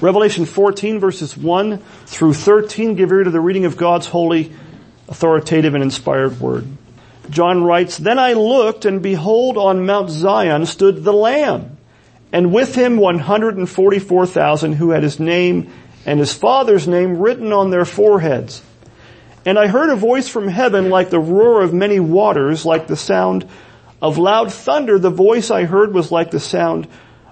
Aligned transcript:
Revelation 0.00 0.44
14 0.44 1.00
verses 1.00 1.36
1 1.36 1.78
through 2.06 2.34
13 2.34 2.94
give 2.94 3.10
ear 3.10 3.24
to 3.24 3.30
the 3.30 3.40
reading 3.40 3.64
of 3.64 3.76
God's 3.76 4.06
holy, 4.06 4.52
authoritative, 5.08 5.74
and 5.74 5.82
inspired 5.82 6.40
word. 6.40 6.66
John 7.30 7.64
writes, 7.64 7.98
Then 7.98 8.18
I 8.18 8.34
looked 8.34 8.84
and 8.84 9.02
behold 9.02 9.58
on 9.58 9.86
Mount 9.86 10.10
Zion 10.10 10.66
stood 10.66 11.02
the 11.02 11.12
Lamb, 11.12 11.78
and 12.32 12.52
with 12.52 12.76
him 12.76 12.98
144,000 12.98 14.74
who 14.74 14.90
had 14.90 15.02
his 15.02 15.18
name 15.18 15.72
and 16.06 16.20
his 16.20 16.32
father's 16.32 16.86
name 16.86 17.18
written 17.18 17.52
on 17.52 17.70
their 17.70 17.84
foreheads. 17.84 18.62
And 19.44 19.58
I 19.58 19.66
heard 19.66 19.90
a 19.90 19.96
voice 19.96 20.28
from 20.28 20.46
heaven 20.46 20.90
like 20.90 21.10
the 21.10 21.18
roar 21.18 21.62
of 21.62 21.74
many 21.74 21.98
waters, 21.98 22.64
like 22.64 22.86
the 22.86 22.96
sound 22.96 23.48
of 24.00 24.16
loud 24.16 24.52
thunder. 24.52 24.98
The 24.98 25.10
voice 25.10 25.50
I 25.50 25.64
heard 25.64 25.92
was 25.92 26.12
like 26.12 26.30
the 26.30 26.40
sound 26.40 26.86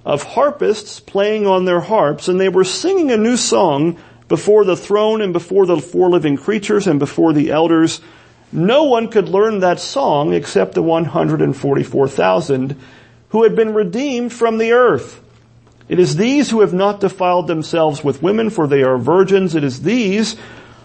of 0.06 0.22
harpists 0.22 1.00
playing 1.00 1.48
on 1.48 1.64
their 1.64 1.80
harps, 1.80 2.28
and 2.28 2.40
they 2.40 2.48
were 2.48 2.62
singing 2.62 3.10
a 3.10 3.16
new 3.16 3.36
song 3.36 3.98
before 4.28 4.64
the 4.64 4.76
throne 4.76 5.20
and 5.20 5.32
before 5.32 5.66
the 5.66 5.78
four 5.78 6.08
living 6.08 6.36
creatures 6.36 6.86
and 6.86 7.00
before 7.00 7.32
the 7.32 7.50
elders. 7.50 8.00
No 8.52 8.84
one 8.84 9.08
could 9.08 9.28
learn 9.28 9.58
that 9.60 9.80
song 9.80 10.32
except 10.32 10.74
the 10.74 10.82
144,000 10.82 12.76
who 13.30 13.42
had 13.42 13.56
been 13.56 13.74
redeemed 13.74 14.32
from 14.32 14.58
the 14.58 14.72
earth. 14.72 15.20
It 15.88 15.98
is 15.98 16.14
these 16.14 16.50
who 16.50 16.60
have 16.60 16.72
not 16.72 17.00
defiled 17.00 17.48
themselves 17.48 18.04
with 18.04 18.22
women, 18.22 18.50
for 18.50 18.68
they 18.68 18.84
are 18.84 18.98
virgins. 18.98 19.56
It 19.56 19.64
is 19.64 19.82
these 19.82 20.36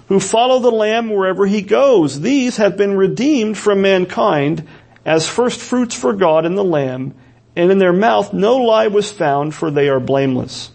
who 0.07 0.19
follow 0.19 0.59
the 0.59 0.71
Lamb 0.71 1.11
wherever 1.11 1.45
he 1.45 1.61
goes. 1.61 2.21
These 2.21 2.57
have 2.57 2.75
been 2.75 2.97
redeemed 2.97 3.57
from 3.57 3.83
mankind 3.83 4.67
as 5.05 5.27
first 5.27 5.59
fruits 5.59 5.93
for 5.93 6.13
God 6.13 6.45
and 6.45 6.57
the 6.57 6.63
Lamb 6.63 7.13
and 7.55 7.71
in 7.71 7.77
their 7.77 7.93
mouth 7.93 8.33
no 8.33 8.57
lie 8.57 8.87
was 8.87 9.11
found, 9.11 9.53
for 9.53 9.71
they 9.71 9.89
are 9.89 9.99
blameless. 9.99 10.71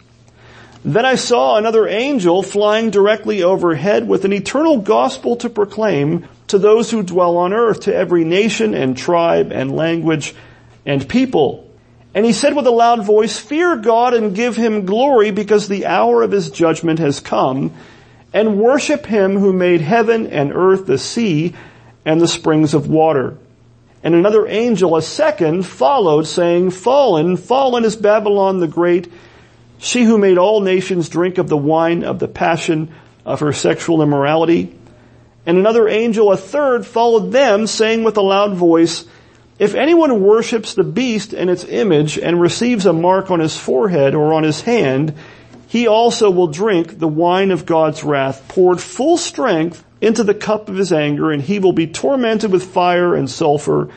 Then 0.85 1.05
I 1.05 1.17
saw 1.17 1.57
another 1.57 1.89
angel 1.89 2.43
flying 2.43 2.91
directly 2.91 3.43
overhead 3.43 4.07
with 4.07 4.25
an 4.25 4.33
eternal 4.33 4.79
gospel 4.79 5.37
to 5.37 5.51
proclaim 5.51 6.29
to 6.47 6.59
those 6.59 6.91
who 6.91 7.03
dwell 7.03 7.37
on 7.39 7.53
earth, 7.53 7.81
to 7.81 7.95
every 7.95 8.25
nation 8.25 8.73
and 8.73 8.97
tribe 8.97 9.51
and 9.53 9.75
language 9.75 10.35
and 10.85 11.09
people. 11.09 11.69
And 12.15 12.25
he 12.25 12.33
said 12.33 12.55
with 12.55 12.67
a 12.67 12.71
loud 12.71 13.05
voice, 13.05 13.39
fear 13.39 13.77
God 13.77 14.15
and 14.15 14.35
give 14.35 14.57
him 14.57 14.87
glory 14.87 15.33
because 15.33 15.67
the 15.69 15.87
hour 15.87 16.23
of 16.23 16.31
his 16.31 16.51
judgment 16.51 16.99
has 17.01 17.21
come 17.21 17.73
and 18.33 18.59
worship 18.59 19.07
him 19.07 19.39
who 19.39 19.53
made 19.53 19.81
heaven 19.81 20.29
and 20.29 20.53
earth, 20.53 20.87
the 20.87 20.99
sea 20.99 21.55
and 22.05 22.21
the 22.21 22.29
springs 22.29 22.75
of 22.75 22.89
water. 22.89 23.37
And 24.03 24.15
another 24.15 24.47
angel, 24.47 24.97
a 24.97 25.03
second, 25.03 25.65
followed 25.65 26.27
saying, 26.27 26.71
Fallen, 26.71 27.37
fallen 27.37 27.85
is 27.85 27.97
Babylon 27.97 28.61
the 28.61 28.69
Great, 28.69 29.13
she 29.79 30.05
who 30.05 30.19
made 30.19 30.39
all 30.39 30.61
nations 30.61 31.09
drink 31.09 31.39
of 31.39 31.49
the 31.49 31.57
wine 31.57 32.05
of 32.05 32.19
the 32.19 32.29
passion 32.29 32.95
of 33.25 33.41
her 33.41 33.53
sexual 33.53 34.03
immorality. 34.03 34.75
And 35.45 35.59
another 35.59 35.89
angel, 35.89 36.33
a 36.33 36.37
third, 36.37 36.87
followed 36.87 37.33
them 37.33 37.67
saying 37.67 38.05
with 38.05 38.17
a 38.17 38.23
loud 38.23 38.55
voice, 38.55 39.05
if 39.59 39.75
anyone 39.75 40.23
worships 40.23 40.75
the 40.75 40.85
beast 40.85 41.33
and 41.33 41.49
its 41.49 41.65
image 41.65 42.19
and 42.19 42.41
receives 42.41 42.85
a 42.85 42.93
mark 42.93 43.31
on 43.31 43.41
his 43.41 43.57
forehead 43.57 44.15
or 44.15 44.35
on 44.35 44.43
his 44.43 44.61
hand, 44.61 45.15
he 45.69 45.87
also 45.87 46.31
will 46.31 46.49
drink 46.49 46.99
the 46.99 47.09
wine 47.09 47.51
of 47.51 47.65
God's 47.65 48.05
wrath 48.05 48.47
poured 48.49 48.81
full 48.81 49.17
strength 49.17 49.83
into 50.01 50.25
the 50.25 50.35
cup 50.35 50.69
of 50.69 50.77
his 50.77 50.93
anger 50.93 51.31
and 51.31 51.43
he 51.43 51.59
will 51.59 51.73
be 51.73 51.87
tormented 51.87 52.53
with 52.53 52.65
fire 52.65 53.15
and 53.15 53.31
sulfur 53.31 53.91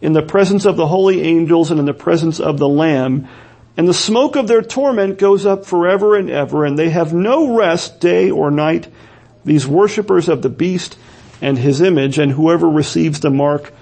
in 0.00 0.12
the 0.12 0.22
presence 0.22 0.64
of 0.64 0.76
the 0.76 0.86
holy 0.86 1.22
angels 1.22 1.70
and 1.70 1.80
in 1.80 1.86
the 1.86 1.94
presence 1.94 2.40
of 2.40 2.58
the 2.58 2.68
lamb. 2.68 3.28
And 3.76 3.88
the 3.88 3.94
smoke 3.94 4.36
of 4.36 4.48
their 4.48 4.62
torment 4.62 5.18
goes 5.18 5.46
up 5.46 5.66
forever 5.66 6.16
and 6.16 6.30
ever 6.30 6.64
and 6.64 6.78
they 6.78 6.90
have 6.90 7.14
no 7.14 7.56
rest 7.56 8.00
day 8.00 8.30
or 8.30 8.50
night. 8.50 8.88
These 9.44 9.66
worshippers 9.66 10.28
of 10.28 10.42
the 10.42 10.50
beast 10.50 10.98
and 11.40 11.58
his 11.58 11.80
image 11.80 12.18
and 12.18 12.32
whoever 12.32 12.68
receives 12.68 13.20
the 13.20 13.30
mark 13.30 13.72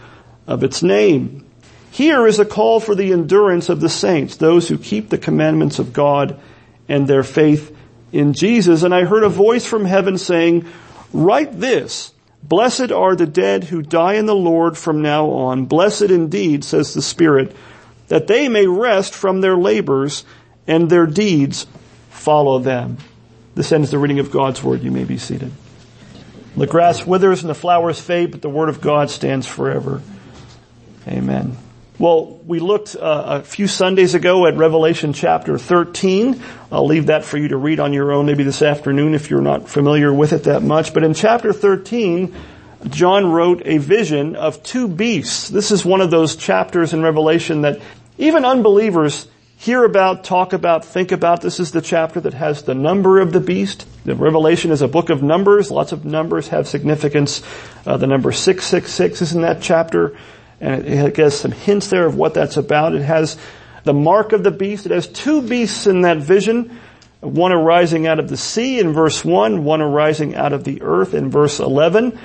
of 0.46 0.62
its 0.62 0.82
name. 0.82 1.46
Here 1.90 2.26
is 2.26 2.40
a 2.40 2.44
call 2.44 2.80
for 2.80 2.94
the 2.94 3.12
endurance 3.12 3.68
of 3.68 3.80
the 3.80 3.88
saints, 3.88 4.36
those 4.36 4.68
who 4.68 4.78
keep 4.78 5.10
the 5.10 5.18
commandments 5.18 5.78
of 5.78 5.92
God 5.92 6.40
and 6.88 7.06
their 7.06 7.22
faith 7.22 7.74
in 8.12 8.32
Jesus. 8.32 8.82
And 8.82 8.92
I 8.92 9.04
heard 9.04 9.22
a 9.22 9.28
voice 9.28 9.64
from 9.64 9.84
heaven 9.84 10.18
saying, 10.18 10.66
Write 11.14 11.60
this, 11.60 12.12
blessed 12.42 12.90
are 12.90 13.14
the 13.14 13.24
dead 13.24 13.64
who 13.64 13.82
die 13.82 14.14
in 14.14 14.26
the 14.26 14.34
Lord 14.34 14.76
from 14.76 15.00
now 15.00 15.30
on. 15.30 15.66
Blessed 15.66 16.10
indeed, 16.10 16.64
says 16.64 16.92
the 16.92 17.00
Spirit, 17.00 17.54
that 18.08 18.26
they 18.26 18.48
may 18.48 18.66
rest 18.66 19.14
from 19.14 19.40
their 19.40 19.56
labors 19.56 20.24
and 20.66 20.90
their 20.90 21.06
deeds 21.06 21.68
follow 22.10 22.58
them. 22.58 22.98
This 23.54 23.70
ends 23.70 23.92
the 23.92 23.98
reading 23.98 24.18
of 24.18 24.32
God's 24.32 24.60
Word. 24.60 24.82
You 24.82 24.90
may 24.90 25.04
be 25.04 25.16
seated. 25.16 25.52
The 26.56 26.66
grass 26.66 27.06
withers 27.06 27.42
and 27.42 27.50
the 27.50 27.54
flowers 27.54 28.00
fade, 28.00 28.32
but 28.32 28.42
the 28.42 28.50
Word 28.50 28.68
of 28.68 28.80
God 28.80 29.08
stands 29.08 29.46
forever. 29.46 30.02
Amen. 31.06 31.56
Well, 31.96 32.40
we 32.44 32.58
looked 32.58 32.96
uh, 32.96 33.40
a 33.40 33.42
few 33.42 33.68
Sundays 33.68 34.14
ago 34.14 34.48
at 34.48 34.56
Revelation 34.56 35.12
chapter 35.12 35.56
13. 35.58 36.42
I'll 36.72 36.86
leave 36.86 37.06
that 37.06 37.24
for 37.24 37.38
you 37.38 37.48
to 37.48 37.56
read 37.56 37.78
on 37.78 37.92
your 37.92 38.10
own 38.10 38.26
maybe 38.26 38.42
this 38.42 38.62
afternoon 38.62 39.14
if 39.14 39.30
you're 39.30 39.40
not 39.40 39.68
familiar 39.68 40.12
with 40.12 40.32
it 40.32 40.44
that 40.44 40.64
much. 40.64 40.92
But 40.92 41.04
in 41.04 41.14
chapter 41.14 41.52
13, 41.52 42.34
John 42.88 43.30
wrote 43.30 43.62
a 43.64 43.78
vision 43.78 44.34
of 44.34 44.60
two 44.64 44.88
beasts. 44.88 45.48
This 45.48 45.70
is 45.70 45.84
one 45.84 46.00
of 46.00 46.10
those 46.10 46.34
chapters 46.34 46.92
in 46.92 47.00
Revelation 47.00 47.62
that 47.62 47.80
even 48.18 48.44
unbelievers 48.44 49.28
hear 49.56 49.84
about, 49.84 50.24
talk 50.24 50.52
about, 50.52 50.84
think 50.84 51.12
about. 51.12 51.42
This 51.42 51.60
is 51.60 51.70
the 51.70 51.80
chapter 51.80 52.20
that 52.22 52.34
has 52.34 52.64
the 52.64 52.74
number 52.74 53.20
of 53.20 53.32
the 53.32 53.38
beast. 53.38 53.86
The 54.04 54.16
Revelation 54.16 54.72
is 54.72 54.82
a 54.82 54.88
book 54.88 55.10
of 55.10 55.22
numbers. 55.22 55.70
Lots 55.70 55.92
of 55.92 56.04
numbers 56.04 56.48
have 56.48 56.66
significance. 56.66 57.40
Uh, 57.86 57.96
the 57.98 58.08
number 58.08 58.32
666 58.32 59.22
is 59.22 59.32
in 59.32 59.42
that 59.42 59.62
chapter 59.62 60.16
and 60.60 60.86
it 60.86 61.14
gives 61.14 61.36
some 61.36 61.52
hints 61.52 61.88
there 61.88 62.06
of 62.06 62.16
what 62.16 62.34
that's 62.34 62.56
about. 62.56 62.94
It 62.94 63.02
has 63.02 63.36
the 63.84 63.94
mark 63.94 64.32
of 64.32 64.42
the 64.42 64.50
beast. 64.50 64.86
It 64.86 64.92
has 64.92 65.06
two 65.06 65.42
beasts 65.42 65.86
in 65.86 66.02
that 66.02 66.18
vision. 66.18 66.78
One 67.20 67.52
arising 67.52 68.06
out 68.06 68.18
of 68.18 68.28
the 68.28 68.36
sea 68.36 68.80
in 68.80 68.92
verse 68.92 69.24
1, 69.24 69.64
one 69.64 69.80
arising 69.80 70.34
out 70.34 70.52
of 70.52 70.64
the 70.64 70.82
earth 70.82 71.14
in 71.14 71.30
verse 71.30 71.58
11. 71.60 72.18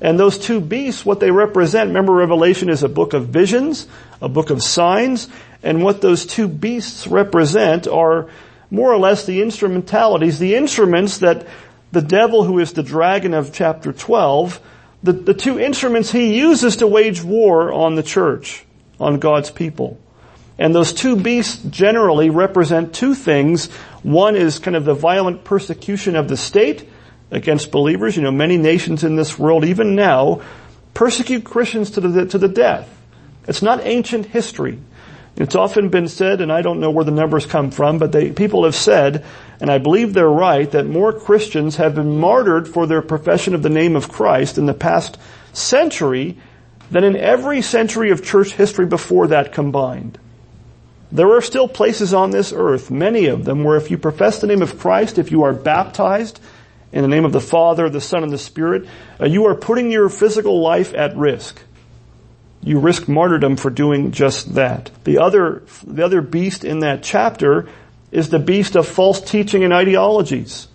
And 0.00 0.18
those 0.18 0.38
two 0.38 0.60
beasts, 0.60 1.06
what 1.06 1.20
they 1.20 1.30
represent, 1.30 1.88
remember 1.88 2.12
Revelation 2.12 2.68
is 2.68 2.82
a 2.82 2.88
book 2.88 3.14
of 3.14 3.28
visions, 3.28 3.86
a 4.20 4.28
book 4.28 4.50
of 4.50 4.62
signs, 4.62 5.28
and 5.62 5.82
what 5.82 6.00
those 6.00 6.26
two 6.26 6.48
beasts 6.48 7.06
represent 7.06 7.88
are 7.88 8.28
more 8.70 8.92
or 8.92 8.98
less 8.98 9.24
the 9.24 9.42
instrumentalities, 9.42 10.38
the 10.38 10.54
instruments 10.54 11.18
that 11.18 11.46
the 11.92 12.02
devil 12.02 12.44
who 12.44 12.58
is 12.58 12.72
the 12.72 12.82
dragon 12.82 13.32
of 13.32 13.52
chapter 13.52 13.92
12 13.92 14.60
the, 15.02 15.12
the 15.12 15.34
two 15.34 15.58
instruments 15.58 16.10
he 16.10 16.36
uses 16.38 16.76
to 16.76 16.86
wage 16.86 17.22
war 17.22 17.72
on 17.72 17.94
the 17.94 18.02
church, 18.02 18.64
on 18.98 19.18
God's 19.18 19.50
people. 19.50 19.98
And 20.58 20.74
those 20.74 20.92
two 20.92 21.16
beasts 21.16 21.62
generally 21.64 22.30
represent 22.30 22.94
two 22.94 23.14
things. 23.14 23.70
One 24.02 24.36
is 24.36 24.58
kind 24.58 24.76
of 24.76 24.84
the 24.84 24.94
violent 24.94 25.44
persecution 25.44 26.16
of 26.16 26.28
the 26.28 26.36
state 26.36 26.88
against 27.30 27.70
believers. 27.70 28.16
You 28.16 28.22
know, 28.22 28.30
many 28.30 28.56
nations 28.56 29.04
in 29.04 29.16
this 29.16 29.38
world, 29.38 29.64
even 29.64 29.94
now, 29.94 30.40
persecute 30.94 31.44
Christians 31.44 31.90
to 31.92 32.00
the, 32.00 32.26
to 32.26 32.38
the 32.38 32.48
death. 32.48 32.90
It's 33.46 33.62
not 33.62 33.80
ancient 33.84 34.26
history. 34.26 34.78
It's 35.36 35.54
often 35.54 35.90
been 35.90 36.08
said, 36.08 36.40
and 36.40 36.50
I 36.50 36.62
don't 36.62 36.80
know 36.80 36.90
where 36.90 37.04
the 37.04 37.10
numbers 37.10 37.44
come 37.44 37.70
from, 37.70 37.98
but 37.98 38.12
they, 38.12 38.30
people 38.30 38.64
have 38.64 38.74
said 38.74 39.24
and 39.60 39.70
I 39.70 39.78
believe 39.78 40.12
they're 40.12 40.28
right, 40.28 40.70
that 40.72 40.86
more 40.86 41.12
Christians 41.12 41.76
have 41.76 41.94
been 41.94 42.18
martyred 42.18 42.68
for 42.68 42.86
their 42.86 43.02
profession 43.02 43.54
of 43.54 43.62
the 43.62 43.70
name 43.70 43.96
of 43.96 44.10
Christ 44.10 44.58
in 44.58 44.66
the 44.66 44.74
past 44.74 45.18
century 45.52 46.36
than 46.90 47.04
in 47.04 47.16
every 47.16 47.62
century 47.62 48.10
of 48.10 48.24
church 48.24 48.52
history 48.52 48.86
before 48.86 49.28
that 49.28 49.52
combined. 49.52 50.18
There 51.10 51.32
are 51.32 51.40
still 51.40 51.68
places 51.68 52.12
on 52.12 52.30
this 52.30 52.52
earth, 52.52 52.90
many 52.90 53.26
of 53.26 53.44
them, 53.44 53.64
where 53.64 53.76
if 53.76 53.90
you 53.90 53.96
profess 53.96 54.40
the 54.40 54.46
name 54.46 54.62
of 54.62 54.78
Christ, 54.78 55.18
if 55.18 55.30
you 55.30 55.44
are 55.44 55.54
baptized 55.54 56.40
in 56.92 57.02
the 57.02 57.08
name 57.08 57.24
of 57.24 57.32
the 57.32 57.40
Father, 57.40 57.88
the 57.88 58.00
Son, 58.00 58.22
and 58.22 58.32
the 58.32 58.38
Spirit, 58.38 58.86
uh, 59.20 59.24
you 59.24 59.46
are 59.46 59.54
putting 59.54 59.90
your 59.90 60.08
physical 60.08 60.60
life 60.60 60.92
at 60.94 61.16
risk. 61.16 61.62
You 62.66 62.80
risk 62.80 63.06
martyrdom 63.06 63.56
for 63.56 63.70
doing 63.70 64.10
just 64.10 64.56
that. 64.56 64.90
The 65.04 65.18
other, 65.18 65.62
the 65.86 66.04
other 66.04 66.20
beast 66.20 66.64
in 66.64 66.80
that 66.80 67.02
chapter 67.02 67.68
is 68.10 68.28
the 68.28 68.40
beast 68.40 68.74
of 68.76 68.88
false 68.88 69.20
teaching 69.20 69.62
and 69.62 69.72
ideologies 69.72 70.66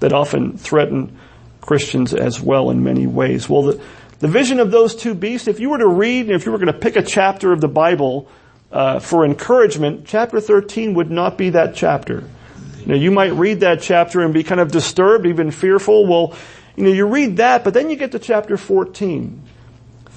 that 0.00 0.12
often 0.12 0.58
threaten 0.58 1.18
Christians 1.62 2.12
as 2.12 2.38
well 2.38 2.68
in 2.68 2.84
many 2.84 3.06
ways. 3.06 3.48
Well, 3.48 3.62
the, 3.62 3.80
the 4.18 4.28
vision 4.28 4.60
of 4.60 4.70
those 4.70 4.94
two 4.94 5.14
beasts, 5.14 5.48
if 5.48 5.58
you 5.58 5.70
were 5.70 5.78
to 5.78 5.88
read, 5.88 6.28
if 6.30 6.44
you 6.44 6.52
were 6.52 6.58
going 6.58 6.72
to 6.72 6.78
pick 6.78 6.96
a 6.96 7.02
chapter 7.02 7.50
of 7.50 7.62
the 7.62 7.68
Bible 7.68 8.28
uh, 8.70 8.98
for 8.98 9.24
encouragement, 9.24 10.06
chapter 10.06 10.40
13 10.40 10.94
would 10.94 11.10
not 11.10 11.38
be 11.38 11.50
that 11.50 11.74
chapter. 11.74 12.24
Know, 12.84 12.94
you 12.94 13.10
might 13.10 13.32
read 13.32 13.60
that 13.60 13.82
chapter 13.82 14.20
and 14.20 14.32
be 14.32 14.42
kind 14.42 14.60
of 14.60 14.70
disturbed, 14.70 15.26
even 15.26 15.50
fearful. 15.50 16.06
Well, 16.06 16.34
you 16.76 16.84
know, 16.84 16.90
you 16.90 17.06
read 17.06 17.36
that, 17.36 17.64
but 17.64 17.74
then 17.74 17.90
you 17.90 17.96
get 17.96 18.12
to 18.12 18.18
chapter 18.18 18.56
14. 18.56 19.42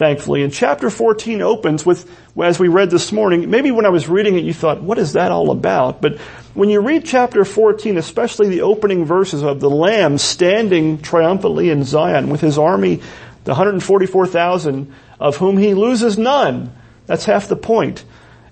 Thankfully. 0.01 0.42
And 0.42 0.51
chapter 0.51 0.89
14 0.89 1.44
opens 1.44 1.86
with, 1.86 2.09
as 2.42 2.57
we 2.57 2.69
read 2.69 2.89
this 2.89 3.12
morning, 3.12 3.51
maybe 3.51 3.69
when 3.69 3.86
I 3.86 3.89
was 3.89 4.09
reading 4.09 4.36
it 4.36 4.44
you 4.44 4.51
thought, 4.51 4.81
what 4.81 4.98
is 4.98 5.13
that 5.13 5.31
all 5.31 5.51
about? 5.51 6.01
But 6.01 6.18
when 6.56 6.71
you 6.71 6.81
read 6.81 7.06
chapter 7.06 7.45
14, 7.45 8.00
especially 8.00 8.50
the 8.50 8.62
opening 8.62 9.06
verses 9.06 9.44
of 9.44 9.59
the 9.59 9.69
Lamb 9.69 10.18
standing 10.18 11.03
triumphantly 11.03 11.69
in 11.69 11.83
Zion 11.83 12.31
with 12.31 12.42
his 12.42 12.57
army, 12.57 12.95
the 13.44 13.51
144,000 13.51 14.92
of 15.19 15.38
whom 15.38 15.59
he 15.59 15.75
loses 15.75 16.18
none. 16.18 16.74
That's 17.06 17.25
half 17.25 17.48
the 17.48 17.56
point. 17.56 18.03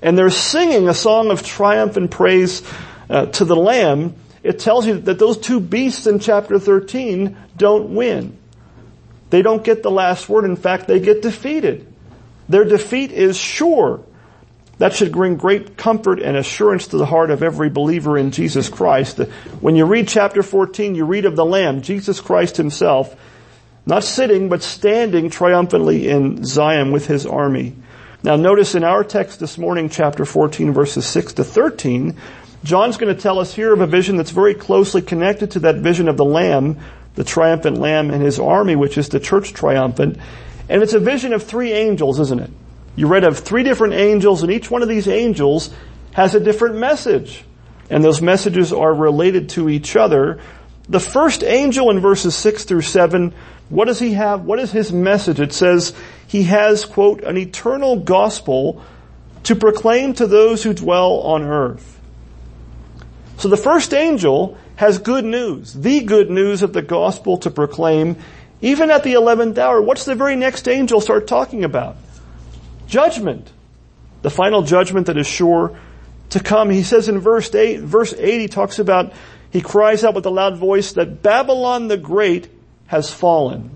And 0.03 0.15
they're 0.15 0.29
singing 0.29 0.87
a 0.87 0.93
song 0.93 1.31
of 1.31 1.41
triumph 1.41 1.97
and 1.97 2.11
praise 2.11 2.61
uh, 3.09 3.25
to 3.25 3.43
the 3.43 3.55
Lamb. 3.55 4.13
It 4.43 4.59
tells 4.59 4.85
you 4.85 4.99
that 4.99 5.17
those 5.17 5.39
two 5.39 5.59
beasts 5.59 6.05
in 6.05 6.19
chapter 6.19 6.59
13 6.59 7.35
don't 7.57 7.95
win. 7.95 8.38
They 9.29 9.41
don't 9.41 9.63
get 9.63 9.83
the 9.83 9.91
last 9.91 10.27
word. 10.27 10.45
In 10.45 10.55
fact, 10.55 10.87
they 10.87 10.99
get 10.99 11.21
defeated. 11.21 11.91
Their 12.47 12.65
defeat 12.65 13.11
is 13.11 13.37
sure. 13.37 14.01
That 14.79 14.93
should 14.93 15.11
bring 15.11 15.35
great 15.35 15.75
comfort 15.75 16.21
and 16.21 16.37
assurance 16.37 16.87
to 16.87 16.97
the 16.97 17.05
heart 17.05 17.31
of 17.31 17.43
every 17.43 17.69
believer 17.69 18.17
in 18.17 18.31
Jesus 18.31 18.69
Christ. 18.69 19.17
When 19.59 19.75
you 19.75 19.85
read 19.85 20.07
chapter 20.07 20.41
14, 20.41 20.95
you 20.95 21.05
read 21.05 21.25
of 21.25 21.35
the 21.35 21.45
Lamb, 21.45 21.81
Jesus 21.81 22.21
Christ 22.21 22.55
himself, 22.57 23.15
not 23.85 24.05
sitting, 24.05 24.47
but 24.47 24.63
standing 24.63 25.29
triumphantly 25.29 26.07
in 26.07 26.45
Zion 26.45 26.91
with 26.91 27.07
his 27.07 27.25
army. 27.25 27.75
Now 28.23 28.37
notice 28.37 28.73
in 28.73 28.85
our 28.85 29.03
text 29.03 29.39
this 29.39 29.57
morning, 29.57 29.89
chapter 29.89 30.23
14 30.25 30.73
verses 30.73 31.05
6 31.05 31.33
to 31.33 31.43
13, 31.43 32.15
John's 32.63 32.97
going 32.97 33.13
to 33.13 33.21
tell 33.21 33.39
us 33.39 33.53
here 33.53 33.73
of 33.73 33.81
a 33.81 33.87
vision 33.87 34.17
that's 34.17 34.31
very 34.31 34.53
closely 34.53 35.01
connected 35.01 35.51
to 35.51 35.59
that 35.61 35.77
vision 35.77 36.07
of 36.09 36.17
the 36.17 36.25
Lamb, 36.25 36.79
the 37.15 37.23
triumphant 37.23 37.77
Lamb 37.77 38.11
and 38.11 38.21
his 38.21 38.39
army, 38.39 38.75
which 38.75 38.97
is 38.97 39.09
the 39.09 39.19
church 39.19 39.53
triumphant. 39.53 40.17
And 40.67 40.83
it's 40.83 40.93
a 40.93 40.99
vision 40.99 41.33
of 41.33 41.43
three 41.43 41.71
angels, 41.71 42.19
isn't 42.19 42.39
it? 42.39 42.51
You 42.95 43.07
read 43.07 43.23
of 43.23 43.39
three 43.39 43.63
different 43.63 43.93
angels 43.93 44.43
and 44.43 44.51
each 44.51 44.69
one 44.69 44.81
of 44.81 44.89
these 44.89 45.07
angels 45.07 45.69
has 46.13 46.35
a 46.35 46.39
different 46.39 46.77
message. 46.77 47.43
And 47.89 48.03
those 48.03 48.21
messages 48.21 48.71
are 48.71 48.93
related 48.93 49.49
to 49.49 49.69
each 49.69 49.95
other. 49.95 50.39
The 50.87 50.99
first 50.99 51.43
angel 51.43 51.89
in 51.89 51.99
verses 51.99 52.35
6 52.35 52.65
through 52.65 52.81
7, 52.81 53.33
what 53.69 53.85
does 53.85 53.99
he 53.99 54.13
have? 54.13 54.45
What 54.45 54.59
is 54.59 54.71
his 54.71 54.91
message? 54.91 55.39
It 55.39 55.53
says 55.53 55.93
he 56.27 56.43
has, 56.43 56.85
quote, 56.85 57.23
an 57.23 57.37
eternal 57.37 57.97
gospel 57.97 58.83
to 59.43 59.55
proclaim 59.55 60.13
to 60.15 60.27
those 60.27 60.63
who 60.63 60.73
dwell 60.73 61.21
on 61.21 61.43
earth. 61.43 61.98
So 63.39 63.47
the 63.47 63.57
first 63.57 63.93
angel 63.93 64.57
has 64.75 64.97
good 64.97 65.23
news, 65.23 65.73
the 65.73 66.01
good 66.01 66.29
news 66.29 66.61
of 66.61 66.73
the 66.73 66.81
gospel 66.81 67.37
to 67.39 67.49
proclaim, 67.49 68.17
even 68.61 68.91
at 68.91 69.03
the 69.03 69.13
11th 69.13 69.57
hour. 69.57 69.81
What's 69.81 70.03
the 70.03 70.13
very 70.13 70.35
next 70.35 70.67
angel 70.67 70.99
start 70.99 71.25
talking 71.25 71.63
about? 71.63 71.95
Judgment. 72.87 73.49
The 74.23 74.29
final 74.29 74.61
judgment 74.63 75.07
that 75.07 75.15
is 75.15 75.25
sure 75.25 75.79
to 76.31 76.41
come. 76.41 76.69
He 76.69 76.83
says 76.83 77.07
in 77.07 77.19
verse 77.19 77.55
8, 77.55 77.79
verse 77.79 78.13
8 78.13 78.41
he 78.41 78.47
talks 78.49 78.77
about, 78.77 79.13
he 79.51 79.61
cries 79.61 80.03
out 80.03 80.15
with 80.15 80.25
a 80.25 80.29
loud 80.29 80.57
voice 80.57 80.91
that 80.93 81.23
Babylon 81.23 81.87
the 81.87 81.97
Great 81.97 82.49
has 82.87 83.09
fallen. 83.09 83.71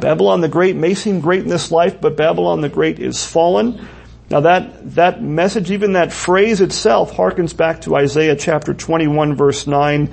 Babylon 0.00 0.40
the 0.40 0.48
Great 0.48 0.74
may 0.74 0.94
seem 0.94 1.20
great 1.20 1.42
in 1.42 1.48
this 1.48 1.70
life, 1.70 2.00
but 2.00 2.16
Babylon 2.16 2.60
the 2.60 2.68
Great 2.68 2.98
is 2.98 3.24
fallen. 3.24 3.86
Now 4.34 4.40
that, 4.40 4.94
that 4.96 5.22
message, 5.22 5.70
even 5.70 5.92
that 5.92 6.12
phrase 6.12 6.60
itself 6.60 7.12
harkens 7.12 7.56
back 7.56 7.82
to 7.82 7.94
Isaiah 7.94 8.34
chapter 8.34 8.74
21 8.74 9.36
verse 9.36 9.68
9, 9.68 10.10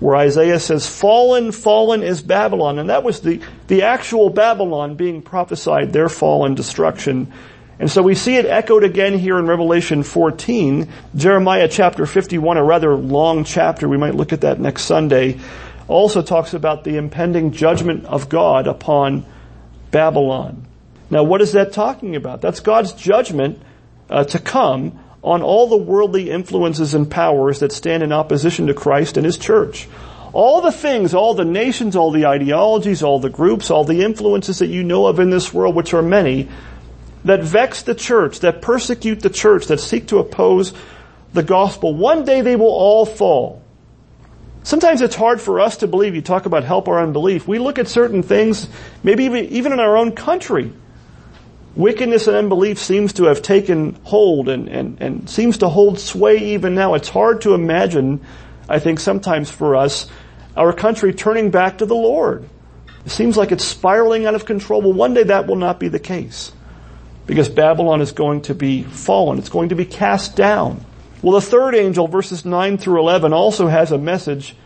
where 0.00 0.16
Isaiah 0.16 0.58
says, 0.58 0.84
fallen, 0.84 1.52
fallen 1.52 2.02
is 2.02 2.22
Babylon. 2.22 2.80
And 2.80 2.90
that 2.90 3.04
was 3.04 3.20
the, 3.20 3.40
the 3.68 3.82
actual 3.82 4.30
Babylon 4.30 4.96
being 4.96 5.22
prophesied, 5.22 5.92
their 5.92 6.08
fall 6.08 6.44
and 6.44 6.56
destruction. 6.56 7.32
And 7.78 7.88
so 7.88 8.02
we 8.02 8.16
see 8.16 8.34
it 8.34 8.46
echoed 8.46 8.82
again 8.82 9.16
here 9.16 9.38
in 9.38 9.46
Revelation 9.46 10.02
14. 10.02 10.88
Jeremiah 11.14 11.68
chapter 11.68 12.04
51, 12.04 12.56
a 12.56 12.64
rather 12.64 12.96
long 12.96 13.44
chapter, 13.44 13.88
we 13.88 13.96
might 13.96 14.16
look 14.16 14.32
at 14.32 14.40
that 14.40 14.58
next 14.58 14.86
Sunday, 14.86 15.38
also 15.86 16.20
talks 16.20 16.52
about 16.52 16.82
the 16.82 16.96
impending 16.96 17.52
judgment 17.52 18.06
of 18.06 18.28
God 18.28 18.66
upon 18.66 19.24
Babylon. 19.92 20.66
Now 21.12 21.24
what 21.24 21.42
is 21.42 21.52
that 21.52 21.74
talking 21.74 22.16
about? 22.16 22.40
That's 22.40 22.60
God's 22.60 22.94
judgment 22.94 23.60
uh, 24.08 24.24
to 24.24 24.38
come 24.38 24.98
on 25.22 25.42
all 25.42 25.68
the 25.68 25.76
worldly 25.76 26.30
influences 26.30 26.94
and 26.94 27.08
powers 27.08 27.60
that 27.60 27.70
stand 27.70 28.02
in 28.02 28.12
opposition 28.12 28.68
to 28.68 28.74
Christ 28.74 29.18
and 29.18 29.26
His 29.26 29.36
church. 29.36 29.88
All 30.32 30.62
the 30.62 30.72
things, 30.72 31.12
all 31.12 31.34
the 31.34 31.44
nations, 31.44 31.96
all 31.96 32.12
the 32.12 32.24
ideologies, 32.24 33.02
all 33.02 33.20
the 33.20 33.28
groups, 33.28 33.70
all 33.70 33.84
the 33.84 34.02
influences 34.02 34.60
that 34.60 34.68
you 34.68 34.82
know 34.82 35.06
of 35.06 35.20
in 35.20 35.28
this 35.28 35.52
world, 35.52 35.74
which 35.74 35.92
are 35.92 36.00
many, 36.00 36.48
that 37.26 37.42
vex 37.42 37.82
the 37.82 37.94
church, 37.94 38.40
that 38.40 38.62
persecute 38.62 39.20
the 39.20 39.28
church, 39.28 39.66
that 39.66 39.80
seek 39.80 40.08
to 40.08 40.18
oppose 40.18 40.72
the 41.34 41.42
gospel, 41.42 41.94
one 41.94 42.24
day 42.24 42.40
they 42.40 42.56
will 42.56 42.72
all 42.72 43.04
fall. 43.04 43.62
Sometimes 44.62 45.02
it's 45.02 45.14
hard 45.14 45.42
for 45.42 45.60
us 45.60 45.76
to 45.78 45.86
believe. 45.86 46.14
You 46.14 46.22
talk 46.22 46.46
about 46.46 46.64
help 46.64 46.88
our 46.88 47.02
unbelief. 47.02 47.46
We 47.46 47.58
look 47.58 47.78
at 47.78 47.86
certain 47.86 48.22
things, 48.22 48.66
maybe 49.02 49.24
even 49.24 49.72
in 49.74 49.80
our 49.80 49.98
own 49.98 50.12
country, 50.12 50.72
wickedness 51.74 52.26
and 52.26 52.36
unbelief 52.36 52.78
seems 52.78 53.14
to 53.14 53.24
have 53.24 53.42
taken 53.42 53.98
hold 54.04 54.48
and, 54.48 54.68
and, 54.68 55.00
and 55.00 55.30
seems 55.30 55.58
to 55.58 55.68
hold 55.68 55.98
sway 55.98 56.38
even 56.54 56.74
now. 56.74 56.94
It's 56.94 57.08
hard 57.08 57.42
to 57.42 57.54
imagine, 57.54 58.20
I 58.68 58.78
think 58.78 59.00
sometimes 59.00 59.50
for 59.50 59.76
us, 59.76 60.08
our 60.56 60.72
country 60.72 61.12
turning 61.12 61.50
back 61.50 61.78
to 61.78 61.86
the 61.86 61.94
Lord. 61.94 62.48
It 63.04 63.10
seems 63.10 63.36
like 63.36 63.52
it's 63.52 63.64
spiraling 63.64 64.26
out 64.26 64.34
of 64.34 64.44
control. 64.44 64.82
Well, 64.82 64.92
one 64.92 65.14
day 65.14 65.24
that 65.24 65.46
will 65.46 65.56
not 65.56 65.80
be 65.80 65.88
the 65.88 65.98
case. 65.98 66.52
Because 67.26 67.48
Babylon 67.48 68.00
is 68.00 68.12
going 68.12 68.42
to 68.42 68.54
be 68.54 68.82
fallen. 68.82 69.38
It's 69.38 69.48
going 69.48 69.70
to 69.70 69.74
be 69.74 69.84
cast 69.84 70.36
down. 70.36 70.84
Well, 71.22 71.34
the 71.34 71.46
third 71.46 71.74
angel, 71.74 72.08
verses 72.08 72.44
9 72.44 72.78
through 72.78 73.00
11, 73.00 73.32
also 73.32 73.68
has 73.68 73.92
a 73.92 73.98
message. 73.98 74.56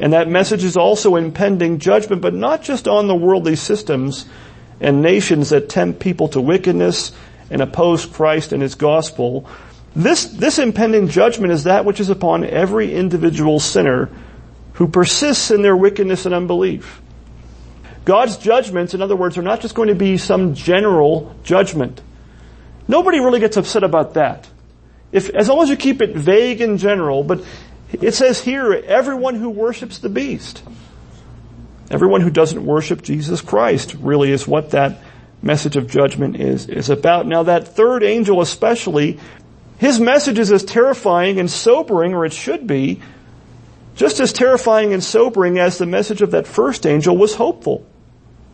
And 0.00 0.12
that 0.12 0.28
message 0.28 0.64
is 0.64 0.76
also 0.76 1.16
impending 1.16 1.78
judgment, 1.78 2.20
but 2.20 2.34
not 2.34 2.62
just 2.62 2.86
on 2.86 3.08
the 3.08 3.14
worldly 3.14 3.56
systems, 3.56 4.26
and 4.82 5.00
nations 5.00 5.50
that 5.50 5.68
tempt 5.68 6.00
people 6.00 6.28
to 6.28 6.40
wickedness 6.40 7.12
and 7.50 7.62
oppose 7.62 8.04
Christ 8.04 8.52
and 8.52 8.60
His 8.60 8.74
gospel. 8.74 9.48
This, 9.94 10.24
this 10.24 10.58
impending 10.58 11.08
judgment 11.08 11.52
is 11.52 11.64
that 11.64 11.84
which 11.84 12.00
is 12.00 12.10
upon 12.10 12.44
every 12.44 12.92
individual 12.92 13.60
sinner 13.60 14.10
who 14.74 14.88
persists 14.88 15.50
in 15.50 15.62
their 15.62 15.76
wickedness 15.76 16.26
and 16.26 16.34
unbelief. 16.34 17.00
God's 18.04 18.36
judgments, 18.36 18.94
in 18.94 19.02
other 19.02 19.14
words, 19.14 19.38
are 19.38 19.42
not 19.42 19.60
just 19.60 19.74
going 19.74 19.88
to 19.88 19.94
be 19.94 20.16
some 20.18 20.54
general 20.54 21.36
judgment. 21.44 22.00
Nobody 22.88 23.20
really 23.20 23.38
gets 23.38 23.56
upset 23.56 23.84
about 23.84 24.14
that. 24.14 24.48
If, 25.12 25.30
as 25.30 25.48
long 25.48 25.62
as 25.62 25.68
you 25.68 25.76
keep 25.76 26.02
it 26.02 26.16
vague 26.16 26.60
and 26.60 26.78
general, 26.78 27.22
but 27.22 27.44
it 27.92 28.14
says 28.14 28.40
here, 28.40 28.72
everyone 28.72 29.36
who 29.36 29.50
worships 29.50 29.98
the 29.98 30.08
beast. 30.08 30.62
Everyone 31.92 32.22
who 32.22 32.30
doesn't 32.30 32.64
worship 32.64 33.02
Jesus 33.02 33.42
Christ 33.42 33.94
really 34.00 34.32
is 34.32 34.48
what 34.48 34.70
that 34.70 34.98
message 35.42 35.76
of 35.76 35.90
judgment 35.90 36.36
is, 36.36 36.66
is 36.66 36.88
about. 36.88 37.26
Now 37.26 37.42
that 37.42 37.68
third 37.68 38.02
angel 38.02 38.40
especially, 38.40 39.20
his 39.76 40.00
message 40.00 40.38
is 40.38 40.50
as 40.50 40.64
terrifying 40.64 41.38
and 41.38 41.50
sobering, 41.50 42.14
or 42.14 42.24
it 42.24 42.32
should 42.32 42.66
be, 42.66 43.02
just 43.94 44.20
as 44.20 44.32
terrifying 44.32 44.94
and 44.94 45.04
sobering 45.04 45.58
as 45.58 45.76
the 45.76 45.84
message 45.84 46.22
of 46.22 46.30
that 46.30 46.46
first 46.46 46.86
angel 46.86 47.14
was 47.14 47.34
hopeful. 47.34 47.86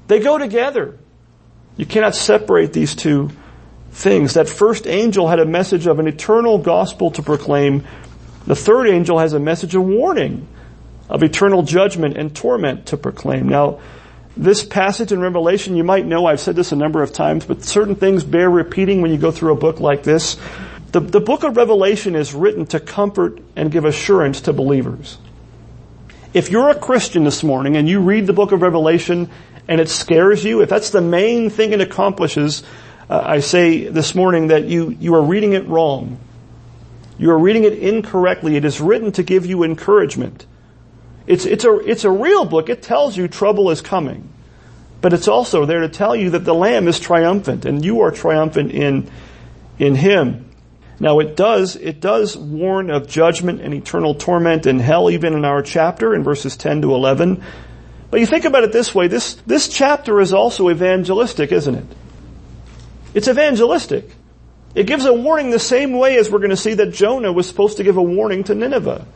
They 0.09 0.19
go 0.19 0.37
together. 0.37 0.99
You 1.77 1.87
cannot 1.87 2.17
separate 2.17 2.73
these 2.73 2.97
two 2.97 3.31
things. 3.93 4.35
That 4.35 4.49
first 4.49 4.89
angel 4.89 5.29
had 5.29 5.39
a 5.39 5.45
message 5.45 5.87
of 5.87 6.01
an 6.01 6.09
eternal 6.09 6.59
gospel 6.59 7.13
to 7.13 7.23
proclaim. 7.23 7.87
The 8.49 8.57
third 8.57 8.89
angel 8.89 9.21
has 9.21 9.33
a 9.33 9.39
message 9.39 9.77
of 9.77 9.85
warning 9.85 10.49
of 11.09 11.23
eternal 11.23 11.63
judgment 11.63 12.17
and 12.17 12.35
torment 12.35 12.87
to 12.87 12.97
proclaim. 12.97 13.49
Now, 13.49 13.81
this 14.37 14.65
passage 14.65 15.11
in 15.11 15.21
Revelation, 15.21 15.77
you 15.77 15.85
might 15.85 16.07
know, 16.07 16.27
I've 16.27 16.41
said 16.41 16.55
this 16.55 16.71
a 16.71 16.77
number 16.77 17.03
of 17.03 17.13
times, 17.13 17.45
but 17.45 17.65
certain 17.65 17.97
things 17.97 18.23
bear 18.23 18.49
repeating 18.49 19.03
when 19.03 19.11
you 19.11 19.19
go 19.19 19.33
through 19.33 19.53
a 19.53 19.57
book 19.57 19.81
like 19.81 20.05
this. 20.05 20.37
The, 20.93 21.01
the 21.01 21.21
book 21.21 21.43
of 21.43 21.57
Revelation 21.57 22.15
is 22.15 22.33
written 22.33 22.65
to 22.67 22.81
comfort 22.81 23.41
and 23.57 23.71
give 23.71 23.85
assurance 23.85 24.43
to 24.43 24.53
believers. 24.53 25.19
If 26.33 26.51
you're 26.51 26.71
a 26.71 26.79
Christian 26.79 27.25
this 27.25 27.43
morning 27.43 27.77
and 27.77 27.89
you 27.89 28.01
read 28.01 28.27
the 28.27 28.33
book 28.33 28.53
of 28.53 28.63
Revelation 28.63 29.29
and 29.67 29.81
it 29.81 29.89
scares 29.89 30.45
you, 30.45 30.63
if 30.63 30.69
that's 30.69 30.91
the 30.91 31.01
main 31.01 31.51
thing 31.51 31.73
it 31.73 31.81
accomplishes, 31.81 32.63
uh, 33.11 33.23
I 33.25 33.41
say 33.41 33.89
this 33.89 34.15
morning 34.15 34.49
that 34.49 34.65
you, 34.65 34.91
you 34.91 35.15
are 35.15 35.23
reading 35.23 35.55
it 35.55 35.67
wrong. 35.67 36.19
You 37.19 37.33
are 37.33 37.39
reading 37.39 37.65
it 37.65 37.73
incorrectly. 37.73 38.57
It 38.57 38.65
is 38.65 38.81
written 38.81 39.11
to 39.13 39.23
give 39.23 39.47
you 39.47 39.65
encouragement. 39.65 40.47
It's, 41.29 41.45
it's 41.45 41.65
a, 41.65 41.79
it's 41.81 42.05
a 42.05 42.11
real 42.11 42.47
book. 42.47 42.71
It 42.71 42.83
tells 42.83 43.15
you 43.15 43.29
trouble 43.29 43.71
is 43.71 43.83
coming. 43.83 44.31
But 45.03 45.13
it's 45.13 45.29
also 45.29 45.67
there 45.67 45.81
to 45.81 45.89
tell 45.91 46.17
you 46.17 46.31
that 46.31 46.45
the 46.47 46.55
Lamb 46.55 46.89
is 46.89 46.99
triumphant 46.99 47.67
and 47.67 47.85
you 47.85 48.01
are 48.01 48.11
triumphant 48.11 48.73
in, 48.73 49.11
in 49.79 49.95
Him. 49.95 50.49
Now 50.99 51.21
it 51.21 51.37
does, 51.37 51.77
it 51.77 52.01
does 52.01 52.35
warn 52.35 52.91
of 52.91 53.07
judgment 53.09 53.61
and 53.61 53.75
eternal 53.75 54.15
torment 54.15 54.67
in 54.67 54.81
hell 54.81 55.11
even 55.11 55.35
in 55.35 55.45
our 55.45 55.63
chapter 55.63 56.15
in 56.15 56.25
verses 56.25 56.57
10 56.57 56.81
to 56.83 56.95
11. 56.95 57.45
But 58.11 58.21
you 58.21 58.27
think 58.27 58.47
about 58.47 58.65
it 58.65 58.73
this 58.73 58.95
way, 58.95 59.07
this, 59.07 59.35
this 59.47 59.69
chapter 59.69 60.23
is 60.23 60.33
also 60.33 60.71
evangelistic, 60.71 61.53
isn't 61.53 61.75
it? 61.75 61.87
It's 63.13 63.29
evangelistic. 63.29 64.11
It 64.75 64.87
gives 64.87 65.05
a 65.05 65.13
warning 65.13 65.51
the 65.51 65.59
same 65.59 65.93
way 65.93 66.17
as 66.17 66.31
we're 66.31 66.39
going 66.39 66.51
to 66.51 66.57
see 66.57 66.75
that 66.75 66.93
Jonah 66.93 67.33
was 67.33 67.47
supposed 67.47 67.77
to 67.77 67.85
give 67.85 67.99
a 67.99 68.03
warning 68.03 68.45
to 68.45 68.55
Nineveh. 68.55 69.07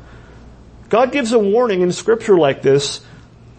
God 0.92 1.11
gives 1.11 1.32
a 1.32 1.38
warning 1.38 1.80
in 1.80 1.90
scripture 1.90 2.37
like 2.37 2.61
this 2.61 3.00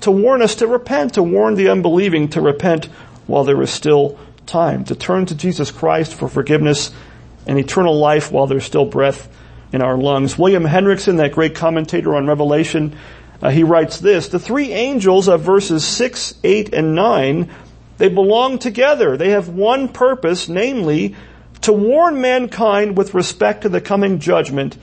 to 0.01 0.11
warn 0.11 0.43
us 0.43 0.53
to 0.57 0.67
repent, 0.67 1.15
to 1.15 1.23
warn 1.23 1.55
the 1.55 1.69
unbelieving 1.69 2.29
to 2.29 2.41
repent 2.41 2.85
while 3.25 3.43
there 3.43 3.59
is 3.63 3.71
still 3.71 4.19
time, 4.45 4.83
to 4.83 4.93
turn 4.93 5.25
to 5.25 5.33
Jesus 5.33 5.71
Christ 5.71 6.13
for 6.13 6.27
forgiveness 6.27 6.91
and 7.47 7.57
eternal 7.57 7.97
life 7.97 8.31
while 8.31 8.45
there's 8.45 8.65
still 8.65 8.85
breath 8.85 9.35
in 9.71 9.81
our 9.81 9.97
lungs. 9.97 10.37
William 10.37 10.63
Hendriksen, 10.63 11.17
that 11.17 11.31
great 11.31 11.55
commentator 11.55 12.13
on 12.15 12.27
Revelation, 12.27 12.95
uh, 13.41 13.49
he 13.49 13.63
writes 13.63 13.97
this, 13.97 14.27
the 14.27 14.37
three 14.37 14.71
angels 14.71 15.27
of 15.27 15.41
verses 15.41 15.83
6, 15.83 16.35
8, 16.43 16.71
and 16.71 16.93
9, 16.93 17.49
they 17.97 18.09
belong 18.09 18.59
together. 18.59 19.17
They 19.17 19.31
have 19.31 19.49
one 19.49 19.87
purpose, 19.87 20.47
namely, 20.47 21.15
to 21.61 21.73
warn 21.73 22.21
mankind 22.21 22.95
with 22.95 23.15
respect 23.15 23.63
to 23.63 23.69
the 23.69 23.81
coming 23.81 24.19
judgment 24.19 24.77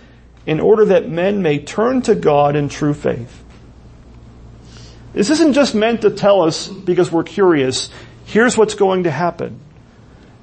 in 0.51 0.59
order 0.59 0.87
that 0.87 1.09
men 1.09 1.43
may 1.43 1.61
turn 1.61 2.03
to 2.03 2.13
God 2.13 2.57
in 2.57 2.69
true 2.69 2.93
faith. 2.93 3.45
This 5.13 5.31
isn't 5.31 5.53
just 5.53 5.77
meant 5.77 6.01
to 6.01 6.11
tell 6.11 6.43
us 6.43 6.67
because 6.67 7.13
we're 7.13 7.23
curious, 7.23 7.89
here's 8.25 8.59
what's 8.59 8.75
going 8.75 9.05
to 9.05 9.13
happen. 9.13 9.61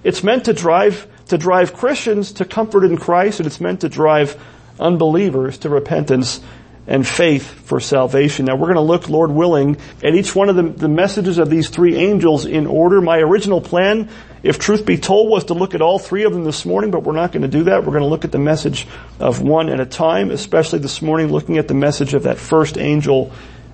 It's 0.06 0.24
meant 0.24 0.46
to 0.46 0.54
drive, 0.54 1.10
to 1.28 1.38
drive 1.38 1.74
Christians 1.74 2.32
to 2.34 2.46
comfort 2.46 2.86
in 2.86 2.96
Christ 2.96 3.42
and 3.42 3.48
it's 3.48 3.60
meant 3.60 3.82
to 3.82 3.90
drive 3.90 4.42
unbelievers 4.80 5.58
to 5.58 5.70
repentance 5.70 6.40
and 6.88 7.06
faith 7.06 7.46
for 7.46 7.82
salvation. 7.82 8.46
Now 8.46 8.56
we're 8.56 8.74
going 8.74 8.76
to 8.76 8.82
look, 8.82 9.10
Lord 9.10 9.30
willing, 9.30 9.78
at 10.02 10.16
each 10.16 10.34
one 10.34 10.48
of 10.48 10.56
the, 10.56 10.64
the, 10.64 10.88
messages 10.88 11.38
of 11.38 11.50
these 11.50 11.70
three 11.70 11.98
angels 11.98 12.46
in 12.46 12.66
order. 12.66 13.02
My 13.02 13.18
original 13.18 13.60
plan, 13.60 14.10
if 14.42 14.58
truth 14.58 14.86
be 14.86 14.98
told, 14.98 15.30
was 15.30 15.46
to 15.46 15.54
look 15.54 15.76
at 15.76 15.82
all 15.82 16.00
three 16.00 16.24
of 16.24 16.32
them 16.32 16.46
this 16.46 16.66
morning, 16.66 16.90
but 16.90 17.04
we're 17.04 17.14
not 17.14 17.34
going 17.34 17.42
to 17.42 17.50
do 17.50 17.66
that. 17.66 17.84
We're 17.84 17.92
going 17.92 18.04
to 18.04 18.10
look 18.10 18.24
at 18.24 18.32
the 18.32 18.40
message 18.40 18.88
of 19.20 19.42
one 19.42 19.68
at 19.70 19.82
a 19.82 19.86
time, 19.86 20.32
especially 20.32 20.80
this 20.80 21.02
morning 21.02 21.28
looking 21.28 21.58
at 21.58 21.68
the 21.68 21.74
message 21.74 22.14
of 22.14 22.24
that 22.24 22.38
first 22.38 22.78
angel 22.78 23.34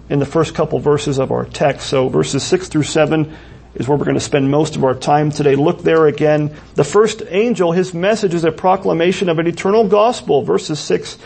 in 0.10 0.18
the 0.18 0.26
first 0.26 0.56
couple 0.56 0.80
verses 0.80 1.20
of 1.20 1.32
our 1.32 1.46
text. 1.46 1.88
So 1.88 2.10
verses 2.10 2.42
six 2.42 2.68
through 2.68 2.84
seven 2.84 3.36
is 3.76 3.88
where 3.88 3.98
we're 3.98 4.06
going 4.06 4.16
to 4.16 4.22
spend 4.22 4.50
most 4.50 4.76
of 4.76 4.84
our 4.84 4.96
time 4.96 5.32
today. 5.32 5.56
Look 5.56 5.84
there 5.84 6.08
again. 6.08 6.56
The 6.74 6.84
first 6.84 7.22
angel, 7.28 7.72
his 7.72 7.94
message 7.94 8.34
is 8.34 8.44
a 8.44 8.52
proclamation 8.52 9.30
of 9.30 9.38
an 9.38 9.46
eternal 9.46 9.88
gospel. 9.88 10.42
Verses 10.42 10.80
six 10.80 11.18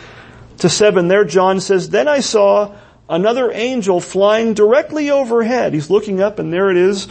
to 0.59 0.69
7 0.69 1.07
there, 1.07 1.23
John 1.23 1.59
says, 1.59 1.89
Then 1.89 2.07
I 2.07 2.19
saw 2.19 2.75
another 3.09 3.51
angel 3.51 3.99
flying 3.99 4.53
directly 4.53 5.09
overhead. 5.09 5.73
He's 5.73 5.89
looking 5.89 6.21
up 6.21 6.39
and 6.39 6.51
there 6.51 6.69
it 6.69 6.77
is, 6.77 7.07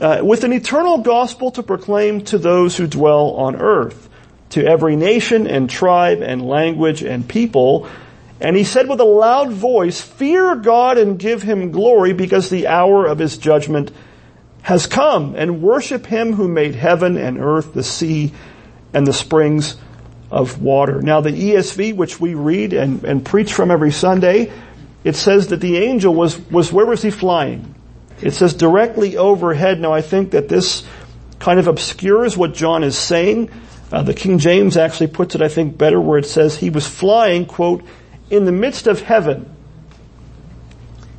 uh, 0.00 0.20
with 0.22 0.44
an 0.44 0.52
eternal 0.52 0.98
gospel 0.98 1.50
to 1.52 1.62
proclaim 1.62 2.22
to 2.24 2.38
those 2.38 2.76
who 2.76 2.86
dwell 2.86 3.32
on 3.32 3.56
earth, 3.56 4.08
to 4.50 4.64
every 4.64 4.96
nation 4.96 5.46
and 5.46 5.68
tribe 5.68 6.20
and 6.22 6.46
language 6.46 7.02
and 7.02 7.28
people. 7.28 7.88
And 8.40 8.54
he 8.56 8.64
said 8.64 8.88
with 8.88 9.00
a 9.00 9.04
loud 9.04 9.50
voice, 9.50 10.00
Fear 10.00 10.56
God 10.56 10.98
and 10.98 11.18
give 11.18 11.42
him 11.42 11.72
glory 11.72 12.12
because 12.12 12.50
the 12.50 12.66
hour 12.66 13.06
of 13.06 13.18
his 13.18 13.38
judgment 13.38 13.90
has 14.62 14.86
come 14.86 15.34
and 15.36 15.62
worship 15.62 16.06
him 16.06 16.34
who 16.34 16.48
made 16.48 16.74
heaven 16.74 17.16
and 17.16 17.38
earth, 17.38 17.72
the 17.72 17.82
sea 17.82 18.32
and 18.92 19.06
the 19.06 19.12
springs 19.12 19.76
of 20.30 20.60
water. 20.60 21.00
Now 21.02 21.20
the 21.20 21.30
ESV, 21.30 21.94
which 21.94 22.20
we 22.20 22.34
read 22.34 22.72
and, 22.72 23.04
and 23.04 23.24
preach 23.24 23.52
from 23.52 23.70
every 23.70 23.92
Sunday, 23.92 24.52
it 25.04 25.14
says 25.14 25.48
that 25.48 25.60
the 25.60 25.78
angel 25.78 26.14
was, 26.14 26.38
was, 26.50 26.72
where 26.72 26.86
was 26.86 27.02
he 27.02 27.10
flying? 27.10 27.74
It 28.20 28.32
says 28.32 28.54
directly 28.54 29.16
overhead. 29.16 29.80
Now 29.80 29.92
I 29.92 30.00
think 30.00 30.32
that 30.32 30.48
this 30.48 30.84
kind 31.38 31.60
of 31.60 31.66
obscures 31.66 32.36
what 32.36 32.54
John 32.54 32.82
is 32.82 32.96
saying. 32.98 33.50
Uh, 33.92 34.02
the 34.02 34.14
King 34.14 34.38
James 34.38 34.76
actually 34.76 35.08
puts 35.08 35.34
it, 35.34 35.42
I 35.42 35.48
think, 35.48 35.78
better 35.78 36.00
where 36.00 36.18
it 36.18 36.26
says 36.26 36.56
he 36.56 36.70
was 36.70 36.86
flying, 36.86 37.46
quote, 37.46 37.84
in 38.30 38.44
the 38.44 38.52
midst 38.52 38.86
of 38.86 39.00
heaven. 39.00 39.54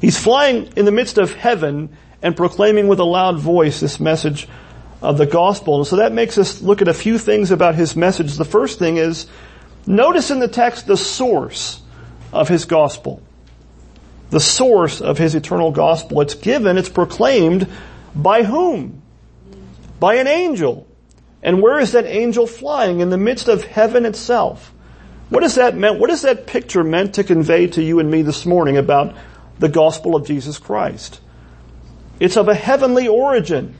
He's 0.01 0.21
flying 0.21 0.71
in 0.75 0.85
the 0.85 0.91
midst 0.91 1.17
of 1.17 1.33
heaven 1.33 1.89
and 2.21 2.35
proclaiming 2.35 2.87
with 2.87 2.99
a 2.99 3.05
loud 3.05 3.39
voice 3.39 3.79
this 3.79 3.99
message 3.99 4.47
of 5.01 5.17
the 5.17 5.25
gospel. 5.25 5.77
And 5.77 5.87
so 5.87 5.97
that 5.97 6.13
makes 6.13 6.37
us 6.37 6.61
look 6.61 6.81
at 6.81 6.87
a 6.87 6.93
few 6.93 7.17
things 7.17 7.51
about 7.51 7.75
his 7.75 7.95
message. 7.95 8.35
The 8.35 8.45
first 8.45 8.79
thing 8.79 8.97
is, 8.97 9.27
notice 9.85 10.31
in 10.31 10.39
the 10.39 10.47
text 10.47 10.87
the 10.87 10.97
source 10.97 11.81
of 12.33 12.49
his 12.49 12.65
gospel. 12.65 13.21
The 14.29 14.39
source 14.39 15.01
of 15.01 15.17
his 15.17 15.35
eternal 15.35 15.71
gospel. 15.71 16.21
It's 16.21 16.35
given, 16.35 16.77
it's 16.77 16.89
proclaimed 16.89 17.67
by 18.15 18.43
whom? 18.43 19.01
By 19.99 20.15
an 20.15 20.27
angel. 20.27 20.87
And 21.43 21.61
where 21.61 21.79
is 21.79 21.93
that 21.93 22.05
angel 22.05 22.47
flying? 22.47 22.99
In 22.99 23.09
the 23.09 23.17
midst 23.17 23.47
of 23.47 23.63
heaven 23.63 24.05
itself. 24.05 24.73
What 25.29 25.43
is 25.43 25.55
that 25.55 25.75
meant? 25.75 25.99
What 25.99 26.09
is 26.09 26.23
that 26.23 26.47
picture 26.47 26.83
meant 26.83 27.15
to 27.15 27.23
convey 27.23 27.67
to 27.67 27.83
you 27.83 27.99
and 27.99 28.09
me 28.09 28.21
this 28.21 28.45
morning 28.45 28.77
about 28.77 29.15
the 29.59 29.69
gospel 29.69 30.15
of 30.15 30.25
Jesus 30.25 30.57
Christ? 30.57 31.19
It's 32.19 32.37
of 32.37 32.47
a 32.47 32.55
heavenly 32.55 33.07
origin. 33.07 33.75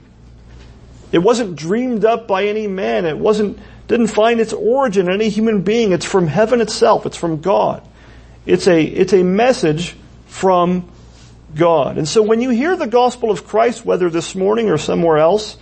It 1.11 1.19
wasn't 1.19 1.55
dreamed 1.55 2.05
up 2.05 2.27
by 2.27 2.45
any 2.45 2.67
man. 2.67 3.05
It 3.05 3.17
wasn't, 3.17 3.59
didn't 3.87 4.07
find 4.07 4.39
its 4.39 4.53
origin 4.53 5.07
in 5.07 5.13
any 5.13 5.29
human 5.29 5.61
being. 5.61 5.91
It's 5.91 6.05
from 6.05 6.27
heaven 6.27 6.61
itself. 6.61 7.05
It's 7.05 7.17
from 7.17 7.41
God. 7.41 7.87
It's 8.45 8.67
a, 8.67 8.83
it's 8.83 9.13
a 9.13 9.23
message 9.23 9.95
from 10.27 10.89
God. 11.55 11.97
And 11.97 12.07
so 12.07 12.21
when 12.21 12.41
you 12.41 12.49
hear 12.49 12.75
the 12.75 12.87
gospel 12.87 13.31
of 13.31 13.47
Christ, 13.47 13.85
whether 13.85 14.09
this 14.09 14.35
morning 14.35 14.69
or 14.69 14.77
somewhere 14.77 15.17
else, 15.17 15.57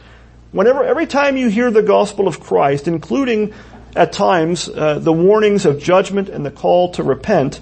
whenever, 0.51 0.83
every 0.83 1.05
time 1.05 1.37
you 1.37 1.47
hear 1.49 1.71
the 1.71 1.83
gospel 1.83 2.27
of 2.27 2.39
Christ, 2.39 2.87
including 2.87 3.53
at 3.95 4.11
times 4.11 4.67
uh, 4.67 4.99
the 4.99 5.13
warnings 5.13 5.65
of 5.65 5.81
judgment 5.81 6.29
and 6.29 6.45
the 6.45 6.51
call 6.51 6.91
to 6.93 7.03
repent, 7.03 7.59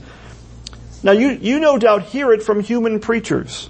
now 1.04 1.12
you, 1.12 1.30
you 1.32 1.60
no 1.60 1.78
doubt 1.78 2.04
hear 2.04 2.32
it 2.32 2.42
from 2.42 2.62
human 2.62 3.00
preachers, 3.00 3.70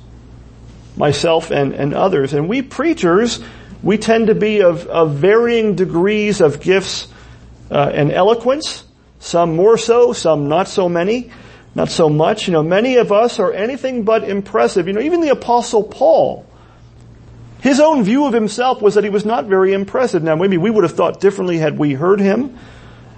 myself 0.95 1.51
and, 1.51 1.73
and 1.73 1.93
others. 1.93 2.33
And 2.33 2.47
we 2.47 2.61
preachers, 2.61 3.43
we 3.83 3.97
tend 3.97 4.27
to 4.27 4.35
be 4.35 4.61
of, 4.61 4.87
of 4.87 5.15
varying 5.15 5.75
degrees 5.75 6.41
of 6.41 6.61
gifts 6.61 7.09
uh, 7.69 7.91
and 7.93 8.11
eloquence, 8.11 8.85
some 9.19 9.55
more 9.55 9.77
so, 9.77 10.13
some 10.13 10.47
not 10.47 10.67
so 10.69 10.87
many, 10.87 11.31
not 11.75 11.89
so 11.89 12.09
much. 12.09 12.47
You 12.47 12.53
know, 12.53 12.63
many 12.63 12.95
of 12.95 13.11
us 13.11 13.39
are 13.39 13.51
anything 13.51 14.03
but 14.03 14.23
impressive. 14.23 14.87
You 14.87 14.93
know, 14.93 15.01
even 15.01 15.19
the 15.19 15.29
apostle 15.29 15.83
Paul, 15.83 16.45
his 17.61 17.79
own 17.79 18.03
view 18.03 18.25
of 18.25 18.33
himself 18.33 18.81
was 18.81 18.95
that 18.95 19.03
he 19.03 19.09
was 19.09 19.25
not 19.25 19.45
very 19.45 19.73
impressive. 19.73 20.23
Now 20.23 20.35
maybe 20.35 20.57
we 20.57 20.69
would 20.69 20.83
have 20.83 20.95
thought 20.95 21.19
differently 21.19 21.57
had 21.57 21.77
we 21.77 21.93
heard 21.93 22.21
him. 22.21 22.57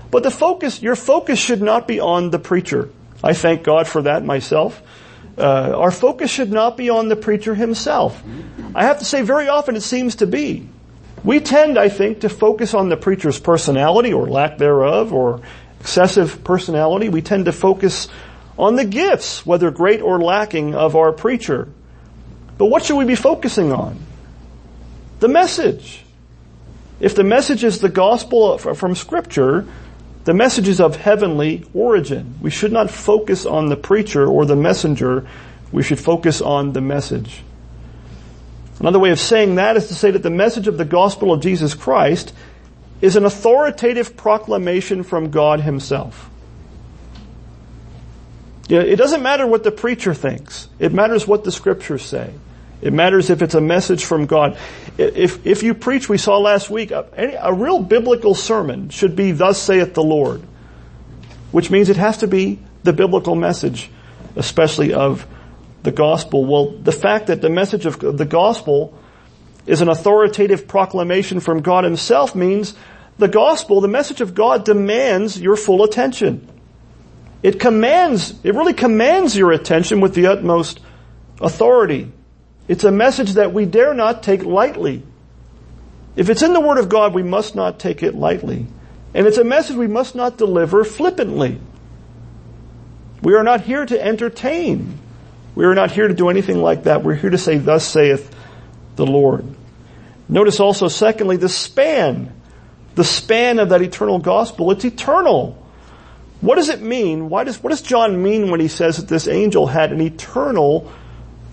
But 0.09 0.23
the 0.23 0.31
focus, 0.31 0.81
your 0.81 0.95
focus 0.95 1.37
should 1.39 1.61
not 1.61 1.87
be 1.87 1.99
on 1.99 2.31
the 2.31 2.39
preacher. 2.39 2.89
I 3.23 3.33
thank 3.33 3.63
God 3.63 3.87
for 3.87 4.03
that 4.03 4.23
myself. 4.23 4.81
Uh, 5.37 5.73
our 5.75 5.91
focus 5.91 6.31
should 6.31 6.51
not 6.51 6.77
be 6.77 6.89
on 6.89 7.09
the 7.09 7.15
preacher 7.15 7.53
himself. 7.55 8.21
I 8.73 8.83
have 8.85 8.99
to 8.99 9.05
say 9.05 9.21
very 9.21 9.47
often 9.47 9.75
it 9.75 9.81
seems 9.81 10.15
to 10.17 10.27
be. 10.27 10.67
We 11.23 11.39
tend, 11.39 11.77
I 11.77 11.89
think, 11.89 12.21
to 12.21 12.29
focus 12.29 12.73
on 12.73 12.89
the 12.89 12.97
preacher's 12.97 13.39
personality 13.39 14.13
or 14.13 14.27
lack 14.27 14.57
thereof 14.57 15.11
or 15.11 15.41
excessive 15.79 16.43
personality. 16.43 17.09
We 17.09 17.21
tend 17.21 17.45
to 17.45 17.51
focus 17.51 18.07
on 18.57 18.75
the 18.75 18.85
gifts, 18.85 19.45
whether 19.45 19.71
great 19.71 20.01
or 20.01 20.21
lacking, 20.21 20.75
of 20.75 20.95
our 20.95 21.11
preacher. 21.11 21.67
But 22.57 22.67
what 22.67 22.85
should 22.85 22.95
we 22.95 23.05
be 23.05 23.15
focusing 23.15 23.71
on? 23.73 23.99
The 25.19 25.27
message. 25.27 26.03
If 26.99 27.15
the 27.15 27.23
message 27.23 27.63
is 27.63 27.79
the 27.79 27.89
gospel 27.89 28.57
from 28.57 28.95
scripture, 28.95 29.67
the 30.25 30.33
message 30.33 30.67
is 30.67 30.81
of 30.81 30.95
heavenly 30.95 31.63
origin. 31.73 32.39
We 32.41 32.49
should 32.49 32.71
not 32.71 32.89
focus 32.89 33.45
on 33.45 33.67
the 33.67 33.77
preacher 33.77 34.25
or 34.27 34.45
the 34.45 34.55
messenger. 34.55 35.27
We 35.71 35.83
should 35.83 35.99
focus 35.99 36.41
on 36.41 36.73
the 36.73 36.81
message. 36.81 37.43
Another 38.79 38.99
way 38.99 39.11
of 39.11 39.19
saying 39.19 39.55
that 39.55 39.77
is 39.77 39.87
to 39.87 39.95
say 39.95 40.11
that 40.11 40.23
the 40.23 40.29
message 40.31 40.67
of 40.67 40.77
the 40.77 40.85
gospel 40.85 41.31
of 41.31 41.41
Jesus 41.41 41.73
Christ 41.73 42.33
is 43.01 43.15
an 43.15 43.23
authoritative 43.23 44.17
proclamation 44.17 45.03
from 45.03 45.29
God 45.29 45.61
himself. 45.61 46.29
It 48.67 48.95
doesn't 48.95 49.21
matter 49.21 49.45
what 49.45 49.63
the 49.63 49.71
preacher 49.71 50.15
thinks. 50.15 50.69
It 50.79 50.91
matters 50.91 51.27
what 51.27 51.43
the 51.43 51.51
scriptures 51.51 52.03
say. 52.03 52.33
It 52.81 52.93
matters 52.93 53.29
if 53.29 53.41
it's 53.41 53.55
a 53.55 53.61
message 53.61 54.05
from 54.05 54.25
God. 54.25 54.57
If, 54.97 55.45
if 55.45 55.63
you 55.63 55.73
preach, 55.73 56.07
we 56.07 56.17
saw 56.17 56.37
last 56.37 56.69
week, 56.69 56.91
a, 56.91 57.37
a 57.41 57.53
real 57.53 57.79
biblical 57.79 58.35
sermon 58.35 58.89
should 58.89 59.15
be, 59.15 59.31
thus 59.31 59.61
saith 59.61 59.93
the 59.93 60.03
Lord. 60.03 60.41
Which 61.51 61.71
means 61.71 61.89
it 61.89 61.97
has 61.97 62.17
to 62.17 62.27
be 62.27 62.59
the 62.83 62.93
biblical 62.93 63.35
message, 63.35 63.89
especially 64.35 64.93
of 64.93 65.25
the 65.83 65.91
gospel. 65.91 66.45
Well, 66.45 66.71
the 66.71 66.91
fact 66.91 67.27
that 67.27 67.41
the 67.41 67.49
message 67.49 67.85
of 67.85 67.99
the 67.99 68.25
gospel 68.25 68.97
is 69.65 69.81
an 69.81 69.89
authoritative 69.89 70.67
proclamation 70.67 71.39
from 71.39 71.61
God 71.61 71.83
himself 71.83 72.35
means 72.35 72.75
the 73.17 73.27
gospel, 73.27 73.81
the 73.81 73.87
message 73.87 74.21
of 74.21 74.35
God 74.35 74.65
demands 74.65 75.39
your 75.39 75.55
full 75.55 75.83
attention. 75.83 76.47
It 77.41 77.59
commands, 77.59 78.33
it 78.43 78.53
really 78.55 78.73
commands 78.73 79.37
your 79.37 79.51
attention 79.51 80.01
with 80.01 80.13
the 80.13 80.27
utmost 80.27 80.79
authority. 81.39 82.11
It's 82.67 82.83
a 82.83 82.91
message 82.91 83.33
that 83.33 83.53
we 83.53 83.65
dare 83.65 83.93
not 83.93 84.23
take 84.23 84.43
lightly. 84.43 85.03
If 86.15 86.29
it's 86.29 86.41
in 86.41 86.53
the 86.53 86.61
Word 86.61 86.77
of 86.77 86.89
God, 86.89 87.13
we 87.13 87.23
must 87.23 87.55
not 87.55 87.79
take 87.79 88.01
it 88.01 88.15
lightly. 88.15 88.65
And 89.13 89.27
it's 89.27 89.37
a 89.37 89.43
message 89.43 89.75
we 89.75 89.87
must 89.87 90.15
not 90.15 90.37
deliver 90.37 90.83
flippantly. 90.83 91.59
We 93.21 93.33
are 93.35 93.43
not 93.43 93.61
here 93.61 93.85
to 93.85 94.03
entertain. 94.03 94.99
We 95.55 95.65
are 95.65 95.75
not 95.75 95.91
here 95.91 96.07
to 96.07 96.13
do 96.13 96.29
anything 96.29 96.61
like 96.61 96.83
that. 96.83 97.03
We're 97.03 97.15
here 97.15 97.29
to 97.29 97.37
say, 97.37 97.57
thus 97.57 97.85
saith 97.85 98.33
the 98.95 99.05
Lord. 99.05 99.45
Notice 100.27 100.59
also, 100.59 100.87
secondly, 100.87 101.37
the 101.37 101.49
span. 101.49 102.33
The 102.95 103.03
span 103.03 103.59
of 103.59 103.69
that 103.69 103.81
eternal 103.81 104.19
gospel. 104.19 104.71
It's 104.71 104.85
eternal. 104.85 105.61
What 106.41 106.55
does 106.55 106.69
it 106.69 106.81
mean? 106.81 107.29
Why 107.29 107.43
does, 107.43 107.61
what 107.61 107.69
does 107.69 107.81
John 107.81 108.21
mean 108.21 108.49
when 108.51 108.59
he 108.59 108.67
says 108.67 108.97
that 108.97 109.07
this 109.07 109.27
angel 109.27 109.67
had 109.67 109.91
an 109.91 110.01
eternal 110.01 110.91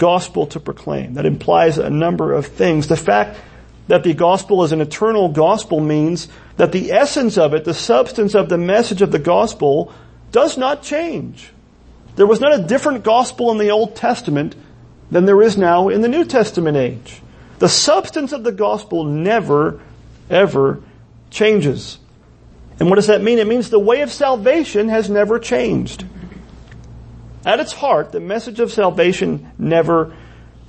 gospel 0.02 0.49
to 0.49 0.59
proclaim? 0.59 1.14
That 1.14 1.26
implies 1.26 1.78
a 1.78 1.88
number 1.88 2.32
of 2.32 2.47
things. 2.47 2.88
The 2.88 2.97
fact 2.97 3.38
that 3.87 4.02
the 4.02 4.14
gospel 4.14 4.64
is 4.64 4.73
an 4.73 4.80
eternal 4.80 5.28
gospel 5.28 5.78
means 5.78 6.26
that 6.56 6.73
the 6.73 6.90
essence 6.90 7.38
of 7.38 7.54
it, 7.54 7.64
the 7.64 7.73
substance 7.73 8.35
of 8.35 8.49
the 8.49 8.59
message 8.59 9.00
of 9.00 9.12
the 9.12 9.21
gospel, 9.21 9.94
does 10.32 10.59
not 10.59 10.82
change. 10.82 11.52
There 12.16 12.26
was 12.26 12.40
not 12.40 12.59
a 12.59 12.64
different 12.64 13.04
gospel 13.04 13.52
in 13.52 13.59
the 13.59 13.71
Old 13.71 13.94
Testament 13.94 14.56
than 15.12 15.25
there 15.25 15.40
is 15.40 15.56
now 15.56 15.88
in 15.88 16.00
the 16.00 16.09
New 16.09 16.25
Testament 16.25 16.76
age. 16.76 17.23
The 17.61 17.68
substance 17.68 18.32
of 18.32 18.42
the 18.42 18.50
gospel 18.50 19.04
never, 19.04 19.80
ever 20.28 20.82
changes. 21.30 21.99
And 22.80 22.88
what 22.88 22.97
does 22.97 23.06
that 23.06 23.23
mean? 23.23 23.38
It 23.38 23.47
means 23.47 23.71
the 23.71 23.78
way 23.78 24.00
of 24.00 24.11
salvation 24.11 24.88
has 24.88 25.09
never 25.09 25.38
changed. 25.38 26.04
At 27.45 27.61
its 27.61 27.73
heart, 27.73 28.13
the 28.13 28.21
message 28.21 28.61
of 28.61 28.73
salvation 28.73 29.51
never 29.59 30.15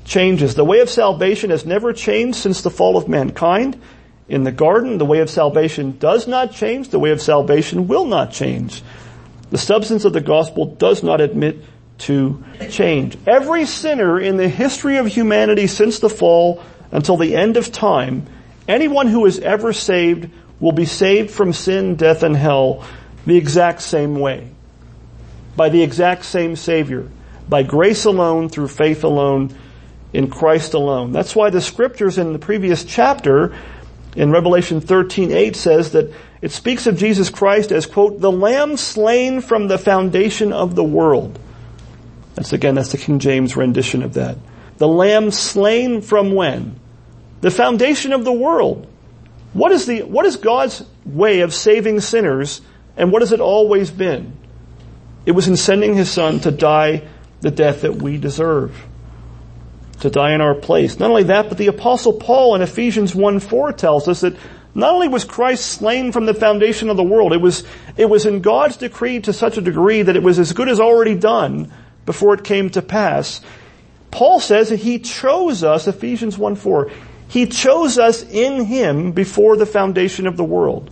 changes. 0.05 0.55
The 0.55 0.65
way 0.65 0.79
of 0.79 0.89
salvation 0.89 1.49
has 1.51 1.65
never 1.65 1.93
changed 1.93 2.37
since 2.37 2.61
the 2.61 2.71
fall 2.71 2.97
of 2.97 3.07
mankind. 3.07 3.79
In 4.27 4.43
the 4.43 4.51
garden, 4.51 4.97
the 4.97 5.05
way 5.05 5.19
of 5.19 5.29
salvation 5.29 5.97
does 5.99 6.27
not 6.27 6.51
change. 6.51 6.89
The 6.89 6.99
way 6.99 7.11
of 7.11 7.21
salvation 7.21 7.87
will 7.87 8.05
not 8.05 8.31
change. 8.31 8.81
The 9.51 9.57
substance 9.57 10.03
of 10.05 10.13
the 10.13 10.21
gospel 10.21 10.65
does 10.65 11.03
not 11.03 11.21
admit 11.21 11.63
to 11.99 12.43
change. 12.69 13.17
Every 13.27 13.65
sinner 13.65 14.19
in 14.19 14.37
the 14.37 14.49
history 14.49 14.97
of 14.97 15.05
humanity 15.05 15.67
since 15.67 15.99
the 15.99 16.09
fall 16.09 16.63
until 16.91 17.17
the 17.17 17.35
end 17.35 17.57
of 17.57 17.71
time, 17.71 18.25
anyone 18.67 19.07
who 19.07 19.25
is 19.25 19.39
ever 19.39 19.73
saved 19.73 20.29
will 20.59 20.71
be 20.71 20.85
saved 20.85 21.29
from 21.29 21.53
sin, 21.53 21.95
death, 21.95 22.23
and 22.23 22.35
hell 22.35 22.83
the 23.25 23.37
exact 23.37 23.81
same 23.81 24.15
way. 24.15 24.49
By 25.55 25.69
the 25.69 25.83
exact 25.83 26.25
same 26.25 26.55
Savior. 26.55 27.07
By 27.47 27.63
grace 27.63 28.05
alone, 28.05 28.49
through 28.49 28.69
faith 28.69 29.03
alone, 29.03 29.53
in 30.13 30.29
Christ 30.29 30.73
alone. 30.73 31.11
That's 31.11 31.35
why 31.35 31.49
the 31.49 31.59
scriptures 31.59 32.17
in 32.17 32.33
the 32.33 32.39
previous 32.39 32.83
chapter 32.83 33.53
in 34.15 34.31
Revelation 34.31 34.79
13:8 34.79 35.55
says 35.55 35.91
that 35.91 36.11
it 36.41 36.51
speaks 36.51 36.85
of 36.85 36.97
Jesus 36.97 37.29
Christ 37.29 37.71
as 37.71 37.87
quote 37.87 38.21
the 38.21 38.31
lamb 38.31 38.77
slain 38.77 39.41
from 39.41 39.67
the 39.67 39.77
foundation 39.77 40.53
of 40.53 40.75
the 40.75 40.83
world. 40.83 41.39
That's 42.35 42.53
again 42.53 42.75
that's 42.75 42.91
the 42.91 42.97
King 42.97 43.19
James 43.19 43.57
rendition 43.57 44.03
of 44.03 44.13
that. 44.13 44.37
The 44.77 44.87
lamb 44.87 45.31
slain 45.31 46.01
from 46.01 46.33
when? 46.33 46.75
The 47.41 47.51
foundation 47.51 48.13
of 48.13 48.23
the 48.23 48.31
world. 48.31 48.87
What 49.53 49.71
is 49.71 49.85
the 49.85 50.03
what 50.03 50.25
is 50.25 50.35
God's 50.35 50.83
way 51.05 51.41
of 51.41 51.53
saving 51.53 52.01
sinners 52.01 52.61
and 52.95 53.11
what 53.11 53.23
has 53.23 53.31
it 53.31 53.39
always 53.39 53.89
been? 53.89 54.33
It 55.25 55.31
was 55.31 55.47
in 55.47 55.57
sending 55.57 55.95
his 55.95 56.11
son 56.11 56.39
to 56.41 56.51
die 56.51 57.03
the 57.41 57.51
death 57.51 57.81
that 57.81 57.95
we 57.95 58.17
deserve 58.17 58.85
to 60.01 60.09
die 60.09 60.33
in 60.33 60.41
our 60.41 60.55
place. 60.55 60.99
Not 60.99 61.09
only 61.09 61.23
that, 61.23 61.49
but 61.49 61.57
the 61.57 61.67
apostle 61.67 62.13
Paul 62.13 62.55
in 62.55 62.61
Ephesians 62.61 63.15
1 63.15 63.39
4 63.39 63.73
tells 63.73 64.07
us 64.07 64.21
that 64.21 64.35
not 64.75 64.93
only 64.93 65.07
was 65.07 65.23
Christ 65.23 65.65
slain 65.65 66.11
from 66.11 66.25
the 66.25 66.33
foundation 66.33 66.89
of 66.89 66.97
the 66.97 67.03
world, 67.03 67.31
it 67.31 67.41
was, 67.41 67.63
it 67.95 68.09
was 68.09 68.25
in 68.25 68.41
God's 68.41 68.77
decree 68.77 69.19
to 69.21 69.31
such 69.31 69.57
a 69.57 69.61
degree 69.61 70.01
that 70.01 70.15
it 70.15 70.23
was 70.23 70.39
as 70.39 70.51
good 70.51 70.67
as 70.67 70.79
already 70.79 71.15
done 71.15 71.71
before 72.05 72.33
it 72.33 72.43
came 72.43 72.69
to 72.71 72.81
pass. 72.81 73.39
Paul 74.11 74.39
says 74.39 74.69
that 74.69 74.79
he 74.79 74.99
chose 74.99 75.63
us, 75.63 75.87
Ephesians 75.87 76.37
1 76.37 76.55
4, 76.55 76.91
he 77.29 77.45
chose 77.47 77.97
us 77.97 78.23
in 78.23 78.65
him 78.65 79.11
before 79.11 79.57
the 79.57 79.65
foundation 79.65 80.27
of 80.27 80.37
the 80.37 80.43
world. 80.43 80.89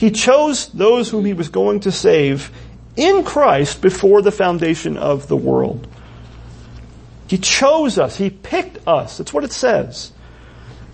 He 0.00 0.10
chose 0.10 0.68
those 0.68 1.10
whom 1.10 1.26
he 1.26 1.34
was 1.34 1.50
going 1.50 1.80
to 1.80 1.92
save 1.92 2.50
in 2.96 3.22
Christ 3.22 3.82
before 3.82 4.22
the 4.22 4.32
foundation 4.32 4.96
of 4.96 5.28
the 5.28 5.36
world. 5.36 5.86
He 7.26 7.36
chose 7.36 7.98
us. 7.98 8.16
He 8.16 8.30
picked 8.30 8.88
us. 8.88 9.18
That's 9.18 9.34
what 9.34 9.44
it 9.44 9.52
says. 9.52 10.12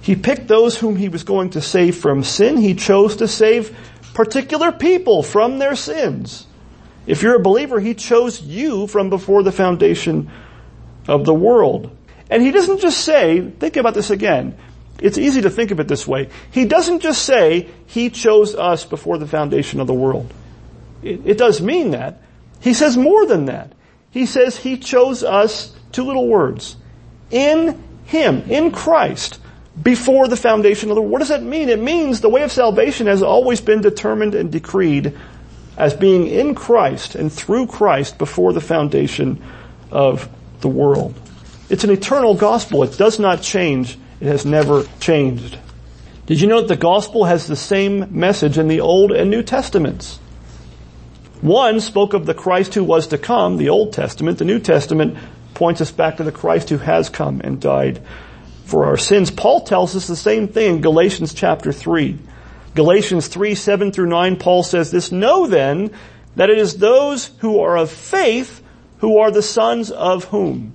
He 0.01 0.17
picked 0.17 0.49
those 0.49 0.77
whom 0.77 0.97
he 0.97 1.09
was 1.09 1.23
going 1.23 1.51
to 1.51 1.61
save 1.61 1.97
from 1.99 2.25
sin. 2.25 2.57
He 2.57 2.75
chose 2.75 3.15
to 3.19 3.29
save 3.29 3.79
particular 4.13 4.73
people 4.73 5.23
from 5.23 5.61
their 5.61 5.77
sins. 5.77 6.45
If 7.07 7.23
you're 7.23 7.37
a 7.37 7.41
believer, 7.41 7.79
he 7.79 7.95
chose 7.95 8.43
you 8.43 8.89
from 8.89 9.09
before 9.09 9.45
the 9.45 9.53
foundation 9.53 10.33
of 11.07 11.25
the 11.25 11.33
world. 11.33 11.97
And 12.29 12.43
he 12.43 12.51
doesn't 12.51 12.81
just 12.81 13.05
say, 13.05 13.41
think 13.41 13.77
about 13.77 13.95
this 13.95 14.11
again. 14.11 14.59
It's 15.01 15.19
easy 15.19 15.43
to 15.43 15.51
think 15.51 15.71
of 15.71 15.81
it 15.81 15.89
this 15.89 16.07
way. 16.07 16.31
He 16.51 16.65
doesn't 16.65 17.01
just 17.01 17.23
say, 17.23 17.69
he 17.87 18.11
chose 18.11 18.55
us 18.55 18.85
before 18.85 19.19
the 19.19 19.27
foundation 19.27 19.81
of 19.81 19.87
the 19.87 19.95
world. 19.95 20.33
It, 21.03 21.21
it 21.25 21.39
does 21.39 21.61
mean 21.61 21.91
that. 21.91 22.23
He 22.61 22.73
says 22.73 22.97
more 22.97 23.27
than 23.27 23.47
that. 23.47 23.73
He 24.11 24.25
says 24.25 24.57
he 24.57 24.79
chose 24.79 25.23
us 25.23 25.77
Two 25.97 26.05
little 26.05 26.29
words. 26.29 26.77
In 27.31 27.83
Him, 28.05 28.43
in 28.51 28.71
Christ, 28.71 29.41
before 29.83 30.29
the 30.29 30.37
foundation 30.37 30.91
of 30.91 30.95
the 30.95 31.01
world. 31.01 31.13
What 31.13 31.19
does 31.21 31.29
that 31.29 31.43
mean? 31.43 31.71
It 31.71 31.81
means 31.81 32.21
the 32.21 32.29
way 32.29 32.43
of 32.43 32.53
salvation 32.53 33.07
has 33.07 33.23
always 33.23 33.63
been 33.63 33.81
determined 33.81 34.35
and 34.35 34.53
decreed 34.53 35.17
as 35.79 35.95
being 35.95 36.27
in 36.27 36.55
Christ 36.55 37.15
and 37.15 37.33
through 37.33 37.69
Christ 37.69 38.19
before 38.19 38.53
the 38.53 38.61
foundation 38.61 39.43
of 39.91 40.29
the 40.61 40.69
world. 40.69 41.15
It's 41.71 41.85
an 41.85 41.91
eternal 41.91 42.35
gospel. 42.35 42.83
It 42.83 42.99
does 42.99 43.19
not 43.19 43.41
change. 43.41 43.99
It 44.21 44.27
has 44.27 44.47
never 44.47 44.85
changed. 45.01 45.59
Did 46.27 46.41
you 46.41 46.49
know 46.49 46.61
that 46.61 46.69
the 46.69 46.77
gospel 46.77 47.25
has 47.25 47.47
the 47.47 47.57
same 47.57 48.19
message 48.19 48.59
in 48.59 48.69
the 48.69 48.81
Old 48.81 49.13
and 49.13 49.31
New 49.31 49.43
Testaments? 49.43 50.19
One 51.41 51.81
spoke 51.81 52.15
of 52.15 52.27
the 52.27 52.35
Christ 52.35 52.75
who 52.75 52.83
was 52.83 53.09
to 53.09 53.19
come, 53.19 53.59
the 53.59 53.69
Old 53.69 53.93
Testament. 53.93 54.39
The 54.39 54.45
New 54.45 54.59
Testament 54.59 55.17
points 55.55 55.81
us 55.81 55.93
back 55.93 56.17
to 56.17 56.25
the 56.25 56.33
Christ 56.33 56.71
who 56.71 56.79
has 56.79 57.09
come 57.09 57.41
and 57.43 57.61
died 57.61 58.03
for 58.65 58.87
our 58.87 58.97
sins. 58.97 59.31
Paul 59.31 59.61
tells 59.61 59.95
us 59.95 60.07
the 60.07 60.17
same 60.17 60.49
thing 60.49 60.77
in 60.77 60.81
Galatians 60.81 61.35
chapter 61.35 61.73
3. 61.73 62.19
Galatians 62.75 63.29
3, 63.29 63.55
7 63.55 63.93
through 63.93 64.09
9, 64.09 64.37
Paul 64.37 64.63
says 64.63 64.91
this, 64.91 65.13
Know 65.13 65.47
then 65.47 65.91
that 66.35 66.51
it 66.51 66.59
is 66.59 66.77
those 66.77 67.27
who 67.39 67.61
are 67.61 67.77
of 67.77 67.91
faith 67.91 68.63
who 68.99 69.19
are 69.19 69.31
the 69.31 69.43
sons 69.43 69.91
of 69.91 70.25
whom? 70.25 70.73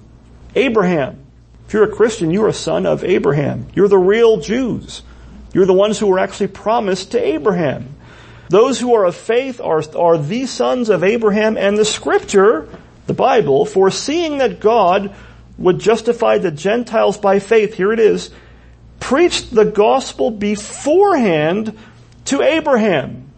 Abraham. 0.55 1.20
If 1.71 1.75
you're 1.75 1.83
a 1.85 1.87
Christian, 1.87 2.31
you're 2.31 2.49
a 2.49 2.53
son 2.53 2.85
of 2.85 3.05
Abraham. 3.05 3.67
You're 3.73 3.87
the 3.87 3.97
real 3.97 4.41
Jews. 4.41 5.03
You're 5.53 5.65
the 5.65 5.71
ones 5.71 5.97
who 5.97 6.07
were 6.07 6.19
actually 6.19 6.49
promised 6.49 7.11
to 7.11 7.25
Abraham. 7.25 7.95
Those 8.49 8.77
who 8.77 8.93
are 8.93 9.05
of 9.05 9.15
faith 9.15 9.61
are, 9.61 9.81
are 9.95 10.17
the 10.17 10.47
sons 10.47 10.89
of 10.89 11.01
Abraham 11.05 11.55
and 11.55 11.77
the 11.77 11.85
scripture 11.85 12.67
the 13.07 13.13
Bible, 13.13 13.63
foreseeing 13.63 14.39
that 14.39 14.59
God 14.59 15.15
would 15.57 15.79
justify 15.79 16.39
the 16.39 16.51
Gentiles 16.51 17.17
by 17.17 17.39
faith, 17.39 17.75
here 17.75 17.93
it 17.93 18.01
is, 18.01 18.31
preached 18.99 19.55
the 19.55 19.63
gospel 19.63 20.29
beforehand 20.29 21.79
to 22.25 22.41
Abraham. 22.41 23.31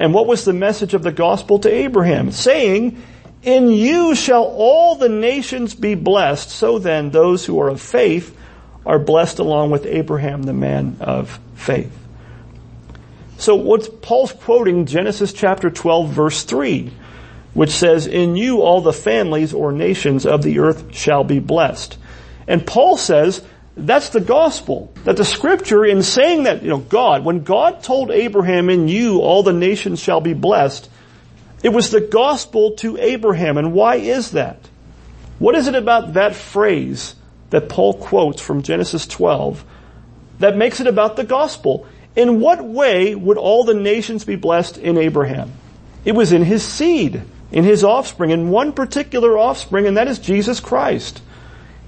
And 0.00 0.12
what 0.12 0.26
was 0.26 0.44
the 0.44 0.52
message 0.52 0.92
of 0.92 1.04
the 1.04 1.12
gospel 1.12 1.60
to 1.60 1.72
Abraham? 1.72 2.32
Saying, 2.32 3.00
in 3.42 3.70
you 3.70 4.14
shall 4.14 4.44
all 4.44 4.96
the 4.96 5.08
nations 5.08 5.74
be 5.74 5.94
blessed. 5.94 6.50
So 6.50 6.78
then, 6.78 7.10
those 7.10 7.46
who 7.46 7.60
are 7.60 7.68
of 7.68 7.80
faith 7.80 8.36
are 8.84 8.98
blessed 8.98 9.38
along 9.38 9.70
with 9.70 9.86
Abraham, 9.86 10.42
the 10.42 10.52
man 10.52 10.96
of 11.00 11.38
faith. 11.54 11.96
So 13.38 13.54
what's 13.54 13.88
Paul's 13.88 14.32
quoting 14.32 14.84
Genesis 14.86 15.32
chapter 15.32 15.70
12 15.70 16.10
verse 16.10 16.44
3 16.44 16.92
which 17.54 17.70
says, 17.70 18.06
in 18.06 18.36
you 18.36 18.62
all 18.62 18.80
the 18.80 18.92
families 18.92 19.52
or 19.52 19.72
nations 19.72 20.24
of 20.26 20.42
the 20.42 20.60
earth 20.60 20.94
shall 20.94 21.24
be 21.24 21.38
blessed. 21.38 21.98
And 22.46 22.66
Paul 22.66 22.96
says, 22.96 23.42
that's 23.76 24.10
the 24.10 24.20
gospel. 24.20 24.92
That 25.04 25.16
the 25.16 25.24
scripture 25.24 25.84
in 25.84 26.02
saying 26.02 26.44
that, 26.44 26.62
you 26.62 26.68
know, 26.68 26.78
God, 26.78 27.24
when 27.24 27.42
God 27.42 27.82
told 27.82 28.10
Abraham, 28.10 28.68
in 28.70 28.88
you 28.88 29.20
all 29.20 29.42
the 29.42 29.52
nations 29.52 30.00
shall 30.00 30.20
be 30.20 30.34
blessed, 30.34 30.89
it 31.62 31.70
was 31.70 31.90
the 31.90 32.00
gospel 32.00 32.72
to 32.76 32.96
Abraham. 32.96 33.58
And 33.58 33.72
why 33.72 33.96
is 33.96 34.32
that? 34.32 34.68
What 35.38 35.54
is 35.54 35.68
it 35.68 35.74
about 35.74 36.14
that 36.14 36.34
phrase 36.34 37.14
that 37.50 37.68
Paul 37.68 37.94
quotes 37.94 38.40
from 38.40 38.62
Genesis 38.62 39.06
12 39.06 39.64
that 40.38 40.56
makes 40.56 40.80
it 40.80 40.86
about 40.86 41.16
the 41.16 41.24
gospel? 41.24 41.86
In 42.16 42.40
what 42.40 42.62
way 42.64 43.14
would 43.14 43.38
all 43.38 43.64
the 43.64 43.74
nations 43.74 44.24
be 44.24 44.36
blessed 44.36 44.78
in 44.78 44.98
Abraham? 44.98 45.52
It 46.04 46.12
was 46.12 46.32
in 46.32 46.42
his 46.44 46.62
seed. 46.62 47.22
in 47.52 47.64
his 47.64 47.84
offspring, 47.84 48.30
in 48.30 48.50
one 48.50 48.72
particular 48.72 49.36
offspring, 49.36 49.86
and 49.86 49.96
that 49.96 50.08
is 50.08 50.18
Jesus 50.18 50.60
Christ. 50.60 51.20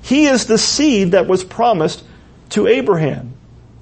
He 0.02 0.26
is 0.26 0.46
the 0.46 0.58
seed 0.58 1.12
that 1.12 1.28
was 1.28 1.44
promised 1.44 2.02
to 2.50 2.66
Abraham. 2.66 3.34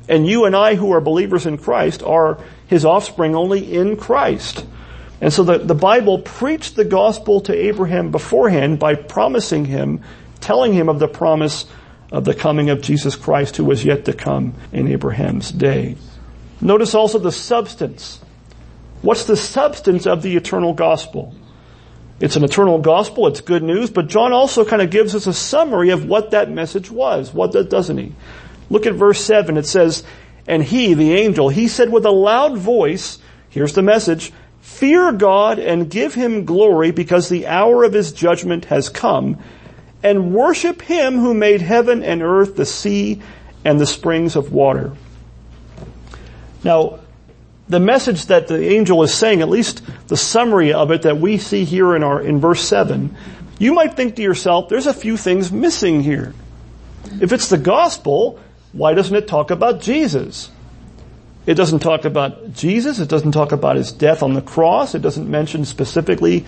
And 0.08 0.26
you 0.26 0.44
and 0.44 0.54
I 0.54 0.74
who 0.74 0.92
are 0.92 1.00
believers 1.00 1.46
in 1.46 1.56
Christ 1.56 2.02
are 2.02 2.38
his 2.66 2.84
offspring 2.84 3.34
only 3.34 3.74
in 3.74 3.96
Christ. 3.96 4.66
And 5.20 5.32
so 5.32 5.42
the, 5.42 5.58
the 5.58 5.74
Bible 5.74 6.18
preached 6.18 6.76
the 6.76 6.84
gospel 6.84 7.40
to 7.42 7.54
Abraham 7.54 8.10
beforehand 8.10 8.78
by 8.78 8.94
promising 8.94 9.66
him, 9.66 10.02
telling 10.40 10.72
him 10.72 10.88
of 10.88 10.98
the 10.98 11.08
promise 11.08 11.66
of 12.10 12.24
the 12.24 12.34
coming 12.34 12.70
of 12.70 12.80
Jesus 12.80 13.16
Christ 13.16 13.56
who 13.56 13.64
was 13.64 13.84
yet 13.84 14.06
to 14.06 14.12
come 14.12 14.54
in 14.72 14.88
Abraham's 14.88 15.50
day. 15.52 15.96
Notice 16.60 16.94
also 16.94 17.18
the 17.18 17.32
substance. 17.32 18.20
What's 19.02 19.24
the 19.24 19.36
substance 19.36 20.06
of 20.06 20.22
the 20.22 20.36
eternal 20.36 20.72
gospel? 20.72 21.34
It's 22.18 22.36
an 22.36 22.44
eternal 22.44 22.78
gospel, 22.78 23.26
it's 23.28 23.40
good 23.40 23.62
news, 23.62 23.88
but 23.90 24.08
John 24.08 24.32
also 24.32 24.64
kind 24.66 24.82
of 24.82 24.90
gives 24.90 25.14
us 25.14 25.26
a 25.26 25.32
summary 25.32 25.88
of 25.88 26.04
what 26.04 26.32
that 26.32 26.50
message 26.50 26.90
was. 26.90 27.32
What 27.32 27.52
doesn't 27.70 27.96
he? 27.96 28.12
Look 28.68 28.84
at 28.84 28.92
verse 28.92 29.24
7. 29.24 29.56
It 29.56 29.66
says, 29.66 30.04
And 30.46 30.62
he, 30.62 30.92
the 30.92 31.14
angel, 31.14 31.48
he 31.48 31.66
said 31.66 31.90
with 31.90 32.04
a 32.04 32.10
loud 32.10 32.58
voice, 32.58 33.18
here's 33.48 33.72
the 33.72 33.82
message, 33.82 34.32
Fear 34.60 35.12
God 35.12 35.58
and 35.58 35.90
give 35.90 36.14
him 36.14 36.44
glory 36.44 36.90
because 36.90 37.28
the 37.28 37.46
hour 37.46 37.84
of 37.84 37.92
his 37.92 38.12
judgment 38.12 38.66
has 38.66 38.88
come, 38.88 39.38
and 40.02 40.32
worship 40.32 40.82
him 40.82 41.18
who 41.18 41.34
made 41.34 41.60
heaven 41.60 42.02
and 42.02 42.22
earth, 42.22 42.56
the 42.56 42.66
sea, 42.66 43.20
and 43.64 43.78
the 43.78 43.86
springs 43.86 44.36
of 44.36 44.52
water. 44.52 44.92
Now, 46.64 47.00
the 47.68 47.80
message 47.80 48.26
that 48.26 48.48
the 48.48 48.70
angel 48.70 49.02
is 49.02 49.14
saying, 49.14 49.42
at 49.42 49.48
least 49.48 49.82
the 50.08 50.16
summary 50.16 50.72
of 50.72 50.90
it 50.90 51.02
that 51.02 51.18
we 51.18 51.38
see 51.38 51.64
here 51.64 51.94
in 51.94 52.02
our, 52.02 52.20
in 52.20 52.40
verse 52.40 52.62
7, 52.62 53.16
you 53.58 53.74
might 53.74 53.94
think 53.94 54.16
to 54.16 54.22
yourself, 54.22 54.68
there's 54.68 54.86
a 54.86 54.94
few 54.94 55.16
things 55.16 55.52
missing 55.52 56.02
here. 56.02 56.34
If 57.20 57.32
it's 57.32 57.48
the 57.48 57.58
gospel, 57.58 58.40
why 58.72 58.94
doesn't 58.94 59.14
it 59.14 59.28
talk 59.28 59.50
about 59.50 59.80
Jesus? 59.80 60.50
It 61.50 61.56
doesn't 61.56 61.80
talk 61.80 62.04
about 62.04 62.52
Jesus. 62.52 63.00
It 63.00 63.08
doesn't 63.08 63.32
talk 63.32 63.50
about 63.50 63.74
his 63.74 63.90
death 63.90 64.22
on 64.22 64.34
the 64.34 64.40
cross. 64.40 64.94
It 64.94 65.02
doesn't 65.02 65.28
mention 65.28 65.64
specifically 65.64 66.46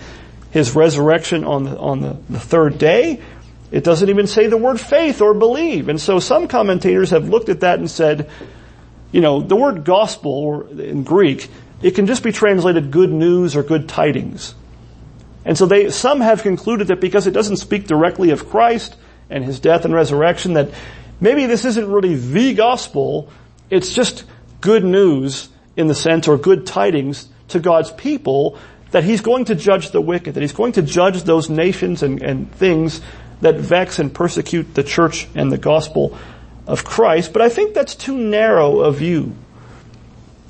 his 0.51 0.77
resurrection 0.77 1.43
on 1.43 1.65
the, 1.65 1.77
on 1.77 1.99
the, 1.99 2.17
the 2.29 2.39
third 2.39 2.77
day. 2.77 3.21
It 3.69 3.83
doesn't 3.83 4.07
even 4.07 4.27
say 4.27 4.47
the 4.47 4.55
word 4.55 4.79
faith 4.79 5.19
or 5.19 5.33
believe. 5.33 5.89
And 5.89 5.99
so 5.99 6.19
some 6.19 6.47
commentators 6.47 7.09
have 7.09 7.27
looked 7.27 7.49
at 7.49 7.59
that 7.59 7.79
and 7.79 7.91
said, 7.91 8.29
you 9.11 9.19
know, 9.19 9.41
the 9.41 9.57
word 9.57 9.83
gospel 9.83 10.69
in 10.79 11.03
Greek, 11.03 11.49
it 11.81 11.95
can 11.95 12.05
just 12.05 12.23
be 12.23 12.31
translated 12.31 12.89
good 12.89 13.11
news 13.11 13.57
or 13.57 13.63
good 13.63 13.89
tidings. 13.89 14.55
And 15.43 15.57
so 15.57 15.65
they, 15.65 15.89
some 15.89 16.21
have 16.21 16.43
concluded 16.43 16.87
that 16.87 17.01
because 17.01 17.27
it 17.27 17.31
doesn't 17.31 17.57
speak 17.57 17.87
directly 17.87 18.29
of 18.29 18.49
Christ 18.49 18.95
and 19.29 19.43
his 19.43 19.59
death 19.59 19.83
and 19.83 19.93
resurrection, 19.93 20.53
that 20.53 20.69
maybe 21.19 21.45
this 21.45 21.65
isn't 21.65 21.91
really 21.91 22.15
the 22.15 22.53
gospel, 22.53 23.29
it's 23.69 23.93
just 23.93 24.23
good 24.63 24.85
news 24.85 25.49
in 25.75 25.87
the 25.87 25.93
sense, 25.93 26.27
or 26.27 26.37
good 26.37 26.65
tidings 26.65 27.27
to 27.49 27.59
God's 27.59 27.91
people, 27.91 28.57
that 28.91 29.03
he's 29.03 29.19
going 29.19 29.45
to 29.45 29.55
judge 29.55 29.91
the 29.91 29.99
wicked, 29.99 30.35
that 30.35 30.41
he's 30.41 30.53
going 30.53 30.71
to 30.73 30.81
judge 30.81 31.23
those 31.23 31.49
nations 31.49 32.01
and, 32.01 32.21
and 32.21 32.49
things 32.53 33.01
that 33.41 33.55
vex 33.55 33.99
and 33.99 34.13
persecute 34.13 34.73
the 34.73 34.83
church 34.83 35.27
and 35.35 35.51
the 35.51 35.57
gospel 35.57 36.17
of 36.65 36.85
Christ, 36.85 37.33
but 37.33 37.41
I 37.41 37.49
think 37.49 37.73
that's 37.73 37.93
too 37.93 38.17
narrow 38.17 38.79
a 38.79 38.91
view 38.93 39.35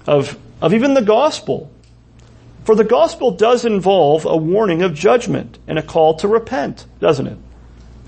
of, 0.06 0.38
of 0.62 0.76
even 0.76 0.94
the 0.94 1.02
gospel. 1.02 1.72
For 2.66 2.76
the 2.76 2.84
gospel 2.84 3.32
does 3.32 3.66
involve 3.66 4.26
a 4.26 4.38
warning 4.38 4.84
of 4.84 4.94
judgment 4.94 5.58
and 5.68 5.80
a 5.80 5.82
call 5.82 6.18
to 6.18 6.28
repent, 6.28 6.86
doesn't 7.00 7.26
it? 7.26 7.38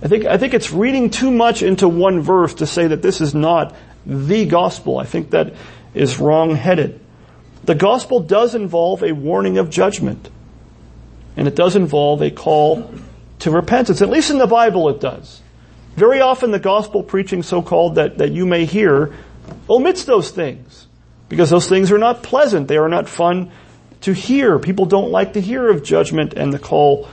I 0.04 0.08
think, 0.08 0.26
I 0.26 0.38
think 0.38 0.54
it's 0.54 0.72
reading 0.72 1.10
too 1.10 1.32
much 1.32 1.64
into 1.64 1.90
one 1.90 2.22
verse 2.22 2.54
to 2.56 2.68
say 2.68 2.86
that 2.86 3.02
this 3.02 3.22
is 3.22 3.34
not 3.34 3.76
the 4.06 4.46
gospel. 4.46 5.00
I 5.00 5.06
think 5.06 5.32
that 5.32 5.56
is 5.96 6.20
wrong-headed. 6.20 7.00
The 7.64 7.76
gospel 7.76 8.20
does 8.20 8.54
involve 8.54 9.02
a 9.02 9.14
warning 9.14 9.58
of 9.58 9.70
judgment. 9.70 10.30
And 11.38 11.48
it 11.48 11.56
does 11.56 11.76
involve 11.76 12.22
a 12.22 12.30
call 12.30 12.94
to 13.40 13.52
repentance. 13.52 14.02
At 14.02 14.10
least 14.10 14.30
in 14.30 14.38
the 14.38 14.48
Bible 14.48 14.90
it 14.90 15.02
does. 15.02 15.42
Very 15.96 16.22
often 16.22 16.52
the 16.52 16.60
gospel 16.60 17.04
preaching 17.04 17.42
so-called 17.42 17.96
that, 17.96 18.20
that 18.20 18.32
you 18.32 18.46
may 18.46 18.66
hear 18.66 19.14
omits 19.70 20.04
those 20.04 20.30
things 20.32 20.88
because 21.30 21.50
those 21.50 21.68
things 21.68 21.92
are 21.92 21.98
not 21.98 22.24
pleasant. 22.24 22.68
They 22.68 22.78
are 22.78 22.90
not 22.90 23.10
fun 23.10 23.52
to 24.02 24.14
hear. 24.14 24.60
People 24.60 24.86
don't 24.86 25.10
like 25.10 25.34
to 25.34 25.42
hear 25.42 25.70
of 25.70 25.84
judgment 25.84 26.34
and 26.34 26.54
the 26.54 26.60
call 26.60 27.10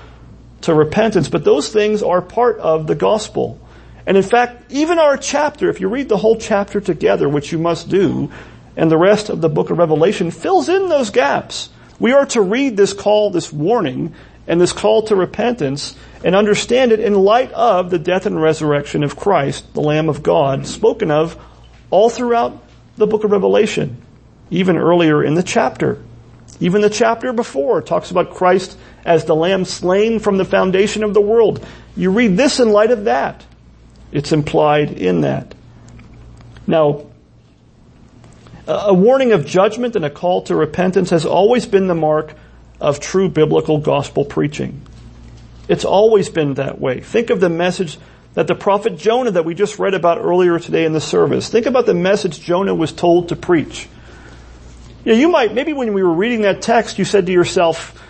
to 0.63 0.75
repentance, 0.75 1.29
but 1.29 1.45
those 1.45 1.69
things 1.69 2.03
are 2.03 2.21
part 2.21 2.59
of 2.59 2.87
the 2.87 2.95
gospel. 2.95 3.59
And 4.07 4.17
in 4.17 4.23
fact, 4.23 4.73
even 4.73 4.99
our 4.99 5.17
chapter, 5.17 5.71
if 5.71 5.81
you 5.81 5.89
read 5.89 6.09
the 6.09 6.17
whole 6.17 6.37
chapter 6.37 6.81
together, 6.81 7.29
which 7.29 7.53
you 7.53 7.59
must 7.59 7.89
do, 7.89 8.31
and 8.77 8.91
the 8.91 8.97
rest 8.97 9.29
of 9.29 9.41
the 9.41 9.49
book 9.49 9.71
of 9.71 9.79
Revelation 9.79 10.31
fills 10.31 10.69
in 10.69 10.89
those 10.89 11.11
gaps. 11.11 11.71
We 11.99 12.13
are 12.13 12.27
to 12.27 12.41
read 12.41 12.77
this 12.77 12.93
call, 12.93 13.31
this 13.31 13.53
warning, 13.53 14.15
and 14.47 14.61
this 14.61 14.73
call 14.73 15.03
to 15.03 15.17
repentance 15.17 15.95
and 16.25 16.35
understand 16.35 16.93
it 16.93 17.01
in 17.01 17.15
light 17.15 17.53
of 17.53 17.91
the 17.91 17.99
death 17.99 18.27
and 18.27 18.41
resurrection 18.41 19.05
of 19.05 19.17
Christ, 19.17 19.75
the 19.75 19.81
Lamb 19.81 20.09
of 20.09 20.23
God, 20.23 20.67
spoken 20.67 21.11
of 21.11 21.37
all 21.91 22.11
throughout 22.11 22.63
the 22.97 23.07
book 23.07 23.25
of 23.25 23.31
Revelation, 23.31 24.01
even 24.51 24.77
earlier 24.77 25.23
in 25.23 25.35
the 25.35 25.43
chapter. 25.43 26.03
Even 26.61 26.81
the 26.81 26.91
chapter 26.91 27.33
before 27.33 27.83
talks 27.83 28.11
about 28.11 28.35
Christ 28.35 28.77
as 29.05 29.25
the 29.25 29.35
Lamb 29.35 29.65
slain 29.65 30.21
from 30.21 30.39
the 30.39 30.45
foundation 30.45 31.03
of 31.03 31.15
the 31.15 31.21
world. 31.21 31.67
You 31.97 32.11
read 32.11 32.37
this 32.37 32.61
in 32.61 32.71
light 32.71 32.91
of 32.91 33.05
that. 33.05 33.45
It's 34.13 34.33
implied 34.33 34.93
in 34.93 35.23
that. 35.23 35.55
Now, 36.67 37.07
a 38.67 38.95
warning 38.95 39.33
of 39.33 39.47
judgment 39.47 39.97
and 39.97 40.05
a 40.05 40.11
call 40.11 40.43
to 40.43 40.55
repentance 40.55 41.11
has 41.11 41.27
always 41.27 41.67
been 41.67 41.89
the 41.89 41.95
mark 41.95 42.35
of 42.81 43.01
true 43.01 43.29
biblical 43.29 43.79
gospel 43.79 44.25
preaching. 44.25 44.81
It's 45.69 45.85
always 45.85 46.29
been 46.29 46.55
that 46.55 46.81
way. 46.81 47.01
Think 47.01 47.31
of 47.31 47.41
the 47.41 47.49
message 47.49 47.99
that 48.35 48.47
the 48.47 48.55
prophet 48.55 48.97
Jonah 48.97 49.33
that 49.33 49.45
we 49.45 49.55
just 49.55 49.79
read 49.79 49.95
about 49.95 50.19
earlier 50.19 50.59
today 50.59 50.85
in 50.85 50.93
the 50.93 51.01
service. 51.01 51.49
Think 51.49 51.67
about 51.67 51.87
the 51.87 51.95
message 51.95 52.41
Jonah 52.41 52.75
was 52.75 52.93
told 52.93 53.29
to 53.29 53.37
preach. 53.37 53.89
You, 55.05 55.13
know, 55.13 55.19
you 55.19 55.29
might, 55.29 55.53
maybe 55.55 55.73
when 55.73 55.93
we 55.93 56.03
were 56.03 56.13
reading 56.13 56.43
that 56.43 56.63
text, 56.63 56.99
you 56.99 57.05
said 57.05 57.27
to 57.27 57.33
yourself, 57.33 58.01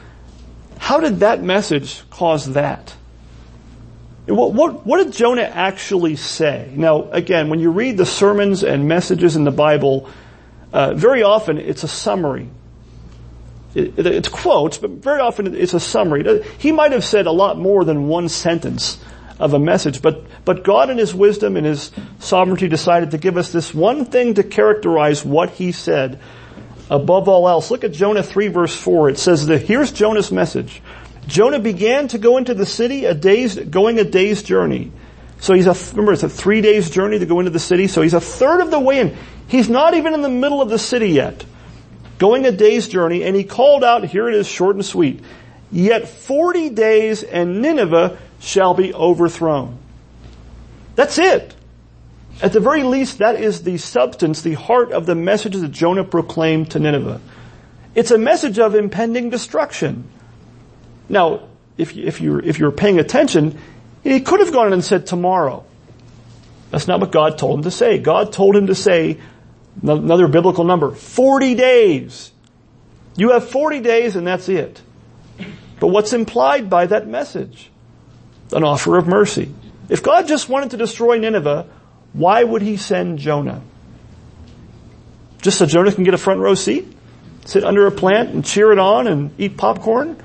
how 0.78 1.00
did 1.00 1.20
that 1.20 1.42
message 1.42 2.02
cause 2.10 2.52
that? 2.52 2.94
What, 4.26 4.52
what, 4.52 4.86
what 4.86 5.02
did 5.02 5.12
Jonah 5.12 5.42
actually 5.42 6.16
say? 6.16 6.72
Now, 6.74 7.10
again, 7.10 7.48
when 7.48 7.58
you 7.58 7.70
read 7.70 7.96
the 7.96 8.06
sermons 8.06 8.62
and 8.62 8.86
messages 8.86 9.34
in 9.34 9.44
the 9.44 9.50
Bible, 9.50 10.08
uh, 10.72 10.94
very 10.94 11.22
often 11.22 11.58
it's 11.58 11.82
a 11.82 11.88
summary 11.88 12.48
it, 13.74 13.98
it, 13.98 14.06
it's 14.06 14.28
quotes, 14.28 14.78
but 14.78 14.90
very 14.90 15.20
often 15.20 15.54
it's 15.54 15.74
a 15.74 15.80
summary. 15.80 16.44
He 16.58 16.72
might 16.72 16.92
have 16.92 17.04
said 17.04 17.26
a 17.26 17.32
lot 17.32 17.58
more 17.58 17.85
than 17.85 18.08
one 18.08 18.28
sentence 18.28 19.02
of 19.38 19.54
a 19.54 19.58
message, 19.58 20.02
but, 20.02 20.24
but 20.44 20.62
God 20.62 20.90
in 20.90 20.98
His 20.98 21.14
wisdom 21.14 21.56
and 21.56 21.66
His 21.66 21.90
sovereignty 22.18 22.68
decided 22.68 23.12
to 23.12 23.18
give 23.18 23.37
us 23.37 23.50
this 23.50 23.72
one 23.74 24.04
thing 24.04 24.35
to 24.35 24.42
characterize 24.42 25.24
what 25.24 25.50
He 25.50 25.72
said 25.72 26.20
above 26.90 27.28
all 27.28 27.48
else. 27.48 27.70
Look 27.70 27.85
at 27.85 27.92
Jonah 27.92 28.22
3 28.22 28.48
verse 28.48 28.76
4. 28.76 29.11
It 29.11 29.18
says 29.18 29.46
that 29.46 29.62
here's 29.62 29.90
Jonah's 29.90 30.30
message. 30.30 30.82
Jonah 31.26 31.61
began 31.61 32.08
to 32.08 32.18
go 32.18 32.37
into 32.37 32.52
the 32.52 32.66
city 32.66 33.06
a 33.06 33.14
day's, 33.14 33.54
going 33.56 33.98
a 33.98 34.04
day's 34.04 34.42
journey. 34.42 34.92
So 35.42 35.52
he's 35.52 35.66
a, 35.66 35.74
remember 35.90 36.14
it's 36.14 36.22
a 36.22 36.31
three 36.31 36.62
days 36.62 36.88
journey 36.88 37.18
to 37.18 37.26
go 37.26 37.40
into 37.40 37.50
the 37.50 37.59
city, 37.59 37.87
so 37.87 38.00
he's 38.00 38.14
a 38.14 38.20
third 38.20 38.62
of 38.62 38.70
the 38.70 38.81
way 38.81 39.00
in. 39.00 39.18
He's 39.48 39.68
not 39.68 39.92
even 39.92 40.14
in 40.14 40.22
the 40.22 40.31
middle 40.31 40.62
of 40.62 40.70
the 40.70 40.78
city 40.78 41.11
yet 41.11 41.44
going 42.22 42.46
a 42.46 42.52
day's 42.52 42.87
journey, 42.87 43.24
and 43.24 43.35
he 43.35 43.42
called 43.42 43.83
out, 43.83 44.05
here 44.05 44.28
it 44.28 44.35
is 44.37 44.46
short 44.46 44.76
and 44.76 44.85
sweet, 44.85 45.20
yet 45.72 46.07
40 46.07 46.70
days 46.70 47.24
and 47.24 47.61
Nineveh 47.61 48.16
shall 48.38 48.74
be 48.74 48.94
overthrown. 48.94 49.76
That's 50.94 51.18
it. 51.18 51.52
At 52.40 52.52
the 52.52 52.61
very 52.61 52.85
least, 52.85 53.18
that 53.18 53.40
is 53.40 53.64
the 53.64 53.76
substance, 53.76 54.42
the 54.42 54.55
heart 54.55 54.92
of 54.92 55.05
the 55.05 55.16
message 55.16 55.57
that 55.57 55.72
Jonah 55.72 56.05
proclaimed 56.05 56.70
to 56.70 56.78
Nineveh. 56.78 57.20
It's 57.96 58.12
a 58.12 58.18
message 58.18 58.61
of 58.61 58.76
impending 58.76 59.31
destruction. 59.31 60.09
Now, 61.09 61.48
if, 61.76 61.96
if, 61.96 62.20
you're, 62.20 62.38
if 62.38 62.61
you're 62.61 62.70
paying 62.70 63.00
attention, 63.00 63.59
he 64.02 64.20
could 64.20 64.40
have 64.40 64.52
gone 64.52 64.72
and 64.72 64.84
said 64.84 65.06
tomorrow. 65.06 65.64
That's 66.70 66.88
not 66.88 67.00
what 67.00 67.12
God 67.12 67.38
told 67.38 67.58
him 67.58 67.64
to 67.64 67.70
say. 67.70 67.98
God 67.98 68.32
told 68.32 68.56
him 68.56 68.68
to 68.68 68.74
say, 68.74 69.20
Another 69.80 70.28
biblical 70.28 70.64
number. 70.64 70.90
40 70.90 71.54
days. 71.54 72.32
You 73.16 73.30
have 73.30 73.48
40 73.48 73.80
days 73.80 74.16
and 74.16 74.26
that's 74.26 74.48
it. 74.48 74.80
But 75.80 75.88
what's 75.88 76.12
implied 76.12 76.68
by 76.68 76.86
that 76.86 77.06
message? 77.06 77.70
An 78.52 78.64
offer 78.64 78.98
of 78.98 79.06
mercy. 79.06 79.52
If 79.88 80.02
God 80.02 80.28
just 80.28 80.48
wanted 80.48 80.70
to 80.70 80.76
destroy 80.76 81.18
Nineveh, 81.18 81.66
why 82.12 82.44
would 82.44 82.62
he 82.62 82.76
send 82.76 83.18
Jonah? 83.18 83.62
Just 85.40 85.58
so 85.58 85.66
Jonah 85.66 85.92
can 85.92 86.04
get 86.04 86.14
a 86.14 86.18
front 86.18 86.40
row 86.40 86.54
seat? 86.54 86.86
Sit 87.46 87.64
under 87.64 87.86
a 87.86 87.90
plant 87.90 88.30
and 88.30 88.44
cheer 88.44 88.70
it 88.72 88.78
on 88.78 89.08
and 89.08 89.34
eat 89.38 89.56
popcorn? 89.56 90.22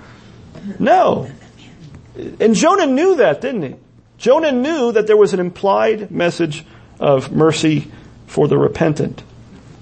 No. 0.80 1.30
And 2.40 2.56
Jonah 2.56 2.88
knew 2.88 3.18
that, 3.18 3.42
didn't 3.42 3.64
he? 3.64 3.76
Jonah 4.18 4.52
knew 4.52 4.92
that 4.92 5.08
there 5.08 5.18
was 5.18 5.34
an 5.34 5.40
implied 5.40 6.10
message 6.10 6.66
of 7.00 7.32
mercy 7.32 7.92
for 8.26 8.48
the 8.48 8.58
repentant. 8.58 9.24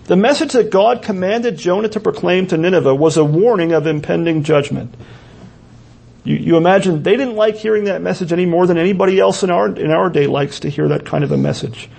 The 0.05 0.15
message 0.15 0.51
that 0.53 0.69
God 0.69 1.01
commanded 1.01 1.57
Jonah 1.57 1.89
to 1.89 1.99
proclaim 1.99 2.47
to 2.47 2.57
Nineveh 2.57 2.93
was 2.93 3.17
a 3.17 3.23
warning 3.23 3.71
of 3.71 3.87
impending 3.87 4.43
judgment. 4.43 4.93
You, 6.23 6.35
you, 6.35 6.57
imagine 6.57 7.03
they 7.03 7.15
didn't 7.15 7.35
like 7.35 7.55
hearing 7.55 7.85
that 7.85 8.01
message 8.01 8.33
any 8.33 8.45
more 8.45 8.67
than 8.67 8.77
anybody 8.77 9.19
else 9.19 9.43
in 9.43 9.49
our, 9.49 9.67
in 9.67 9.91
our 9.91 10.09
day 10.09 10.27
likes 10.27 10.59
to 10.61 10.69
hear 10.69 10.87
that 10.89 11.05
kind 11.05 11.23
of 11.23 11.31
a 11.31 11.37
message. 11.37 11.89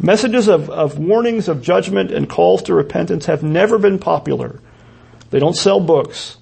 Messages 0.00 0.48
of, 0.48 0.70
of 0.70 0.98
warnings 0.98 1.48
of 1.48 1.62
judgment 1.62 2.10
and 2.10 2.28
calls 2.28 2.62
to 2.64 2.74
repentance 2.74 3.26
have 3.26 3.42
never 3.42 3.78
been 3.78 3.98
popular. 3.98 4.60
They 5.30 5.38
don't 5.38 5.56
sell 5.56 5.80
books. 5.80 6.36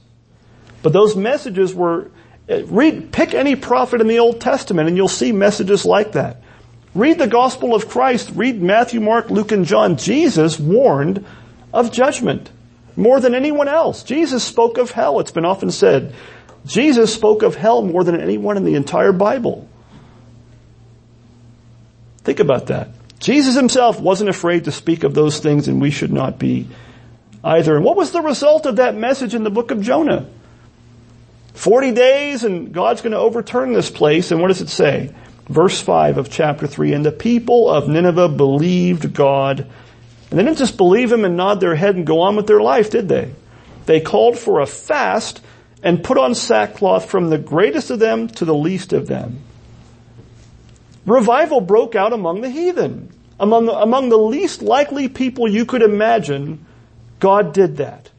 But 0.83 0.93
those 0.93 1.17
messages 1.17 1.75
were, 1.75 2.11
read, 2.49 3.13
pick 3.13 3.35
any 3.35 3.57
prophet 3.57 4.01
in 4.01 4.09
the 4.09 4.19
Old 4.19 4.41
Testament 4.41 4.89
and 4.89 4.97
you'll 4.97 5.09
see 5.09 5.33
messages 5.33 5.85
like 5.85 6.13
that. 6.13 6.43
Read 6.95 7.19
the 7.19 7.27
Gospel 7.27 7.75
of 7.75 7.89
Christ, 7.89 8.33
read 8.35 8.61
Matthew, 8.61 9.01
Mark, 9.01 9.31
Luke, 9.31 9.53
and 9.53 9.65
John. 9.65 9.97
Jesus 9.97 10.59
warned 10.59 11.25
of 11.73 11.91
judgment 11.91 12.51
more 12.97 13.21
than 13.21 13.35
anyone 13.35 13.69
else. 13.69 14.03
Jesus 14.03 14.45
spoke 14.45 14.77
of 14.77 14.91
hell. 14.91 15.21
It's 15.21 15.31
been 15.31 15.47
often 15.47 15.71
said. 15.71 16.15
Jesus 16.67 17.13
spoke 17.13 17.43
of 17.43 17.55
hell 17.55 17.83
more 17.83 18.05
than 18.05 18.21
anyone 18.21 18.57
in 18.57 18.65
the 18.65 18.75
entire 18.75 19.13
Bible. 19.13 19.69
Think 22.25 22.41
about 22.41 22.67
that. 22.67 22.91
Jesus 23.19 23.55
himself 23.55 24.01
wasn't 24.01 24.31
afraid 24.31 24.65
to 24.65 24.73
speak 24.73 25.05
of 25.05 25.15
those 25.15 25.39
things 25.39 25.69
and 25.69 25.81
we 25.81 25.91
should 25.91 26.13
not 26.13 26.39
be 26.39 26.69
either. 27.43 27.75
And 27.77 27.85
what 27.85 27.97
was 27.97 28.11
the 28.11 28.21
result 28.21 28.67
of 28.67 28.77
that 28.77 28.95
message 28.95 29.35
in 29.35 29.45
the 29.45 29.51
book 29.51 29.71
of 29.71 29.81
Jonah? 29.81 30.27
40 31.55 31.93
days 31.93 32.45
and 32.45 32.73
God's 32.73 33.03
going 33.03 33.13
to 33.13 33.19
overturn 33.19 33.73
this 33.73 33.91
place. 33.91 34.31
And 34.31 34.41
what 34.41 34.49
does 34.49 34.61
it 34.61 34.69
say? 34.69 35.15
Verse 35.49 35.81
5 35.81 36.19
of 36.19 36.31
chapter 36.31 36.67
3. 36.67 36.93
And 36.95 37.05
the 37.05 37.13
people 37.13 37.69
of 37.69 37.89
Nineveh 37.89 38.29
believed 38.29 39.13
God. 39.13 39.61
And 40.31 40.39
they 40.39 40.45
didn't 40.45 40.59
just 40.59 40.77
believe 40.77 41.13
him 41.13 41.25
and 41.25 41.37
nod 41.37 41.61
their 41.61 41.75
head 41.75 41.95
and 41.97 42.07
go 42.07 42.21
on 42.21 42.37
with 42.37 42.47
their 42.47 42.61
life, 42.61 42.91
did 42.91 43.09
they? 43.09 43.33
They 43.87 44.01
called 44.01 44.39
for 44.39 44.61
a 44.61 44.67
fast 44.67 45.43
and 45.83 46.05
put 46.05 46.17
on 46.17 46.35
sackcloth 46.35 47.11
from 47.11 47.29
the 47.29 47.39
greatest 47.39 47.91
of 47.91 47.99
them 47.99 48.29
to 48.29 48.45
the 48.45 48.55
least 48.55 48.93
of 48.93 49.09
them. 49.09 49.41
Revival 51.05 51.61
broke 51.61 51.97
out 51.97 52.13
among 52.13 52.41
the 52.41 52.51
heathen. 52.51 53.13
Among 53.41 53.69
among 53.69 54.09
the 54.09 54.17
least 54.17 54.63
likely 54.63 55.09
people 55.09 55.49
you 55.49 55.67
could 55.67 55.83
imagine, 55.83 56.65
God 57.19 57.53
did 57.53 57.79
that. 57.79 58.12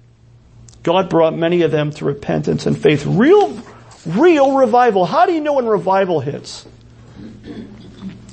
God 0.84 1.10
brought 1.10 1.36
many 1.36 1.62
of 1.62 1.72
them 1.72 1.92
to 1.92 2.06
repentance 2.06 2.66
and 2.66 2.78
faith. 2.78 3.06
Real, 3.06 3.58
real 4.06 4.58
revival. 4.58 5.06
How 5.06 5.26
do 5.26 5.34
you 5.34 5.42
know 5.42 5.54
when 5.54 5.66
revival 5.66 6.20
hits? 6.20 6.68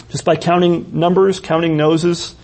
Just 0.08 0.24
by 0.24 0.34
counting 0.34 0.98
numbers, 0.98 1.38
counting 1.38 1.76
noses, 1.76 2.34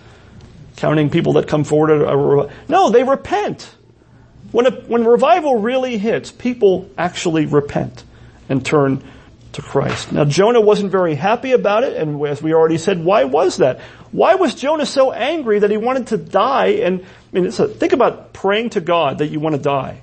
counting 0.77 1.09
people 1.09 1.33
that 1.33 1.47
come 1.47 1.65
forward. 1.65 2.49
No, 2.69 2.89
they 2.89 3.03
repent. 3.03 3.69
When, 4.51 4.65
a, 4.65 4.71
when 4.71 5.03
revival 5.03 5.59
really 5.59 5.97
hits, 5.97 6.31
people 6.31 6.89
actually 6.97 7.45
repent 7.45 8.05
and 8.47 8.65
turn 8.65 9.03
to 9.53 9.61
Christ. 9.61 10.13
Now 10.13 10.23
Jonah 10.23 10.61
wasn't 10.61 10.91
very 10.91 11.15
happy 11.15 11.51
about 11.51 11.83
it, 11.83 11.97
and 11.97 12.25
as 12.25 12.41
we 12.41 12.53
already 12.53 12.77
said, 12.77 13.03
why 13.03 13.25
was 13.25 13.57
that? 13.57 13.81
Why 14.11 14.35
was 14.35 14.55
Jonah 14.55 14.85
so 14.85 15.11
angry 15.11 15.59
that 15.59 15.69
he 15.69 15.75
wanted 15.75 16.07
to 16.07 16.17
die? 16.17 16.67
And 16.67 17.05
I 17.33 17.39
mean, 17.39 17.51
think 17.51 17.93
about 17.93 18.33
praying 18.33 18.71
to 18.71 18.81
God 18.81 19.19
that 19.19 19.27
you 19.27 19.39
want 19.39 19.55
to 19.55 19.61
die. 19.61 20.01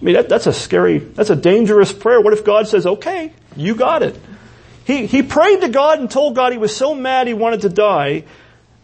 I 0.00 0.04
mean, 0.04 0.14
that, 0.14 0.28
that's 0.28 0.46
a 0.46 0.52
scary, 0.52 0.98
that's 0.98 1.30
a 1.30 1.36
dangerous 1.36 1.92
prayer. 1.92 2.20
What 2.20 2.32
if 2.32 2.44
God 2.44 2.68
says, 2.68 2.86
okay, 2.86 3.32
you 3.56 3.74
got 3.74 4.02
it? 4.02 4.18
He, 4.84 5.06
he 5.06 5.22
prayed 5.22 5.62
to 5.62 5.68
God 5.68 5.98
and 5.98 6.10
told 6.10 6.34
God 6.34 6.52
he 6.52 6.58
was 6.58 6.76
so 6.76 6.94
mad 6.94 7.26
he 7.26 7.34
wanted 7.34 7.62
to 7.62 7.70
die 7.70 8.24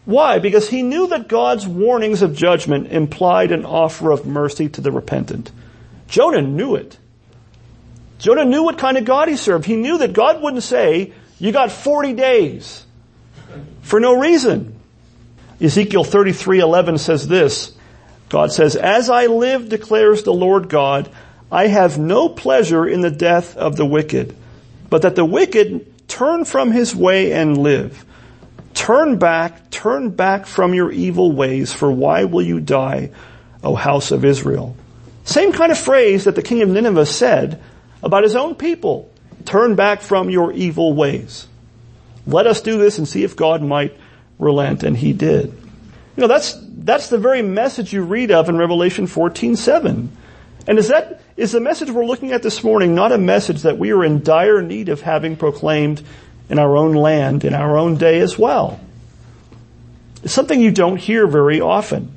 why? 0.05 0.39
Because 0.39 0.69
he 0.69 0.81
knew 0.81 1.07
that 1.07 1.27
God's 1.27 1.67
warnings 1.67 2.21
of 2.21 2.35
judgment 2.35 2.87
implied 2.87 3.51
an 3.51 3.65
offer 3.65 4.11
of 4.11 4.25
mercy 4.25 4.67
to 4.69 4.81
the 4.81 4.91
repentant. 4.91 5.51
Jonah 6.07 6.41
knew 6.41 6.75
it. 6.75 6.97
Jonah 8.17 8.45
knew 8.45 8.63
what 8.63 8.77
kind 8.77 8.97
of 8.97 9.05
God 9.05 9.29
he 9.29 9.35
served. 9.35 9.65
He 9.65 9.75
knew 9.75 9.99
that 9.99 10.13
God 10.13 10.41
wouldn't 10.41 10.63
say, 10.63 11.13
you 11.39 11.51
got 11.51 11.71
40 11.71 12.13
days 12.13 12.85
for 13.81 13.99
no 13.99 14.19
reason. 14.19 14.79
Ezekiel 15.61 16.03
33:11 16.03 16.97
says 16.97 17.27
this. 17.27 17.73
God 18.29 18.51
says, 18.51 18.75
"As 18.75 19.09
I 19.09 19.27
live 19.27 19.69
declares 19.69 20.23
the 20.23 20.33
Lord 20.33 20.69
God, 20.69 21.09
I 21.51 21.67
have 21.67 21.97
no 21.97 22.29
pleasure 22.29 22.87
in 22.87 23.01
the 23.01 23.11
death 23.11 23.55
of 23.57 23.75
the 23.75 23.85
wicked, 23.85 24.35
but 24.89 25.01
that 25.03 25.15
the 25.15 25.25
wicked 25.25 25.85
turn 26.07 26.45
from 26.45 26.71
his 26.71 26.95
way 26.95 27.31
and 27.31 27.57
live." 27.57 28.05
Turn 28.73 29.17
back, 29.17 29.69
turn 29.69 30.09
back 30.09 30.45
from 30.45 30.73
your 30.73 30.91
evil 30.91 31.31
ways, 31.31 31.73
for 31.73 31.91
why 31.91 32.23
will 32.23 32.41
you 32.41 32.59
die, 32.59 33.09
O 33.63 33.75
house 33.75 34.11
of 34.11 34.25
Israel? 34.25 34.75
Same 35.25 35.51
kind 35.51 35.71
of 35.71 35.77
phrase 35.77 36.23
that 36.23 36.35
the 36.35 36.41
king 36.41 36.61
of 36.61 36.69
Nineveh 36.69 37.05
said 37.05 37.59
about 38.01 38.23
his 38.23 38.35
own 38.35 38.55
people. 38.55 39.09
Turn 39.45 39.75
back 39.75 40.01
from 40.01 40.29
your 40.29 40.51
evil 40.53 40.93
ways. 40.93 41.47
Let 42.25 42.47
us 42.47 42.61
do 42.61 42.77
this 42.77 42.97
and 42.97 43.07
see 43.07 43.23
if 43.23 43.35
God 43.35 43.61
might 43.61 43.93
relent, 44.41 44.83
and 44.83 44.97
he 44.97 45.13
did. 45.13 45.45
You 46.17 46.21
know, 46.21 46.27
that's, 46.27 46.57
that's 46.69 47.07
the 47.07 47.17
very 47.17 47.41
message 47.41 47.93
you 47.93 48.03
read 48.03 48.31
of 48.31 48.49
in 48.49 48.57
Revelation 48.57 49.07
14, 49.07 49.55
7. 49.55 50.11
And 50.67 50.77
is 50.77 50.89
that, 50.89 51.21
is 51.37 51.53
the 51.53 51.61
message 51.61 51.89
we're 51.89 52.05
looking 52.05 52.33
at 52.33 52.43
this 52.43 52.63
morning 52.63 52.93
not 52.93 53.11
a 53.11 53.17
message 53.17 53.61
that 53.61 53.77
we 53.77 53.91
are 53.91 54.03
in 54.03 54.23
dire 54.23 54.61
need 54.61 54.89
of 54.89 55.01
having 55.01 55.35
proclaimed 55.35 56.03
in 56.49 56.59
our 56.59 56.75
own 56.75 56.93
land, 56.93 57.45
in 57.45 57.53
our 57.53 57.77
own 57.77 57.95
day 57.95 58.19
as 58.19 58.37
well. 58.37 58.79
It's 60.23 60.33
something 60.33 60.59
you 60.59 60.71
don't 60.71 60.97
hear 60.97 61.25
very 61.25 61.61
often. 61.61 62.11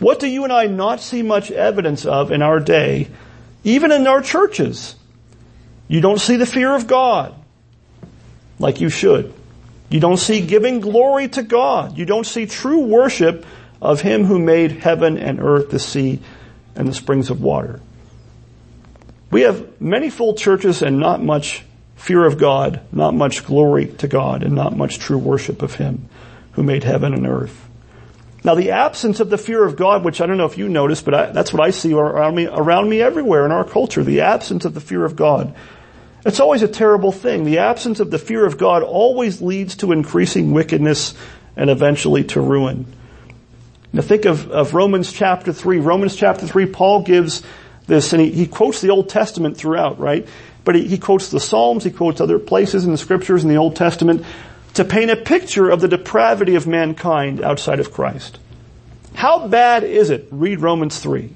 What 0.00 0.20
do 0.20 0.26
you 0.26 0.44
and 0.44 0.52
I 0.52 0.66
not 0.66 1.00
see 1.00 1.22
much 1.22 1.50
evidence 1.50 2.06
of 2.06 2.30
in 2.32 2.40
our 2.40 2.60
day, 2.60 3.08
even 3.64 3.92
in 3.92 4.06
our 4.06 4.22
churches? 4.22 4.94
You 5.86 6.00
don't 6.00 6.20
see 6.20 6.36
the 6.36 6.46
fear 6.46 6.74
of 6.74 6.86
God 6.86 7.34
like 8.58 8.80
you 8.80 8.90
should. 8.90 9.34
You 9.90 10.00
don't 10.00 10.18
see 10.18 10.40
giving 10.40 10.80
glory 10.80 11.28
to 11.28 11.42
God. 11.42 11.96
You 11.96 12.04
don't 12.04 12.26
see 12.26 12.46
true 12.46 12.80
worship 12.80 13.46
of 13.80 14.00
Him 14.00 14.24
who 14.24 14.38
made 14.38 14.72
heaven 14.72 15.18
and 15.18 15.40
earth, 15.40 15.70
the 15.70 15.78
sea, 15.78 16.20
and 16.76 16.88
the 16.88 16.94
springs 16.94 17.30
of 17.30 17.40
water. 17.40 17.80
We 19.30 19.42
have 19.42 19.80
many 19.80 20.10
full 20.10 20.34
churches 20.34 20.82
and 20.82 20.98
not 20.98 21.22
much 21.22 21.64
fear 21.96 22.24
of 22.24 22.38
God, 22.38 22.80
not 22.92 23.14
much 23.14 23.44
glory 23.44 23.86
to 23.86 24.08
God, 24.08 24.42
and 24.42 24.54
not 24.54 24.76
much 24.76 24.98
true 24.98 25.18
worship 25.18 25.62
of 25.62 25.74
Him 25.74 26.08
who 26.52 26.62
made 26.62 26.84
heaven 26.84 27.14
and 27.14 27.26
earth. 27.26 27.68
Now 28.44 28.54
the 28.54 28.70
absence 28.70 29.20
of 29.20 29.30
the 29.30 29.38
fear 29.38 29.64
of 29.64 29.76
God, 29.76 30.04
which 30.04 30.20
I 30.20 30.26
don't 30.26 30.38
know 30.38 30.46
if 30.46 30.58
you 30.58 30.68
notice, 30.68 31.02
but 31.02 31.14
I, 31.14 31.26
that's 31.32 31.52
what 31.52 31.62
I 31.62 31.70
see 31.70 31.92
around 31.92 32.34
me, 32.34 32.46
around 32.46 32.88
me 32.88 33.02
everywhere 33.02 33.44
in 33.44 33.52
our 33.52 33.64
culture, 33.64 34.02
the 34.02 34.20
absence 34.20 34.64
of 34.64 34.74
the 34.74 34.80
fear 34.80 35.04
of 35.04 35.16
God. 35.16 35.54
It's 36.26 36.40
always 36.40 36.62
a 36.62 36.68
terrible 36.68 37.12
thing. 37.12 37.44
The 37.44 37.58
absence 37.58 38.00
of 38.00 38.10
the 38.10 38.18
fear 38.18 38.44
of 38.44 38.58
God 38.58 38.82
always 38.82 39.40
leads 39.40 39.76
to 39.76 39.92
increasing 39.92 40.52
wickedness 40.52 41.14
and 41.56 41.70
eventually 41.70 42.24
to 42.24 42.40
ruin. 42.40 42.86
Now 43.92 44.02
think 44.02 44.24
of, 44.24 44.50
of 44.50 44.74
Romans 44.74 45.12
chapter 45.12 45.52
3. 45.52 45.78
Romans 45.78 46.14
chapter 46.14 46.46
3, 46.46 46.66
Paul 46.66 47.02
gives 47.02 47.42
this, 47.86 48.12
and 48.12 48.20
he, 48.20 48.30
he 48.30 48.46
quotes 48.46 48.80
the 48.80 48.90
Old 48.90 49.08
Testament 49.08 49.56
throughout, 49.56 49.98
right? 49.98 50.28
but 50.68 50.74
he, 50.74 50.86
he 50.86 50.98
quotes 50.98 51.30
the 51.30 51.40
Psalms, 51.40 51.82
he 51.82 51.90
quotes 51.90 52.20
other 52.20 52.38
places 52.38 52.84
in 52.84 52.92
the 52.92 52.98
scriptures 52.98 53.42
in 53.42 53.48
the 53.48 53.56
Old 53.56 53.74
Testament 53.74 54.22
to 54.74 54.84
paint 54.84 55.10
a 55.10 55.16
picture 55.16 55.70
of 55.70 55.80
the 55.80 55.88
depravity 55.88 56.56
of 56.56 56.66
mankind 56.66 57.40
outside 57.40 57.80
of 57.80 57.90
Christ. 57.90 58.38
How 59.14 59.48
bad 59.48 59.82
is 59.82 60.10
it? 60.10 60.28
Read 60.30 60.60
Romans 60.60 61.00
3. 61.00 61.32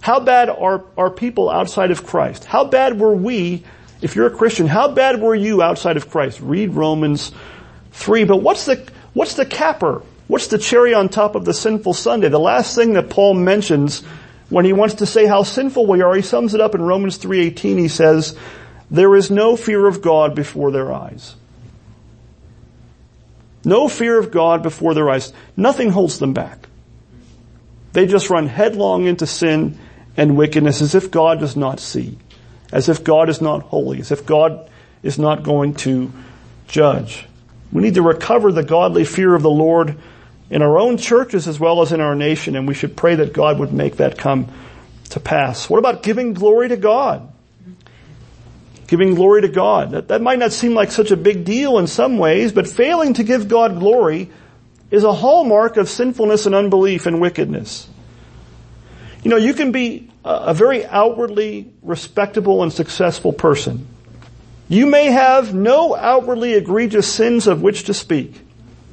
How 0.00 0.18
bad 0.18 0.48
are, 0.48 0.82
are 0.96 1.10
people 1.10 1.50
outside 1.50 1.90
of 1.90 2.06
Christ? 2.06 2.46
How 2.46 2.64
bad 2.64 2.98
were 2.98 3.14
we, 3.14 3.64
if 4.04 4.14
you're 4.14 4.26
a 4.26 4.30
Christian, 4.30 4.66
how 4.66 4.88
bad 4.88 5.22
were 5.22 5.34
you 5.34 5.62
outside 5.62 5.96
of 5.96 6.10
Christ? 6.10 6.38
Read 6.40 6.74
Romans 6.74 7.32
3. 7.92 8.24
But 8.24 8.36
what's 8.42 8.66
the, 8.66 8.86
what's 9.14 9.32
the 9.34 9.46
capper? 9.46 10.02
What's 10.26 10.48
the 10.48 10.58
cherry 10.58 10.92
on 10.92 11.08
top 11.08 11.36
of 11.36 11.46
the 11.46 11.54
sinful 11.54 11.94
sundae? 11.94 12.28
The 12.28 12.38
last 12.38 12.76
thing 12.76 12.92
that 12.92 13.08
Paul 13.08 13.32
mentions 13.32 14.02
when 14.50 14.66
he 14.66 14.74
wants 14.74 14.96
to 14.96 15.06
say 15.06 15.24
how 15.24 15.42
sinful 15.42 15.86
we 15.86 16.02
are, 16.02 16.14
he 16.14 16.20
sums 16.20 16.52
it 16.52 16.60
up 16.60 16.74
in 16.74 16.82
Romans 16.82 17.18
3.18. 17.18 17.78
He 17.78 17.88
says, 17.88 18.36
there 18.90 19.16
is 19.16 19.30
no 19.30 19.56
fear 19.56 19.86
of 19.86 20.02
God 20.02 20.34
before 20.34 20.70
their 20.70 20.92
eyes. 20.92 21.34
No 23.64 23.88
fear 23.88 24.18
of 24.18 24.30
God 24.30 24.62
before 24.62 24.92
their 24.92 25.08
eyes. 25.08 25.32
Nothing 25.56 25.88
holds 25.88 26.18
them 26.18 26.34
back. 26.34 26.68
They 27.94 28.06
just 28.06 28.28
run 28.28 28.48
headlong 28.48 29.06
into 29.06 29.26
sin 29.26 29.78
and 30.14 30.36
wickedness 30.36 30.82
as 30.82 30.94
if 30.94 31.10
God 31.10 31.40
does 31.40 31.56
not 31.56 31.80
see, 31.80 32.18
as 32.74 32.88
if 32.88 33.04
God 33.04 33.28
is 33.28 33.40
not 33.40 33.62
holy, 33.62 34.00
as 34.00 34.10
if 34.10 34.26
God 34.26 34.68
is 35.04 35.16
not 35.16 35.44
going 35.44 35.74
to 35.74 36.12
judge. 36.66 37.24
We 37.72 37.82
need 37.82 37.94
to 37.94 38.02
recover 38.02 38.50
the 38.50 38.64
godly 38.64 39.04
fear 39.04 39.32
of 39.32 39.42
the 39.42 39.50
Lord 39.50 39.96
in 40.50 40.60
our 40.60 40.76
own 40.76 40.98
churches 40.98 41.46
as 41.46 41.60
well 41.60 41.82
as 41.82 41.92
in 41.92 42.00
our 42.00 42.16
nation, 42.16 42.56
and 42.56 42.66
we 42.66 42.74
should 42.74 42.96
pray 42.96 43.14
that 43.14 43.32
God 43.32 43.60
would 43.60 43.72
make 43.72 43.98
that 43.98 44.18
come 44.18 44.52
to 45.10 45.20
pass. 45.20 45.70
What 45.70 45.78
about 45.78 46.02
giving 46.02 46.34
glory 46.34 46.68
to 46.68 46.76
God? 46.76 47.30
giving 48.86 49.14
glory 49.14 49.40
to 49.40 49.48
God. 49.48 49.92
That, 49.92 50.08
that 50.08 50.20
might 50.20 50.38
not 50.38 50.52
seem 50.52 50.74
like 50.74 50.90
such 50.90 51.10
a 51.10 51.16
big 51.16 51.44
deal 51.44 51.78
in 51.78 51.86
some 51.86 52.18
ways, 52.18 52.52
but 52.52 52.68
failing 52.68 53.14
to 53.14 53.24
give 53.24 53.48
God 53.48 53.78
glory 53.78 54.30
is 54.90 55.04
a 55.04 55.12
hallmark 55.12 55.78
of 55.78 55.88
sinfulness 55.88 56.44
and 56.44 56.54
unbelief 56.54 57.06
and 57.06 57.18
wickedness. 57.18 57.88
You 59.22 59.30
know, 59.30 59.38
you 59.38 59.54
can 59.54 59.72
be 59.72 60.10
a 60.24 60.54
very 60.54 60.86
outwardly 60.86 61.72
respectable 61.82 62.62
and 62.62 62.72
successful 62.72 63.32
person. 63.32 63.86
You 64.68 64.86
may 64.86 65.10
have 65.10 65.54
no 65.54 65.94
outwardly 65.94 66.54
egregious 66.54 67.12
sins 67.12 67.46
of 67.46 67.60
which 67.60 67.84
to 67.84 67.94
speak. 67.94 68.40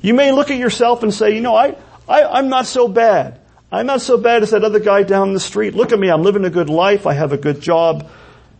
You 0.01 0.13
may 0.13 0.31
look 0.31 0.51
at 0.51 0.57
yourself 0.57 1.03
and 1.03 1.13
say, 1.13 1.33
you 1.33 1.41
know, 1.41 1.55
I, 1.55 1.75
I, 2.07 2.23
I'm 2.23 2.49
not 2.49 2.65
so 2.65 2.87
bad. 2.87 3.39
I'm 3.71 3.85
not 3.85 4.01
so 4.01 4.17
bad 4.17 4.43
as 4.43 4.49
that 4.49 4.65
other 4.65 4.79
guy 4.79 5.03
down 5.03 5.33
the 5.33 5.39
street. 5.39 5.73
Look 5.73 5.93
at 5.93 5.99
me. 5.99 6.09
I'm 6.09 6.23
living 6.23 6.43
a 6.43 6.49
good 6.49 6.69
life. 6.69 7.07
I 7.07 7.13
have 7.13 7.31
a 7.31 7.37
good 7.37 7.61
job. 7.61 8.09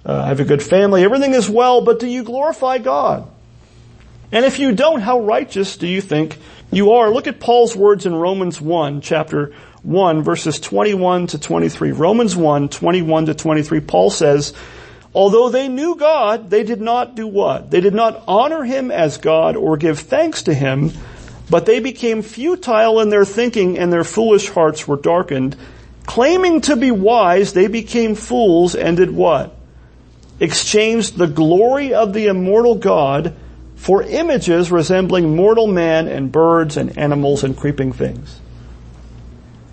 Uh, 0.06 0.22
I 0.24 0.28
have 0.28 0.40
a 0.40 0.46
good 0.46 0.64
family. 0.64 1.04
Everything 1.04 1.34
is 1.34 1.50
well, 1.50 1.82
but 1.82 2.00
do 2.00 2.08
you 2.08 2.24
glorify 2.24 2.78
God? 2.78 3.28
And 4.32 4.46
if 4.46 4.60
you 4.60 4.72
don't, 4.72 5.02
how 5.02 5.20
righteous 5.20 5.76
do 5.76 5.88
you 5.88 6.00
think 6.00 6.38
you 6.72 6.94
are? 6.94 7.10
Look 7.10 7.28
at 7.28 7.42
Paul's 7.42 7.76
words 7.76 8.06
in 8.06 8.16
Romans 8.16 8.62
1, 8.62 9.02
chapter 9.02 9.54
1, 9.84 10.22
verses 10.22 10.60
21 10.60 11.28
to 11.28 11.40
23. 11.40 11.92
Romans 11.92 12.36
1, 12.36 12.70
21 12.70 13.26
to 13.28 13.34
23, 13.34 13.80
Paul 13.82 14.10
says, 14.10 14.54
Although 15.14 15.50
they 15.50 15.68
knew 15.68 15.96
God, 15.96 16.50
they 16.50 16.64
did 16.64 16.80
not 16.80 17.16
do 17.16 17.28
what? 17.28 17.72
They 17.72 17.82
did 17.82 17.94
not 17.94 18.24
honor 18.28 18.64
Him 18.64 18.92
as 18.92 19.18
God 19.18 19.56
or 19.56 19.78
give 19.78 20.00
thanks 20.00 20.44
to 20.44 20.54
Him, 20.54 20.92
but 21.50 21.66
they 21.66 21.80
became 21.80 22.22
futile 22.22 23.00
in 23.02 23.10
their 23.10 23.26
thinking 23.26 23.78
and 23.78 23.92
their 23.92 24.06
foolish 24.06 24.50
hearts 24.50 24.88
were 24.88 24.98
darkened. 24.98 25.58
Claiming 26.06 26.62
to 26.62 26.76
be 26.76 26.92
wise, 26.92 27.54
they 27.54 27.68
became 27.68 28.16
fools 28.16 28.76
and 28.76 28.98
did 28.98 29.12
what? 29.12 29.56
Exchanged 30.40 31.18
the 31.18 31.28
glory 31.28 31.94
of 31.94 32.14
the 32.14 32.28
immortal 32.28 32.76
God 32.76 33.36
for 33.76 34.04
images 34.04 34.72
resembling 34.72 35.36
mortal 35.36 35.68
man 35.68 36.08
and 36.08 36.32
birds 36.32 36.78
and 36.78 36.98
animals 36.98 37.44
and 37.44 37.58
creeping 37.58 37.92
things. 37.92 38.40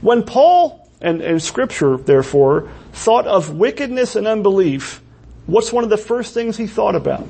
When 0.01 0.23
Paul 0.23 0.89
and, 1.01 1.21
and 1.21 1.43
scripture, 1.43 1.97
therefore, 1.97 2.71
thought 2.93 3.27
of 3.27 3.55
wickedness 3.55 4.17
and 4.17 4.27
unbelief, 4.27 5.01
what's 5.47 5.73
one 5.73 5.85
of 5.85 5.91
the 5.91 5.97
first 5.97 6.35
things 6.35 6.57
he 6.57 6.67
thought 6.67 6.95
about? 6.95 7.29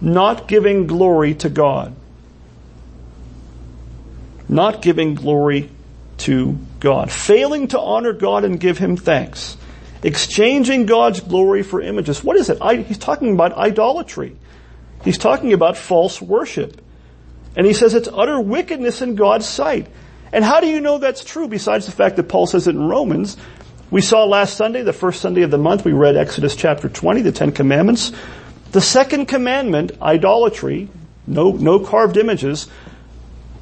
Not 0.00 0.48
giving 0.48 0.86
glory 0.86 1.34
to 1.36 1.48
God 1.48 1.94
not 4.48 4.82
giving 4.82 5.14
glory 5.14 5.70
to 6.18 6.58
God, 6.80 7.10
failing 7.10 7.68
to 7.68 7.80
honor 7.80 8.12
God 8.12 8.44
and 8.44 8.60
give 8.60 8.78
Him 8.78 8.96
thanks, 8.96 9.56
exchanging 10.02 10.86
God's 10.86 11.20
glory 11.20 11.62
for 11.62 11.80
images. 11.80 12.22
What 12.22 12.36
is 12.36 12.50
it? 12.50 12.58
I, 12.60 12.76
he's 12.76 12.98
talking 12.98 13.34
about 13.34 13.52
idolatry. 13.54 14.36
He's 15.04 15.18
talking 15.18 15.52
about 15.52 15.76
false 15.76 16.20
worship. 16.20 16.80
And 17.56 17.66
he 17.66 17.72
says 17.72 17.94
it's 17.94 18.08
utter 18.12 18.40
wickedness 18.40 19.02
in 19.02 19.14
God's 19.14 19.46
sight. 19.46 19.86
And 20.34 20.44
how 20.44 20.58
do 20.58 20.66
you 20.66 20.80
know 20.80 20.98
that's 20.98 21.22
true 21.22 21.46
besides 21.46 21.86
the 21.86 21.92
fact 21.92 22.16
that 22.16 22.24
Paul 22.24 22.48
says 22.48 22.66
it 22.66 22.74
in 22.74 22.88
Romans? 22.88 23.36
We 23.92 24.00
saw 24.00 24.24
last 24.24 24.56
Sunday, 24.56 24.82
the 24.82 24.92
first 24.92 25.20
Sunday 25.20 25.42
of 25.42 25.52
the 25.52 25.58
month, 25.58 25.84
we 25.84 25.92
read 25.92 26.16
Exodus 26.16 26.56
chapter 26.56 26.88
20, 26.88 27.22
the 27.22 27.30
Ten 27.30 27.52
Commandments. 27.52 28.10
The 28.72 28.80
second 28.80 29.26
commandment, 29.26 29.92
idolatry, 30.02 30.88
no, 31.28 31.52
no 31.52 31.78
carved 31.78 32.16
images, 32.16 32.66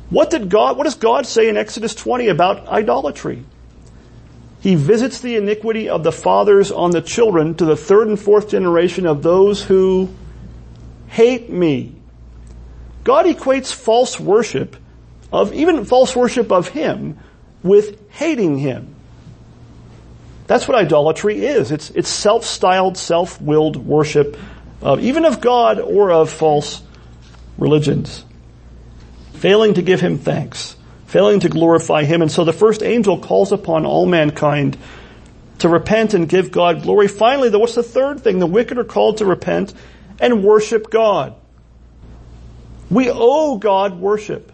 what 0.08 0.30
did 0.30 0.48
God, 0.48 0.78
what 0.78 0.84
does 0.84 0.94
God 0.94 1.26
say 1.26 1.50
in 1.50 1.58
Exodus 1.58 1.94
20 1.94 2.28
about 2.28 2.66
idolatry? 2.68 3.44
He 4.60 4.74
visits 4.74 5.20
the 5.20 5.36
iniquity 5.36 5.90
of 5.90 6.04
the 6.04 6.12
fathers 6.12 6.72
on 6.72 6.92
the 6.92 7.02
children 7.02 7.54
to 7.56 7.66
the 7.66 7.76
third 7.76 8.08
and 8.08 8.18
fourth 8.18 8.48
generation 8.48 9.04
of 9.04 9.22
those 9.22 9.62
who 9.62 10.08
hate 11.08 11.50
me. 11.50 11.96
God 13.04 13.26
equates 13.26 13.74
false 13.74 14.18
worship 14.18 14.76
of, 15.32 15.52
even 15.52 15.84
false 15.84 16.14
worship 16.14 16.52
of 16.52 16.68
Him 16.68 17.18
with 17.62 18.10
hating 18.10 18.58
Him. 18.58 18.94
That's 20.46 20.68
what 20.68 20.76
idolatry 20.76 21.46
is. 21.46 21.70
It's, 21.70 21.90
it's 21.90 22.08
self-styled, 22.08 22.98
self-willed 22.98 23.76
worship 23.76 24.36
of, 24.82 25.00
even 25.00 25.24
of 25.24 25.40
God 25.40 25.80
or 25.80 26.10
of 26.10 26.30
false 26.30 26.82
religions 27.56 28.24
failing 29.42 29.74
to 29.74 29.82
give 29.82 30.00
him 30.00 30.18
thanks, 30.18 30.76
failing 31.06 31.40
to 31.40 31.48
glorify 31.48 32.04
him. 32.04 32.22
And 32.22 32.30
so 32.30 32.44
the 32.44 32.52
first 32.52 32.80
angel 32.80 33.18
calls 33.18 33.50
upon 33.50 33.84
all 33.84 34.06
mankind 34.06 34.78
to 35.58 35.68
repent 35.68 36.14
and 36.14 36.28
give 36.28 36.52
God 36.52 36.82
glory. 36.82 37.08
Finally, 37.08 37.48
though, 37.48 37.58
what's 37.58 37.74
the 37.74 37.82
third 37.82 38.20
thing? 38.20 38.38
The 38.38 38.46
wicked 38.46 38.78
are 38.78 38.84
called 38.84 39.16
to 39.16 39.26
repent 39.26 39.74
and 40.20 40.44
worship 40.44 40.90
God. 40.90 41.34
We 42.88 43.10
owe 43.10 43.58
God 43.58 43.98
worship. 43.98 44.51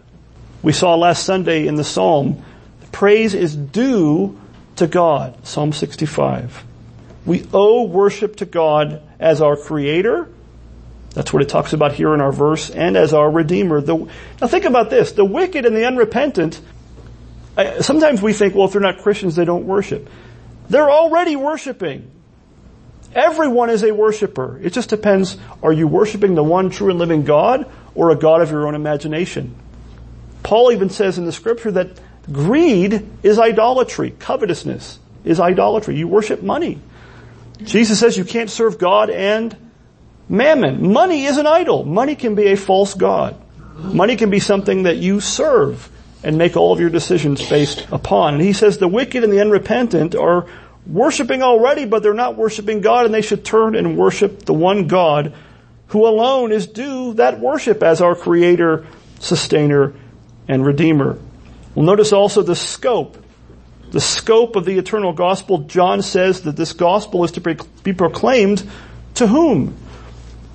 We 0.62 0.72
saw 0.72 0.94
last 0.94 1.24
Sunday 1.24 1.66
in 1.66 1.76
the 1.76 1.84
Psalm, 1.84 2.44
praise 2.92 3.34
is 3.34 3.54
due 3.54 4.38
to 4.76 4.86
God. 4.86 5.46
Psalm 5.46 5.72
65. 5.72 6.64
We 7.26 7.46
owe 7.52 7.84
worship 7.84 8.36
to 8.36 8.46
God 8.46 9.02
as 9.20 9.40
our 9.40 9.56
creator, 9.56 10.28
that's 11.18 11.32
what 11.32 11.42
it 11.42 11.48
talks 11.48 11.72
about 11.72 11.94
here 11.94 12.14
in 12.14 12.20
our 12.20 12.32
verse, 12.32 12.70
and 12.70 12.96
as 12.96 13.12
our 13.12 13.28
Redeemer. 13.30 13.80
The, 13.80 13.96
now 14.40 14.46
think 14.46 14.64
about 14.64 14.90
this. 14.90 15.12
The 15.12 15.24
wicked 15.24 15.66
and 15.66 15.76
the 15.76 15.84
unrepentant, 15.84 16.60
sometimes 17.80 18.22
we 18.22 18.32
think, 18.32 18.54
well, 18.54 18.66
if 18.66 18.72
they're 18.72 18.80
not 18.80 18.98
Christians, 18.98 19.34
they 19.34 19.44
don't 19.44 19.66
worship. 19.66 20.08
They're 20.68 20.90
already 20.90 21.34
worshiping. 21.34 22.10
Everyone 23.14 23.70
is 23.70 23.82
a 23.82 23.92
worshiper. 23.92 24.60
It 24.62 24.72
just 24.72 24.90
depends, 24.90 25.38
are 25.62 25.72
you 25.72 25.88
worshiping 25.88 26.34
the 26.34 26.44
one 26.44 26.70
true 26.70 26.90
and 26.90 26.98
living 26.98 27.24
God, 27.24 27.68
or 27.94 28.10
a 28.10 28.16
God 28.16 28.42
of 28.42 28.50
your 28.50 28.68
own 28.68 28.74
imagination? 28.74 29.56
Paul 30.48 30.72
even 30.72 30.88
says 30.88 31.18
in 31.18 31.26
the 31.26 31.32
scripture 31.32 31.70
that 31.72 32.00
greed 32.32 33.06
is 33.22 33.38
idolatry. 33.38 34.14
Covetousness 34.18 34.98
is 35.22 35.40
idolatry. 35.40 35.96
You 35.96 36.08
worship 36.08 36.42
money. 36.42 36.80
Jesus 37.62 38.00
says 38.00 38.16
you 38.16 38.24
can't 38.24 38.48
serve 38.48 38.78
God 38.78 39.10
and 39.10 39.54
Mammon. 40.26 40.90
Money 40.90 41.26
is 41.26 41.36
an 41.36 41.46
idol. 41.46 41.84
Money 41.84 42.14
can 42.14 42.34
be 42.34 42.46
a 42.46 42.56
false 42.56 42.94
God. 42.94 43.36
Money 43.76 44.16
can 44.16 44.30
be 44.30 44.40
something 44.40 44.84
that 44.84 44.96
you 44.96 45.20
serve 45.20 45.90
and 46.24 46.38
make 46.38 46.56
all 46.56 46.72
of 46.72 46.80
your 46.80 46.88
decisions 46.88 47.46
based 47.46 47.86
upon. 47.92 48.32
And 48.32 48.42
he 48.42 48.54
says 48.54 48.78
the 48.78 48.88
wicked 48.88 49.24
and 49.24 49.30
the 49.30 49.42
unrepentant 49.42 50.14
are 50.14 50.46
worshiping 50.86 51.42
already, 51.42 51.84
but 51.84 52.02
they're 52.02 52.14
not 52.14 52.36
worshiping 52.36 52.80
God 52.80 53.04
and 53.04 53.12
they 53.12 53.20
should 53.20 53.44
turn 53.44 53.74
and 53.74 53.98
worship 53.98 54.46
the 54.46 54.54
one 54.54 54.86
God 54.86 55.34
who 55.88 56.06
alone 56.06 56.52
is 56.52 56.66
due 56.66 57.12
that 57.14 57.38
worship 57.38 57.82
as 57.82 58.00
our 58.00 58.14
creator, 58.14 58.86
sustainer, 59.20 59.92
and 60.48 60.64
redeemer. 60.64 61.18
We'll 61.74 61.86
notice 61.86 62.12
also 62.12 62.42
the 62.42 62.56
scope. 62.56 63.22
The 63.90 64.00
scope 64.00 64.56
of 64.56 64.64
the 64.64 64.78
eternal 64.78 65.12
gospel. 65.12 65.58
John 65.58 66.02
says 66.02 66.42
that 66.42 66.56
this 66.56 66.72
gospel 66.72 67.24
is 67.24 67.32
to 67.32 67.40
be 67.84 67.92
proclaimed 67.92 68.68
to 69.14 69.26
whom? 69.26 69.76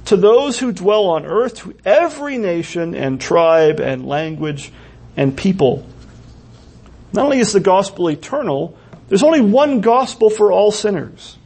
to 0.05 0.17
those 0.17 0.59
who 0.59 0.71
dwell 0.71 1.05
on 1.07 1.25
earth, 1.25 1.55
to 1.55 1.75
every 1.85 2.37
nation 2.37 2.95
and 2.95 3.19
tribe 3.19 3.79
and 3.79 4.05
language 4.05 4.71
and 5.15 5.35
people. 5.35 5.85
Not 7.13 7.25
only 7.25 7.39
is 7.39 7.53
the 7.53 7.59
gospel 7.59 8.09
eternal, 8.09 8.77
there's 9.07 9.23
only 9.23 9.41
one 9.41 9.81
gospel 9.81 10.29
for 10.29 10.51
all 10.51 10.71
sinners. 10.71 11.37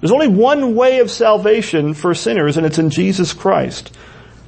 There's 0.00 0.12
only 0.12 0.28
one 0.28 0.74
way 0.74 1.00
of 1.00 1.10
salvation 1.10 1.94
for 1.94 2.14
sinners, 2.14 2.56
and 2.56 2.66
it's 2.66 2.78
in 2.78 2.90
Jesus 2.90 3.32
Christ. 3.32 3.94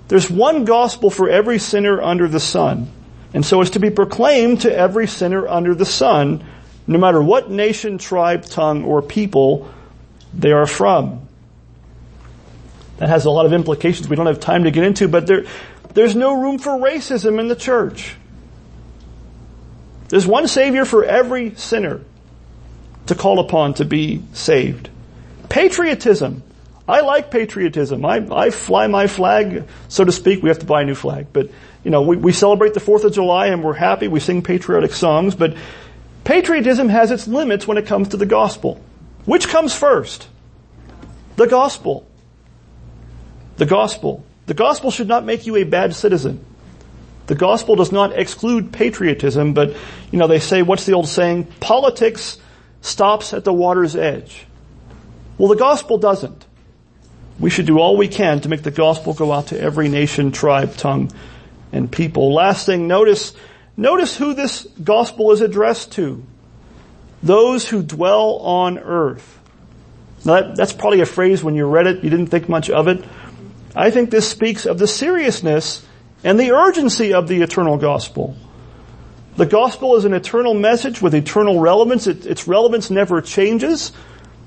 There's 0.09 0.31
one 0.31 0.65
gospel 0.65 1.11
for 1.11 1.29
every 1.29 1.59
sinner 1.59 2.01
under 2.01 2.29
the 2.29 2.41
sun. 2.41 2.91
And 3.33 3.45
so 3.45 3.61
it's 3.61 3.71
to 3.71 3.79
be 3.79 3.91
proclaimed 3.91 4.63
to 4.63 4.75
every 4.77 5.07
sinner 5.07 5.47
under 5.47 5.75
the 5.75 5.85
sun, 5.85 6.45
no 6.87 6.99
matter 6.99 7.23
what 7.23 7.51
nation, 7.51 7.99
tribe, 7.99 8.45
tongue, 8.45 8.85
or 8.85 9.03
people 9.03 9.71
they 10.35 10.53
are 10.53 10.67
from. 10.67 11.29
That 12.99 13.09
has 13.09 13.25
a 13.25 13.31
lot 13.31 13.47
of 13.47 13.53
implications 13.53 14.09
we 14.09 14.17
don't 14.17 14.27
have 14.27 14.41
time 14.41 14.65
to 14.65 14.71
get 14.71 14.85
into, 14.85 15.09
but 15.09 15.27
there, 15.27 15.47
there's 15.95 16.17
no 16.17 16.41
room 16.41 16.59
for 16.59 16.73
racism 16.73 17.39
in 17.39 17.49
the 17.49 17.57
church. 17.57 18.17
There's 20.09 20.27
one 20.27 20.49
Savior 20.49 20.85
for 20.85 21.05
every 21.05 21.55
sinner 21.55 22.01
to 23.07 23.15
call 23.15 23.39
upon 23.39 23.75
to 23.75 23.85
be 23.85 24.23
saved. 24.33 24.91
Patriotism. 25.49 26.43
I 26.91 27.03
like 27.03 27.31
patriotism. 27.31 28.05
I, 28.05 28.27
I 28.35 28.51
fly 28.51 28.89
my 28.89 29.07
flag, 29.07 29.69
so 29.89 30.05
to 30.05 30.11
speak. 30.11 30.43
We 30.43 30.49
have 30.49 30.59
to 30.59 30.67
buy 30.67 30.83
a 30.83 30.85
new 30.85 30.97
flag, 30.97 31.29
but 31.33 31.49
you 31.85 31.91
know, 31.93 32.03
we, 32.03 32.17
we 32.17 32.33
celebrate 32.33 32.75
the 32.75 32.81
4th 32.81 33.05
of 33.05 33.13
July 33.13 33.47
and 33.47 33.63
we're 33.63 33.75
happy. 33.75 34.09
We 34.09 34.19
sing 34.19 34.43
patriotic 34.43 34.93
songs, 34.93 35.37
but 35.37 35.57
patriotism 36.25 36.89
has 36.89 37.13
its 37.13 37.29
limits 37.29 37.65
when 37.65 37.79
it 37.79 37.87
comes 37.87 38.09
to 38.09 38.17
the 38.17 38.27
gospel. 38.27 38.83
Which 39.25 39.47
comes 39.47 39.73
first? 39.73 40.27
The 41.37 41.47
gospel. 41.47 42.09
The 43.57 43.67
gospel. 43.67 44.25
The 44.47 44.55
gospel 44.55 44.91
should 44.91 45.07
not 45.07 45.25
make 45.25 45.47
you 45.47 45.55
a 45.57 45.65
bad 45.65 45.95
citizen. 45.95 46.45
The 47.29 47.37
gospel 47.37 47.77
does 47.77 47.93
not 47.93 48.19
exclude 48.19 48.73
patriotism, 48.73 49.55
but, 49.55 49.77
you 50.11 50.19
know, 50.19 50.27
they 50.27 50.41
say, 50.41 50.63
what's 50.63 50.87
the 50.87 50.95
old 50.95 51.07
saying? 51.07 51.45
Politics 51.61 52.39
stops 52.81 53.33
at 53.33 53.45
the 53.45 53.53
water's 53.53 53.95
edge. 53.95 54.45
Well, 55.39 55.49
the 55.49 55.57
gospel 55.57 55.97
doesn't. 55.97 56.47
We 57.41 57.49
should 57.49 57.67
do 57.67 57.79
all 57.79 57.97
we 57.97 58.07
can 58.07 58.41
to 58.43 58.51
make 58.51 58.63
the 58.63 58.71
gospel 58.71 59.15
go 59.15 59.33
out 59.33 59.49
to 59.49 59.61
every 59.61 59.89
nation, 59.89 60.31
tribe, 60.31 60.77
tongue, 60.77 61.11
and 61.73 61.91
people. 61.91 62.35
Last 62.35 62.67
thing, 62.67 62.87
notice, 62.87 63.33
notice 63.79 64.15
who 64.17 64.35
this 64.35 64.67
gospel 64.85 65.33
is 65.33 65.41
addressed 65.41 65.93
to. 65.93 66.23
Those 67.23 67.67
who 67.67 67.83
dwell 67.83 68.37
on 68.37 68.79
earth. 68.79 69.39
Now 70.25 70.41
that, 70.41 70.57
that's 70.57 70.75
probably 70.75 71.01
a 71.01 71.07
phrase 71.07 71.43
when 71.43 71.55
you 71.55 71.67
read 71.67 71.87
it, 71.87 72.05
you 72.05 72.11
didn't 72.11 72.27
think 72.27 72.49
much 72.49 72.69
of 72.69 72.89
it. 72.89 73.03
I 73.75 73.91
think 73.91 74.11
this 74.11 74.29
speaks 74.29 74.67
of 74.67 74.79
the 74.79 74.87
seriousness 74.87 75.87
and 76.23 76.39
the 76.39 76.53
urgency 76.53 77.15
of 77.15 77.27
the 77.27 77.41
eternal 77.41 77.79
gospel. 77.79 78.37
The 79.37 79.47
gospel 79.47 79.97
is 79.97 80.05
an 80.05 80.13
eternal 80.13 80.53
message 80.53 81.01
with 81.01 81.15
eternal 81.15 81.61
relevance. 81.61 82.07
It, 82.07 82.27
its 82.27 82.47
relevance 82.47 82.91
never 82.91 83.23
changes. 83.23 83.93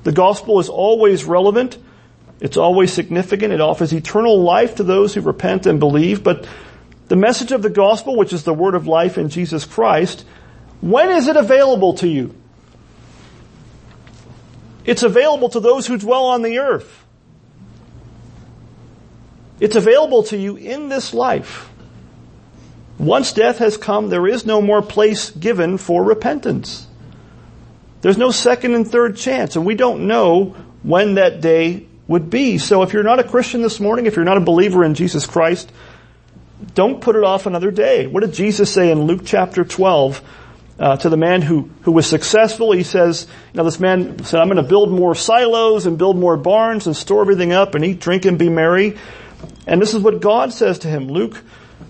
The 0.03 0.11
gospel 0.11 0.59
is 0.59 0.69
always 0.69 1.23
relevant. 1.23 1.79
It's 2.43 2.57
always 2.57 2.91
significant. 2.91 3.53
It 3.53 3.61
offers 3.61 3.93
eternal 3.93 4.43
life 4.43 4.75
to 4.75 4.83
those 4.83 5.13
who 5.13 5.21
repent 5.21 5.65
and 5.65 5.79
believe. 5.79 6.25
But 6.25 6.45
the 7.07 7.15
message 7.15 7.53
of 7.53 7.61
the 7.61 7.69
gospel, 7.69 8.17
which 8.17 8.33
is 8.33 8.43
the 8.43 8.53
word 8.53 8.75
of 8.75 8.85
life 8.85 9.17
in 9.17 9.29
Jesus 9.29 9.63
Christ, 9.63 10.25
when 10.81 11.09
is 11.09 11.29
it 11.29 11.37
available 11.37 11.93
to 11.95 12.07
you? 12.07 12.35
It's 14.83 15.03
available 15.03 15.47
to 15.49 15.61
those 15.61 15.87
who 15.87 15.97
dwell 15.97 16.25
on 16.25 16.41
the 16.41 16.59
earth. 16.59 17.05
It's 19.61 19.77
available 19.77 20.23
to 20.23 20.37
you 20.37 20.57
in 20.57 20.89
this 20.89 21.13
life. 21.13 21.69
Once 22.99 23.31
death 23.31 23.59
has 23.59 23.77
come, 23.77 24.09
there 24.09 24.27
is 24.27 24.45
no 24.45 24.61
more 24.61 24.81
place 24.81 25.29
given 25.31 25.77
for 25.77 26.03
repentance. 26.03 26.87
There's 28.01 28.17
no 28.17 28.31
second 28.31 28.75
and 28.75 28.85
third 28.85 29.15
chance, 29.15 29.55
and 29.55 29.65
we 29.65 29.75
don't 29.75 30.07
know 30.07 30.57
when 30.81 31.13
that 31.13 31.39
day 31.39 31.87
would 32.07 32.29
be. 32.29 32.57
So 32.57 32.83
if 32.83 32.93
you're 32.93 33.03
not 33.03 33.19
a 33.19 33.23
Christian 33.23 33.61
this 33.61 33.79
morning, 33.79 34.05
if 34.05 34.15
you're 34.15 34.25
not 34.25 34.37
a 34.37 34.41
believer 34.41 34.83
in 34.83 34.93
Jesus 34.93 35.25
Christ, 35.25 35.71
don't 36.75 37.01
put 37.01 37.15
it 37.15 37.23
off 37.23 37.45
another 37.45 37.71
day. 37.71 38.07
What 38.07 38.21
did 38.21 38.33
Jesus 38.33 38.71
say 38.71 38.91
in 38.91 39.03
Luke 39.03 39.21
chapter 39.25 39.63
12 39.63 40.21
uh, 40.79 40.97
to 40.97 41.09
the 41.09 41.17
man 41.17 41.41
who, 41.41 41.69
who 41.81 41.91
was 41.91 42.07
successful? 42.07 42.71
He 42.71 42.83
says, 42.83 43.27
know, 43.53 43.63
this 43.63 43.79
man 43.79 44.23
said, 44.23 44.39
I'm 44.39 44.47
going 44.47 44.61
to 44.61 44.69
build 44.69 44.91
more 44.91 45.15
silos 45.15 45.85
and 45.85 45.97
build 45.97 46.17
more 46.17 46.37
barns 46.37 46.87
and 46.87 46.95
store 46.95 47.21
everything 47.21 47.51
up 47.51 47.75
and 47.75 47.85
eat, 47.85 47.99
drink, 47.99 48.25
and 48.25 48.39
be 48.39 48.49
merry. 48.49 48.97
And 49.67 49.81
this 49.81 49.93
is 49.93 50.01
what 50.01 50.21
God 50.21 50.53
says 50.53 50.79
to 50.79 50.87
him. 50.87 51.07
Luke 51.07 51.41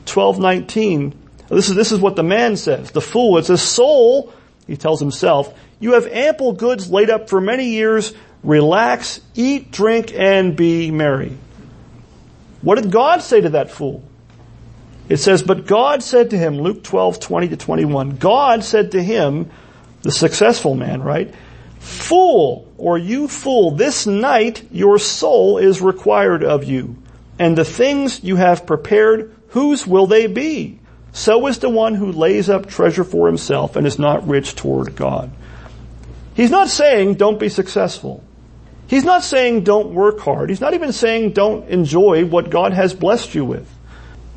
12, 0.05 0.39
19. 0.39 1.19
This 1.49 1.69
is, 1.69 1.75
this 1.75 1.91
is 1.91 1.99
what 1.99 2.15
the 2.15 2.23
man 2.23 2.57
says. 2.57 2.91
The 2.91 3.01
fool, 3.01 3.37
it's 3.37 3.49
a 3.49 3.57
soul, 3.57 4.33
he 4.65 4.77
tells 4.77 4.99
himself, 4.99 5.53
you 5.79 5.93
have 5.93 6.07
ample 6.07 6.53
goods 6.53 6.89
laid 6.89 7.09
up 7.09 7.29
for 7.29 7.41
many 7.41 7.69
years. 7.69 8.13
Relax, 8.43 9.21
eat, 9.35 9.71
drink, 9.71 10.13
and 10.13 10.55
be 10.55 10.91
merry. 10.91 11.37
What 12.61 12.81
did 12.81 12.91
God 12.91 13.21
say 13.21 13.41
to 13.41 13.49
that 13.49 13.71
fool? 13.71 14.03
It 15.09 15.17
says, 15.17 15.43
but 15.43 15.65
God 15.65 16.01
said 16.01 16.29
to 16.29 16.37
him, 16.37 16.59
Luke 16.59 16.83
12, 16.83 17.19
20 17.19 17.49
to 17.49 17.57
21, 17.57 18.17
God 18.17 18.63
said 18.63 18.91
to 18.91 19.03
him, 19.03 19.51
the 20.01 20.11
successful 20.11 20.75
man, 20.75 21.01
right? 21.01 21.33
Fool, 21.79 22.71
or 22.77 22.97
you 22.97 23.27
fool, 23.27 23.71
this 23.71 24.05
night 24.05 24.67
your 24.71 24.99
soul 24.99 25.57
is 25.57 25.81
required 25.81 26.43
of 26.43 26.63
you. 26.63 26.97
And 27.39 27.57
the 27.57 27.65
things 27.65 28.23
you 28.23 28.35
have 28.35 28.65
prepared, 28.65 29.35
whose 29.49 29.87
will 29.87 30.07
they 30.07 30.27
be? 30.27 30.79
So 31.11 31.47
is 31.47 31.59
the 31.59 31.69
one 31.69 31.95
who 31.95 32.11
lays 32.11 32.49
up 32.49 32.67
treasure 32.67 33.03
for 33.03 33.27
himself 33.27 33.75
and 33.75 33.85
is 33.85 33.99
not 33.99 34.27
rich 34.27 34.55
toward 34.55 34.95
God. 34.95 35.31
He's 36.35 36.51
not 36.51 36.69
saying 36.69 37.15
don't 37.15 37.39
be 37.39 37.49
successful. 37.49 38.23
He's 38.93 39.05
not 39.05 39.23
saying 39.23 39.63
don't 39.63 39.95
work 39.95 40.19
hard. 40.19 40.51
He's 40.51 40.61
not 40.61 40.75
even 40.75 40.93
saying 40.93 41.31
don't 41.31 41.67
enjoy 41.67 42.25
what 42.25 42.51
God 42.51 42.73
has 42.73 42.93
blessed 42.93 43.33
you 43.33 43.43
with. 43.43 43.67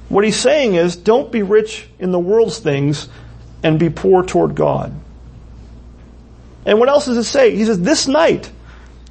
What 0.09 0.25
he's 0.25 0.41
saying 0.41 0.77
is 0.77 0.97
don't 0.97 1.31
be 1.31 1.43
rich 1.43 1.87
in 1.99 2.11
the 2.11 2.19
world's 2.19 2.59
things 2.59 3.11
and 3.63 3.79
be 3.79 3.91
poor 3.91 4.25
toward 4.25 4.55
God. 4.55 4.99
And 6.65 6.79
what 6.79 6.89
else 6.89 7.05
does 7.05 7.19
it 7.19 7.25
say? 7.25 7.55
He 7.55 7.67
says, 7.67 7.83
this 7.83 8.09
night, 8.09 8.51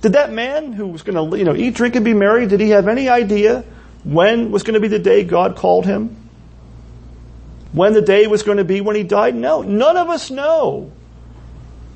did 0.02 0.14
that 0.14 0.34
man 0.34 0.74
who 0.74 0.88
was 0.88 1.04
going 1.04 1.30
to, 1.30 1.38
you 1.38 1.44
know, 1.44 1.56
eat, 1.56 1.76
drink, 1.76 1.96
and 1.96 2.04
be 2.04 2.16
merry, 2.16 2.48
did 2.48 2.60
he 2.60 2.70
have 2.70 2.88
any 2.88 3.08
idea 3.08 3.64
when 4.04 4.50
was 4.50 4.64
going 4.64 4.74
to 4.74 4.80
be 4.80 4.88
the 4.88 4.98
day 4.98 5.24
God 5.24 5.58
called 5.58 5.86
him? 5.86 6.18
When 7.72 7.94
the 7.94 8.02
day 8.02 8.26
was 8.26 8.42
going 8.42 8.58
to 8.58 8.64
be 8.64 8.82
when 8.82 8.96
he 8.96 9.04
died? 9.04 9.36
No, 9.36 9.62
none 9.62 9.96
of 9.96 10.10
us 10.10 10.32
know. 10.32 10.92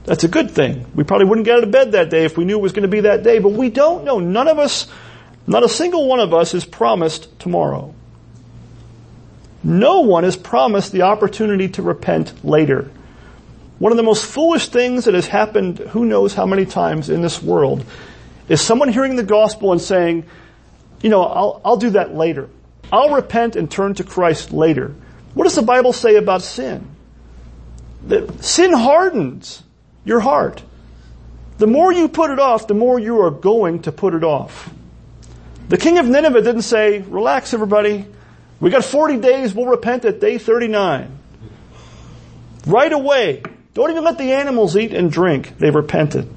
That's 0.05 0.23
a 0.23 0.27
good 0.27 0.51
thing. 0.51 0.85
We 0.95 1.03
probably 1.03 1.27
wouldn't 1.27 1.45
get 1.45 1.57
out 1.57 1.63
of 1.63 1.71
bed 1.71 1.91
that 1.91 2.09
day 2.09 2.25
if 2.25 2.37
we 2.37 2.45
knew 2.45 2.57
it 2.57 2.61
was 2.61 2.71
going 2.71 2.83
to 2.83 2.89
be 2.89 3.01
that 3.01 3.23
day, 3.23 3.39
but 3.39 3.49
we 3.49 3.69
don't 3.69 4.03
know. 4.03 4.19
None 4.19 4.47
of 4.47 4.57
us, 4.57 4.87
not 5.45 5.63
a 5.63 5.69
single 5.69 6.07
one 6.07 6.19
of 6.19 6.33
us 6.33 6.53
is 6.53 6.65
promised 6.65 7.39
tomorrow. 7.39 7.93
No 9.63 10.01
one 10.01 10.23
is 10.23 10.37
promised 10.37 10.91
the 10.91 11.03
opportunity 11.03 11.67
to 11.69 11.81
repent 11.81 12.45
later. 12.45 12.89
One 13.77 13.91
of 13.91 13.97
the 13.97 14.03
most 14.03 14.25
foolish 14.25 14.69
things 14.69 15.05
that 15.05 15.13
has 15.13 15.27
happened, 15.27 15.79
who 15.79 16.05
knows 16.05 16.33
how 16.33 16.45
many 16.45 16.65
times 16.65 17.09
in 17.09 17.21
this 17.21 17.41
world, 17.41 17.85
is 18.47 18.61
someone 18.61 18.89
hearing 18.89 19.15
the 19.15 19.23
gospel 19.23 19.71
and 19.71 19.81
saying, 19.81 20.25
you 21.01 21.09
know, 21.09 21.23
I'll, 21.23 21.61
I'll 21.63 21.77
do 21.77 21.91
that 21.91 22.15
later. 22.15 22.49
I'll 22.91 23.13
repent 23.13 23.55
and 23.55 23.69
turn 23.69 23.93
to 23.95 24.03
Christ 24.03 24.51
later. 24.51 24.95
What 25.33 25.43
does 25.43 25.55
the 25.55 25.61
Bible 25.61 25.93
say 25.93 26.15
about 26.15 26.41
sin? 26.41 26.87
That 28.07 28.43
sin 28.43 28.73
hardens 28.73 29.63
your 30.09 30.19
heart. 30.19 30.61
The 31.59 31.67
more 31.67 31.93
you 31.93 32.09
put 32.09 32.31
it 32.31 32.39
off, 32.39 32.67
the 32.67 32.73
more 32.73 32.99
you 32.99 33.21
are 33.21 33.31
going 33.31 33.83
to 33.83 33.93
put 33.93 34.13
it 34.13 34.23
off. 34.23 34.69
The 35.69 35.77
king 35.77 35.99
of 35.99 36.07
Nineveh 36.07 36.41
didn't 36.41 36.63
say, 36.63 36.99
relax 36.99 37.53
everybody. 37.53 38.05
We 38.59 38.71
got 38.71 38.83
40 38.83 39.17
days, 39.17 39.53
we'll 39.53 39.67
repent 39.67 40.03
at 40.03 40.19
day 40.19 40.37
39. 40.37 41.17
Right 42.65 42.91
away. 42.91 43.43
Don't 43.73 43.91
even 43.91 44.03
let 44.03 44.17
the 44.17 44.33
animals 44.33 44.75
eat 44.75 44.93
and 44.93 45.11
drink. 45.11 45.57
They 45.57 45.69
repented. 45.69 46.27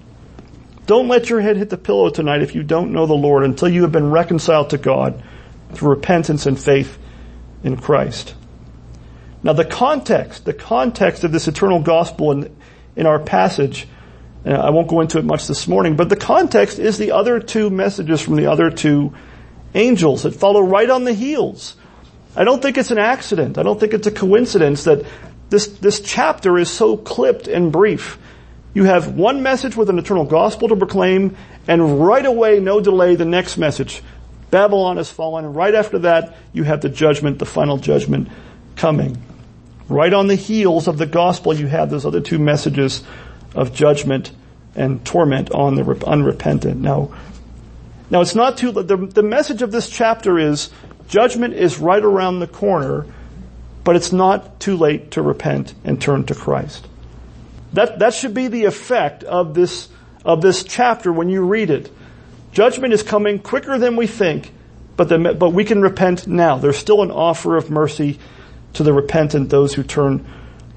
Don't 0.87 1.09
let 1.09 1.31
your 1.31 1.41
head 1.41 1.57
hit 1.57 1.71
the 1.71 1.79
pillow 1.79 2.11
tonight 2.11 2.43
if 2.43 2.55
you 2.55 2.63
don't 2.63 2.93
know 2.93 3.07
the 3.07 3.15
Lord 3.15 3.45
until 3.45 3.69
you 3.69 3.83
have 3.83 3.93
been 3.93 4.11
reconciled 4.11 4.71
to 4.71 4.79
God 4.79 5.23
through 5.73 5.91
repentance 5.91 6.47
and 6.47 6.59
faith 6.61 6.99
in 7.65 7.77
Christ. 7.77 8.35
Now 9.43 9.55
the 9.55 9.65
context, 9.65 10.45
the 10.45 10.53
context 10.53 11.25
of 11.25 11.33
this 11.33 11.49
eternal 11.49 11.81
gospel 11.81 12.33
in, 12.33 12.57
in 12.97 13.07
our 13.07 13.19
passage, 13.19 13.87
uh, 14.45 14.51
I 14.51 14.71
won't 14.71 14.89
go 14.89 15.01
into 15.01 15.19
it 15.19 15.25
much 15.25 15.47
this 15.47 15.69
morning, 15.69 15.97
but 15.97 16.09
the 16.09 16.17
context 16.17 16.79
is 16.79 16.99
the 16.99 17.13
other 17.13 17.41
two 17.41 17.71
messages 17.71 18.21
from 18.21 18.37
the 18.37 18.47
other 18.47 18.71
two 18.71 19.15
angels 19.75 20.25
that 20.25 20.35
follow 20.35 20.61
right 20.61 20.91
on 20.91 21.05
the 21.05 21.13
heels. 21.13 21.77
I 22.35 22.45
don't 22.45 22.63
think 22.63 22.79
it's 22.79 22.91
an 22.91 22.99
accident. 22.99 23.59
I 23.59 23.63
don't 23.63 23.79
think 23.79 23.93
it's 23.93 24.07
a 24.07 24.13
coincidence 24.13 24.85
that 24.85 25.05
this, 25.51 25.67
this 25.67 26.01
chapter 26.01 26.59
is 26.59 26.71
so 26.71 26.97
clipped 26.97 27.47
and 27.47 27.71
brief. 27.71 28.19
You 28.75 28.85
have 28.85 29.15
one 29.15 29.43
message 29.43 29.77
with 29.77 29.91
an 29.91 29.99
eternal 29.99 30.25
gospel 30.25 30.69
to 30.69 30.77
proclaim, 30.77 31.37
and 31.69 32.01
right 32.05 32.25
away, 32.25 32.59
no 32.59 32.81
delay, 32.81 33.17
the 33.17 33.27
next 33.27 33.59
message. 33.59 34.03
Babylon 34.51 34.97
has 34.97 35.11
fallen, 35.11 35.45
and 35.45 35.55
right 35.55 35.75
after 35.75 36.01
that, 36.01 36.37
you 36.53 36.63
have 36.65 36.81
the 36.81 36.89
judgment, 36.89 37.39
the 37.39 37.47
final 37.47 37.77
judgment 37.77 38.29
coming. 38.77 39.23
Right 39.93 40.15
on 40.15 40.27
the 40.27 40.37
heels 40.37 40.89
of 40.89 40.97
the 40.97 41.05
gospel, 41.05 41.53
you 41.53 41.67
have 41.67 41.91
those 41.91 42.07
other 42.07 42.23
two 42.23 42.39
messages 42.39 43.05
of 43.55 43.75
judgment 43.75 44.33
and 44.75 45.05
torment 45.05 45.51
on 45.51 45.75
the 45.75 45.85
unrepentant. 46.07 46.81
Now, 46.81 47.13
now 48.09 48.23
it's 48.23 48.35
not 48.35 48.57
too, 48.57 48.73
the, 48.73 48.97
the 48.97 49.23
message 49.23 49.61
of 49.61 49.71
this 49.71 49.91
chapter 49.91 50.39
is 50.39 50.71
judgment 51.09 51.53
is 51.53 51.79
right 51.79 52.03
around 52.03 52.41
the 52.41 52.47
corner, 52.47 53.05
but 53.85 53.95
it's 53.95 54.13
not 54.13 54.59
too 54.61 54.79
late 54.79 55.11
to 55.11 55.21
repent 55.21 55.75
and 55.85 56.01
turn 56.01 56.25
to 56.25 56.35
Christ. 56.35 56.89
That, 57.75 57.99
that 57.99 58.15
should 58.15 58.33
be 58.33 58.49
the 58.49 58.65
effect 58.65 59.25
of 59.25 59.53
this, 59.53 59.91
of 60.25 60.41
this 60.41 60.65
chapter 60.65 61.13
when 61.13 61.29
you 61.29 61.43
read 61.43 61.69
it. 61.69 61.93
Judgment 62.53 62.95
is 62.95 63.03
coming 63.03 63.39
quicker 63.39 63.77
than 63.77 63.97
we 63.97 64.07
think, 64.07 64.53
but, 64.97 65.11
the, 65.11 65.35
but 65.35 65.51
we 65.51 65.67
can 65.67 65.83
repent 65.83 66.27
now. 66.27 66.57
There's 66.57 66.79
still 66.79 67.03
an 67.03 67.11
offer 67.11 67.59
of 67.59 67.71
mercy 67.71 68.19
to 68.75 68.83
the 68.83 68.93
repentant, 68.93 69.51
those 69.51 69.75
who 69.75 69.83
turn 69.83 70.27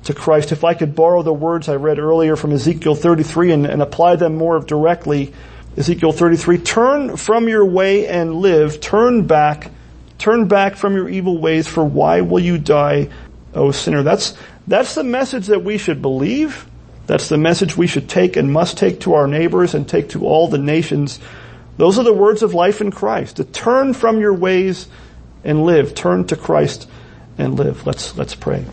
to 0.04 0.14
Christ. 0.14 0.52
If 0.52 0.64
I 0.64 0.74
could 0.74 0.96
borrow 0.96 1.24
the 1.24 1.34
words 1.34 1.70
I 1.70 1.76
read 1.76 2.00
earlier 2.00 2.36
from 2.36 2.52
Ezekiel 2.52 2.96
33 2.96 3.52
and, 3.52 3.66
and 3.66 3.82
apply 3.82 4.18
them 4.18 4.36
more 4.36 4.60
directly, 4.60 5.34
Ezekiel 5.78 6.12
33, 6.12 6.58
turn 6.60 7.18
from 7.18 7.48
your 7.48 7.66
way 7.66 8.08
and 8.08 8.36
live, 8.36 8.80
turn 8.80 9.28
back, 9.28 9.72
turn 10.18 10.48
back 10.48 10.76
from 10.76 10.96
your 10.96 11.10
evil 11.10 11.38
ways, 11.38 11.68
for 11.68 11.84
why 11.84 12.22
will 12.22 12.40
you 12.40 12.58
die, 12.58 13.10
O 13.54 13.72
sinner? 13.72 14.04
That's, 14.04 14.38
that's 14.68 14.96
the 14.96 15.04
message 15.04 15.48
that 15.48 15.64
we 15.64 15.78
should 15.78 16.02
believe 16.02 16.66
that's 17.08 17.30
the 17.30 17.38
message 17.38 17.78
we 17.78 17.88
should 17.88 18.10
take 18.10 18.36
and 18.36 18.52
must 18.52 18.78
take 18.78 19.02
to 19.02 19.14
our 19.14 19.28
neighbors 19.28 19.74
and 19.74 19.88
take 19.88 20.10
to 20.10 20.26
all 20.26 20.48
the 20.48 20.58
nations. 20.58 21.20
Those 21.78 22.00
are 22.00 22.04
the 22.04 22.14
words 22.14 22.42
of 22.42 22.54
life 22.54 22.82
in 22.82 22.92
Christ. 22.92 23.38
To 23.38 23.44
turn 23.44 23.94
from 23.94 24.20
your 24.20 24.34
ways 24.34 24.88
and 25.44 25.66
live. 25.66 25.94
Turn 25.94 26.26
to 26.28 26.36
Christ 26.36 26.90
and 27.38 27.58
live. 27.58 27.86
Let's, 27.86 28.18
let's 28.18 28.36
pray. 28.36 28.66